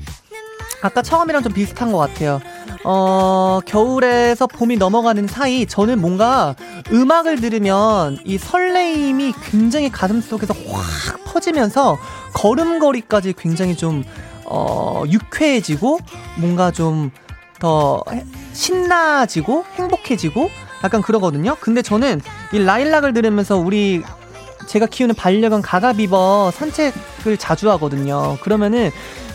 아까 0.81 1.01
처음이랑 1.01 1.43
좀 1.43 1.53
비슷한 1.53 1.93
것 1.93 1.97
같아요. 1.97 2.41
어, 2.83 3.59
겨울에서 3.65 4.47
봄이 4.47 4.77
넘어가는 4.77 5.27
사이 5.27 5.65
저는 5.65 5.99
뭔가 5.99 6.55
음악을 6.91 7.41
들으면 7.41 8.17
이 8.25 8.37
설레임이 8.37 9.33
굉장히 9.49 9.89
가슴 9.89 10.21
속에서 10.21 10.53
확 10.69 11.23
퍼지면서 11.25 11.97
걸음걸이까지 12.33 13.33
굉장히 13.37 13.75
좀, 13.75 14.03
어, 14.45 15.03
유쾌해지고 15.07 15.99
뭔가 16.37 16.71
좀 16.71 17.11
더 17.63 18.03
신나지고 18.51 19.63
행복해지고 19.75 20.49
약간 20.83 21.01
그러거든요. 21.01 21.55
근데 21.61 21.81
저는 21.81 22.19
이 22.51 22.59
라일락을 22.59 23.13
들으면서 23.13 23.55
우리 23.55 24.03
제가 24.67 24.85
키우는 24.85 25.15
반려견 25.15 25.61
가가비버 25.61 26.51
산책을 26.51 27.37
자주 27.37 27.71
하거든요. 27.71 28.37
그러면은 28.41 28.91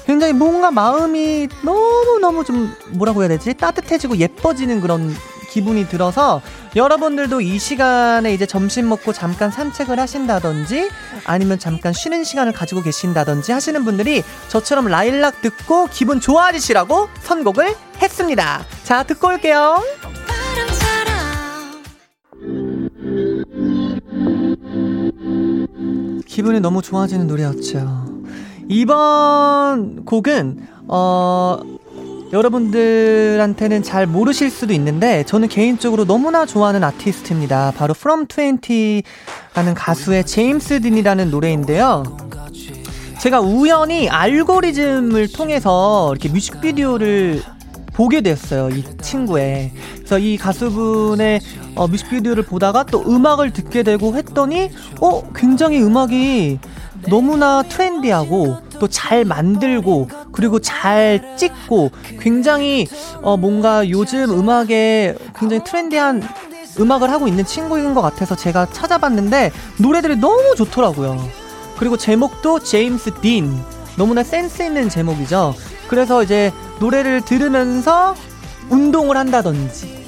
굉장히 0.08 0.32
뭔가 0.32 0.70
마음이 0.70 1.48
너무너무 1.62 2.42
좀 2.42 2.74
뭐라고 2.92 3.20
해야 3.20 3.28
되지? 3.28 3.52
따뜻해지고 3.52 4.16
예뻐지는 4.16 4.80
그런 4.80 5.14
기분이 5.50 5.86
들어서 5.86 6.40
여러분들도 6.74 7.42
이 7.42 7.58
시간에 7.58 8.32
이제 8.32 8.46
점심 8.46 8.88
먹고 8.88 9.12
잠깐 9.12 9.50
산책을 9.50 10.00
하신다든지 10.00 10.88
아니면 11.26 11.58
잠깐 11.58 11.92
쉬는 11.92 12.24
시간을 12.24 12.54
가지고 12.54 12.80
계신다든지 12.80 13.52
하시는 13.52 13.84
분들이 13.84 14.22
저처럼 14.48 14.86
라일락 14.86 15.42
듣고 15.42 15.88
기분 15.92 16.20
좋아지시라고 16.20 17.10
선곡을 17.20 17.74
했습니다. 18.00 18.64
자, 18.84 19.02
듣고 19.02 19.28
올게요. 19.28 19.82
기분이 26.26 26.60
너무 26.60 26.80
좋아지는 26.80 27.26
노래였죠. 27.26 28.17
이번 28.68 30.04
곡은 30.04 30.66
어 30.88 31.58
여러분들한테는 32.32 33.82
잘 33.82 34.06
모르실 34.06 34.50
수도 34.50 34.74
있는데 34.74 35.24
저는 35.24 35.48
개인적으로 35.48 36.04
너무나 36.04 36.44
좋아하는 36.44 36.84
아티스트입니다. 36.84 37.72
바로 37.76 37.94
From 37.96 38.26
20라는 38.26 39.72
가수의 39.74 40.24
제임스 40.24 40.82
딘이라는 40.82 41.30
노래인데요. 41.30 42.02
제가 43.20 43.40
우연히 43.40 44.08
알고리즘을 44.08 45.32
통해서 45.32 46.12
이렇게 46.12 46.28
뮤직비디오를 46.28 47.42
보게 47.94 48.20
됐어요. 48.20 48.68
이 48.68 48.84
친구의. 49.02 49.72
그래서 49.96 50.18
이 50.20 50.36
가수분의 50.36 51.40
어, 51.74 51.88
뮤직비디오를 51.88 52.44
보다가 52.44 52.84
또 52.84 53.02
음악을 53.02 53.52
듣게 53.52 53.82
되고 53.82 54.14
했더니, 54.14 54.70
어, 55.00 55.22
굉장히 55.34 55.82
음악이 55.82 56.60
너무나 57.08 57.62
트렌디하고 57.62 58.58
또 58.80 58.88
잘 58.88 59.24
만들고 59.24 60.08
그리고 60.32 60.58
잘 60.60 61.36
찍고 61.36 61.90
굉장히 62.20 62.86
어 63.22 63.36
뭔가 63.36 63.88
요즘 63.88 64.30
음악에 64.30 65.16
굉장히 65.38 65.64
트렌디한 65.64 66.22
음악을 66.78 67.10
하고 67.10 67.26
있는 67.26 67.44
친구인 67.44 67.92
것 67.94 68.02
같아서 68.02 68.36
제가 68.36 68.66
찾아봤는데 68.66 69.50
노래들이 69.80 70.16
너무 70.16 70.54
좋더라고요. 70.56 71.18
그리고 71.76 71.96
제목도 71.96 72.60
제임스 72.60 73.14
딘. 73.20 73.52
너무나 73.96 74.22
센스 74.22 74.62
있는 74.62 74.88
제목이죠. 74.88 75.54
그래서 75.88 76.22
이제 76.22 76.52
노래를 76.78 77.22
들으면서 77.24 78.14
운동을 78.70 79.16
한다든지 79.16 79.98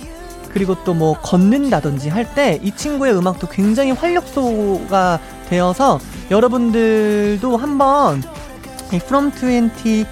그리고 0.53 0.77
또 0.85 0.95
뭐 0.95 1.15
걷는다든지 1.21 2.09
할 2.09 2.25
때 2.35 2.61
이 2.63 2.71
친구의 2.71 3.17
음악도 3.17 3.49
굉장히 3.49 3.91
활력소가 3.93 5.19
되어서 5.51 5.99
여러분들도 6.31 7.57
한번 7.57 8.23
이 8.93 8.97
From 8.97 9.33
20 9.33 10.07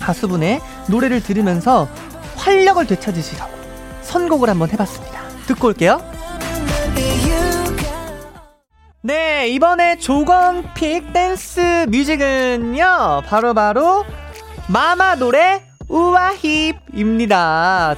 가수분의 0.00 0.60
노래를 0.88 1.22
들으면서 1.22 1.88
활력을 2.36 2.86
되찾으시라고 2.86 3.52
선곡을 4.02 4.48
한번 4.48 4.70
해봤습니다. 4.70 5.20
듣고 5.46 5.68
올게요. 5.68 6.00
네, 9.02 9.48
이번에 9.48 9.98
조건픽 9.98 11.12
댄스 11.12 11.86
뮤직은요, 11.90 13.22
바로바로 13.26 13.52
바로 13.54 14.04
마마 14.68 15.16
노래 15.16 15.62
우와힙입니다. 15.88 17.36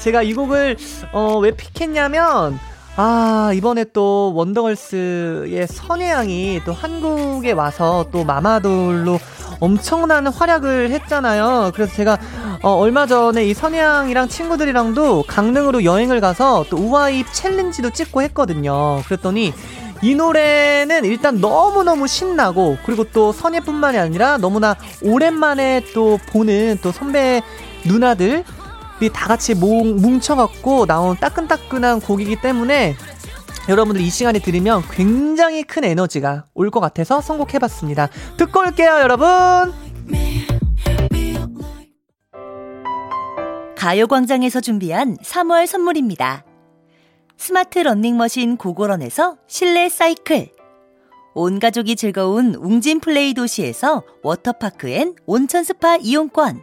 제가 0.00 0.22
이 0.22 0.34
곡을, 0.34 0.76
어, 1.12 1.38
왜 1.38 1.52
픽했냐면, 1.52 2.58
아, 2.98 3.52
이번에 3.54 3.84
또 3.92 4.32
원더걸스의 4.34 5.66
선혜양이 5.66 6.62
또 6.64 6.72
한국에 6.72 7.52
와서 7.52 8.06
또 8.10 8.24
마마돌로 8.24 9.18
엄청난 9.60 10.26
활약을 10.26 10.90
했잖아요. 10.90 11.72
그래서 11.74 11.94
제가 11.94 12.18
어, 12.62 12.70
얼마 12.70 13.06
전에 13.06 13.44
이 13.44 13.52
선혜양이랑 13.52 14.28
친구들이랑도 14.28 15.24
강릉으로 15.28 15.84
여행을 15.84 16.20
가서 16.20 16.64
또 16.70 16.78
우아입 16.78 17.30
챌린지도 17.32 17.90
찍고 17.90 18.22
했거든요. 18.22 19.02
그랬더니 19.04 19.52
이 20.02 20.14
노래는 20.14 21.04
일단 21.04 21.40
너무너무 21.40 22.06
신나고 22.06 22.78
그리고 22.84 23.04
또 23.04 23.32
선예뿐만이 23.32 23.98
아니라 23.98 24.38
너무나 24.38 24.74
오랜만에 25.02 25.82
또 25.94 26.18
보는 26.30 26.78
또 26.82 26.92
선배 26.92 27.42
누나들 27.84 28.44
다 29.12 29.26
같이 29.28 29.54
뭉쳐갖고 29.54 30.86
나온 30.86 31.16
따끈따끈한 31.16 32.00
곡이기 32.00 32.40
때문에 32.40 32.96
여러분들 33.68 34.00
이 34.00 34.08
시간에 34.10 34.38
들으면 34.38 34.82
굉장히 34.90 35.62
큰 35.64 35.84
에너지가 35.84 36.44
올 36.54 36.70
것 36.70 36.80
같아서 36.80 37.20
선곡해봤습니다. 37.20 38.08
듣고 38.36 38.60
올게요, 38.60 38.98
여러분! 39.00 39.26
가요광장에서 43.76 44.60
준비한 44.60 45.16
3월 45.18 45.66
선물입니다. 45.66 46.44
스마트 47.36 47.78
러닝머신 47.80 48.56
고고런에서 48.56 49.36
실내 49.46 49.88
사이클. 49.88 50.50
온 51.34 51.58
가족이 51.60 51.96
즐거운 51.96 52.54
웅진 52.54 53.00
플레이 53.00 53.34
도시에서 53.34 54.02
워터파크 54.22 54.88
and 54.88 55.14
온천 55.26 55.64
스파 55.64 55.96
이용권. 55.96 56.62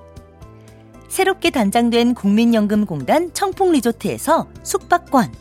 새롭게 1.11 1.49
단장된 1.49 2.13
국민연금공단 2.13 3.33
청풍리조트에서 3.33 4.47
숙박권. 4.63 5.33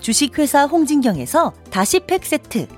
주식회사 0.00 0.66
홍진경에서 0.66 1.54
다시팩 1.70 2.26
세트. 2.26 2.68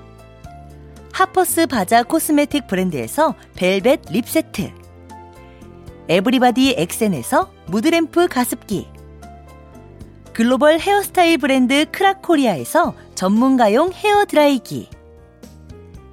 하퍼스 1.11 1.67
바자 1.67 2.03
cosmetic 2.03 2.67
브랜드에서 2.67 3.35
벨벳 3.55 3.99
lip 4.11 4.29
세트. 4.29 4.71
에브리바디 6.07 6.75
엑센에서 6.77 7.51
무드램프 7.65 8.29
가습기. 8.29 8.87
글로벌 10.31 10.79
헤어스타일 10.79 11.37
브랜드 11.37 11.85
크라코리아에서 11.91 12.95
전문가용 13.13 13.91
헤어 13.91 14.23
드라이기. 14.23 14.87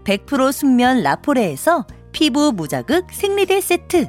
100% 0.02 0.50
순면 0.50 1.04
라포레에서 1.04 1.86
피부 2.10 2.50
무자극 2.50 3.12
생리대 3.12 3.60
세트. 3.60 4.08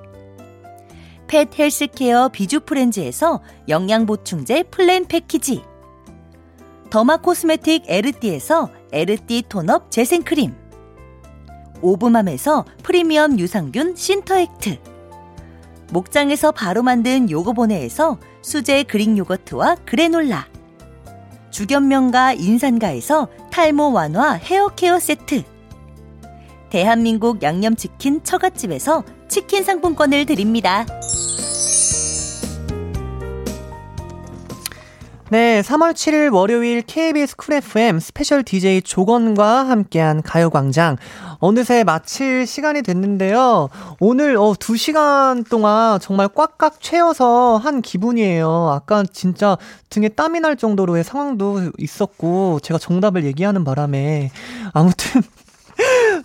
pet 1.31 1.47
healthcare 1.57 2.27
비주프렌즈에서 2.27 3.41
영양보충제 3.69 4.63
플랜 4.63 5.05
패키지. 5.05 5.63
derma 6.89 7.21
cosmetic 7.21 7.85
에르띠에서 7.87 8.69
에르띠 8.91 9.43
tone-up 9.47 9.89
재생크림. 9.91 10.53
오브맘에서 11.81 12.65
프리미엄 12.83 13.39
유산균 13.39 13.95
신터액트. 13.95 14.77
목장에서 15.93 16.51
바로 16.51 16.83
만든 16.83 17.31
요거보네에서 17.31 18.19
수제 18.41 18.83
그릭 18.83 19.17
요거트와 19.17 19.77
그래놀라. 19.85 20.49
죽염명가 21.49 22.33
인산가에서 22.33 23.29
탈모 23.51 23.93
완화 23.93 24.33
헤어케어 24.33 24.99
세트. 24.99 25.43
대한민국 26.71 27.43
양념치킨 27.43 28.23
처갓집에서 28.23 29.03
치킨 29.27 29.63
상품권을 29.63 30.25
드립니다. 30.25 30.85
네, 35.29 35.61
3월 35.61 35.93
7일 35.93 36.33
월요일 36.33 36.81
KBS 36.81 37.35
쿨 37.37 37.55
FM 37.55 37.99
스페셜 37.99 38.43
DJ 38.43 38.81
조권과 38.81 39.69
함께한 39.69 40.21
가요광장. 40.21 40.97
어느새 41.39 41.83
마칠 41.83 42.45
시간이 42.45 42.81
됐는데요. 42.83 43.69
오늘 43.99 44.37
어, 44.37 44.53
2시간 44.53 45.49
동안 45.49 45.99
정말 45.99 46.27
꽉꽉 46.29 46.81
채워서 46.81 47.57
한 47.57 47.81
기분이에요. 47.81 48.69
아까 48.71 49.03
진짜 49.11 49.57
등에 49.89 50.09
땀이 50.09 50.39
날 50.39 50.55
정도로의 50.55 51.03
상황도 51.03 51.71
있었고, 51.77 52.59
제가 52.61 52.77
정답을 52.77 53.25
얘기하는 53.25 53.63
바람에. 53.63 54.31
아무튼. 54.73 55.21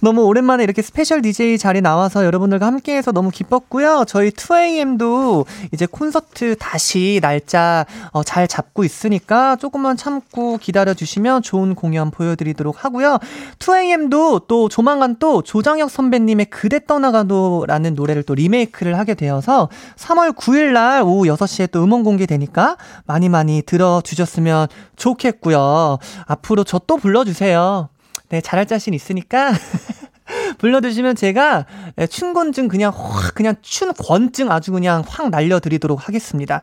너무 0.01 0.23
오랜만에 0.25 0.65
이렇게 0.65 0.81
스페셜 0.81 1.21
DJ 1.21 1.59
자리 1.59 1.81
나와서 1.81 2.25
여러분들과 2.25 2.67
함께해서 2.67 3.13
너무 3.13 3.31
기뻤고요. 3.31 4.05
저희 4.07 4.31
2AM도 4.31 5.45
이제 5.73 5.85
콘서트 5.87 6.57
다시 6.57 7.19
날짜 7.21 7.85
어, 8.13 8.23
잘 8.23 8.49
잡고 8.49 8.85
있으니까 8.85 9.57
조금만 9.57 9.97
참고 9.97 10.57
기다려 10.57 10.95
주시면 10.95 11.43
좋은 11.43 11.75
공연 11.75 12.11
보여드리도록 12.11 12.85
하고요. 12.85 13.19
2AM도 13.59 14.47
또 14.49 14.69
조만간 14.69 15.17
또 15.19 15.43
조장혁 15.43 15.91
선배님의 15.91 16.47
그대 16.47 16.85
떠나가도라는 16.85 17.95
노래를 17.95 18.23
또 18.23 18.35
리메이크를 18.35 18.99
하게 18.99 19.15
되어서 19.15 19.69
3월 19.97 20.35
9일 20.35 20.73
날 20.73 21.03
오후 21.03 21.25
6시에 21.27 21.71
또 21.71 21.85
음원 21.85 22.05
공개되니까 22.05 22.77
많이 23.07 23.29
많이 23.29 23.63
들어 23.63 24.01
주셨으면 24.03 24.69
좋겠고요. 24.97 25.99
앞으로 26.27 26.65
저 26.65 26.87
또 26.87 26.97
불러주세요. 26.97 27.89
네, 28.29 28.41
잘할 28.41 28.67
자신 28.67 28.95
있으니까. 28.95 29.53
불러주시면 30.59 31.15
제가 31.17 31.67
예, 31.99 32.07
춘곤증 32.07 32.69
그냥 32.69 32.93
확, 32.95 33.35
그냥 33.35 33.55
춘곤증 33.63 34.51
아주 34.51 34.73
그냥 34.73 35.03
확 35.07 35.31
날려드리도록 35.31 36.09
하겠습니다. 36.09 36.61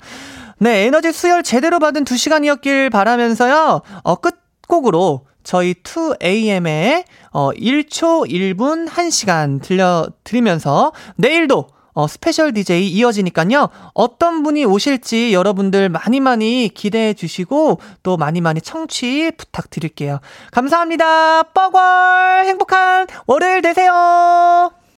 네, 0.59 0.85
에너지 0.85 1.11
수혈 1.11 1.43
제대로 1.43 1.79
받은 1.79 2.03
두 2.03 2.17
시간이었길 2.17 2.89
바라면서요, 2.89 3.81
어, 4.03 4.15
끝곡으로 4.15 5.25
저희 5.43 5.73
2AM의 5.73 7.03
어, 7.31 7.51
1초 7.51 8.29
1분 8.29 8.87
1시간 8.87 9.61
들려드리면서 9.61 10.93
내일도 11.15 11.67
어, 11.93 12.07
스페셜 12.07 12.53
DJ 12.53 12.89
이어지니까요. 12.89 13.69
어떤 13.93 14.43
분이 14.43 14.65
오실지 14.65 15.33
여러분들 15.33 15.89
많이 15.89 16.19
많이 16.19 16.69
기대해 16.73 17.13
주시고 17.13 17.79
또 18.03 18.17
많이 18.17 18.41
많이 18.41 18.61
청취 18.61 19.31
부탁드릴게요. 19.37 20.19
감사합니다. 20.51 21.43
뻐걸 21.43 22.45
행복한 22.45 23.07
월요일 23.27 23.61
되세요. 23.61 24.82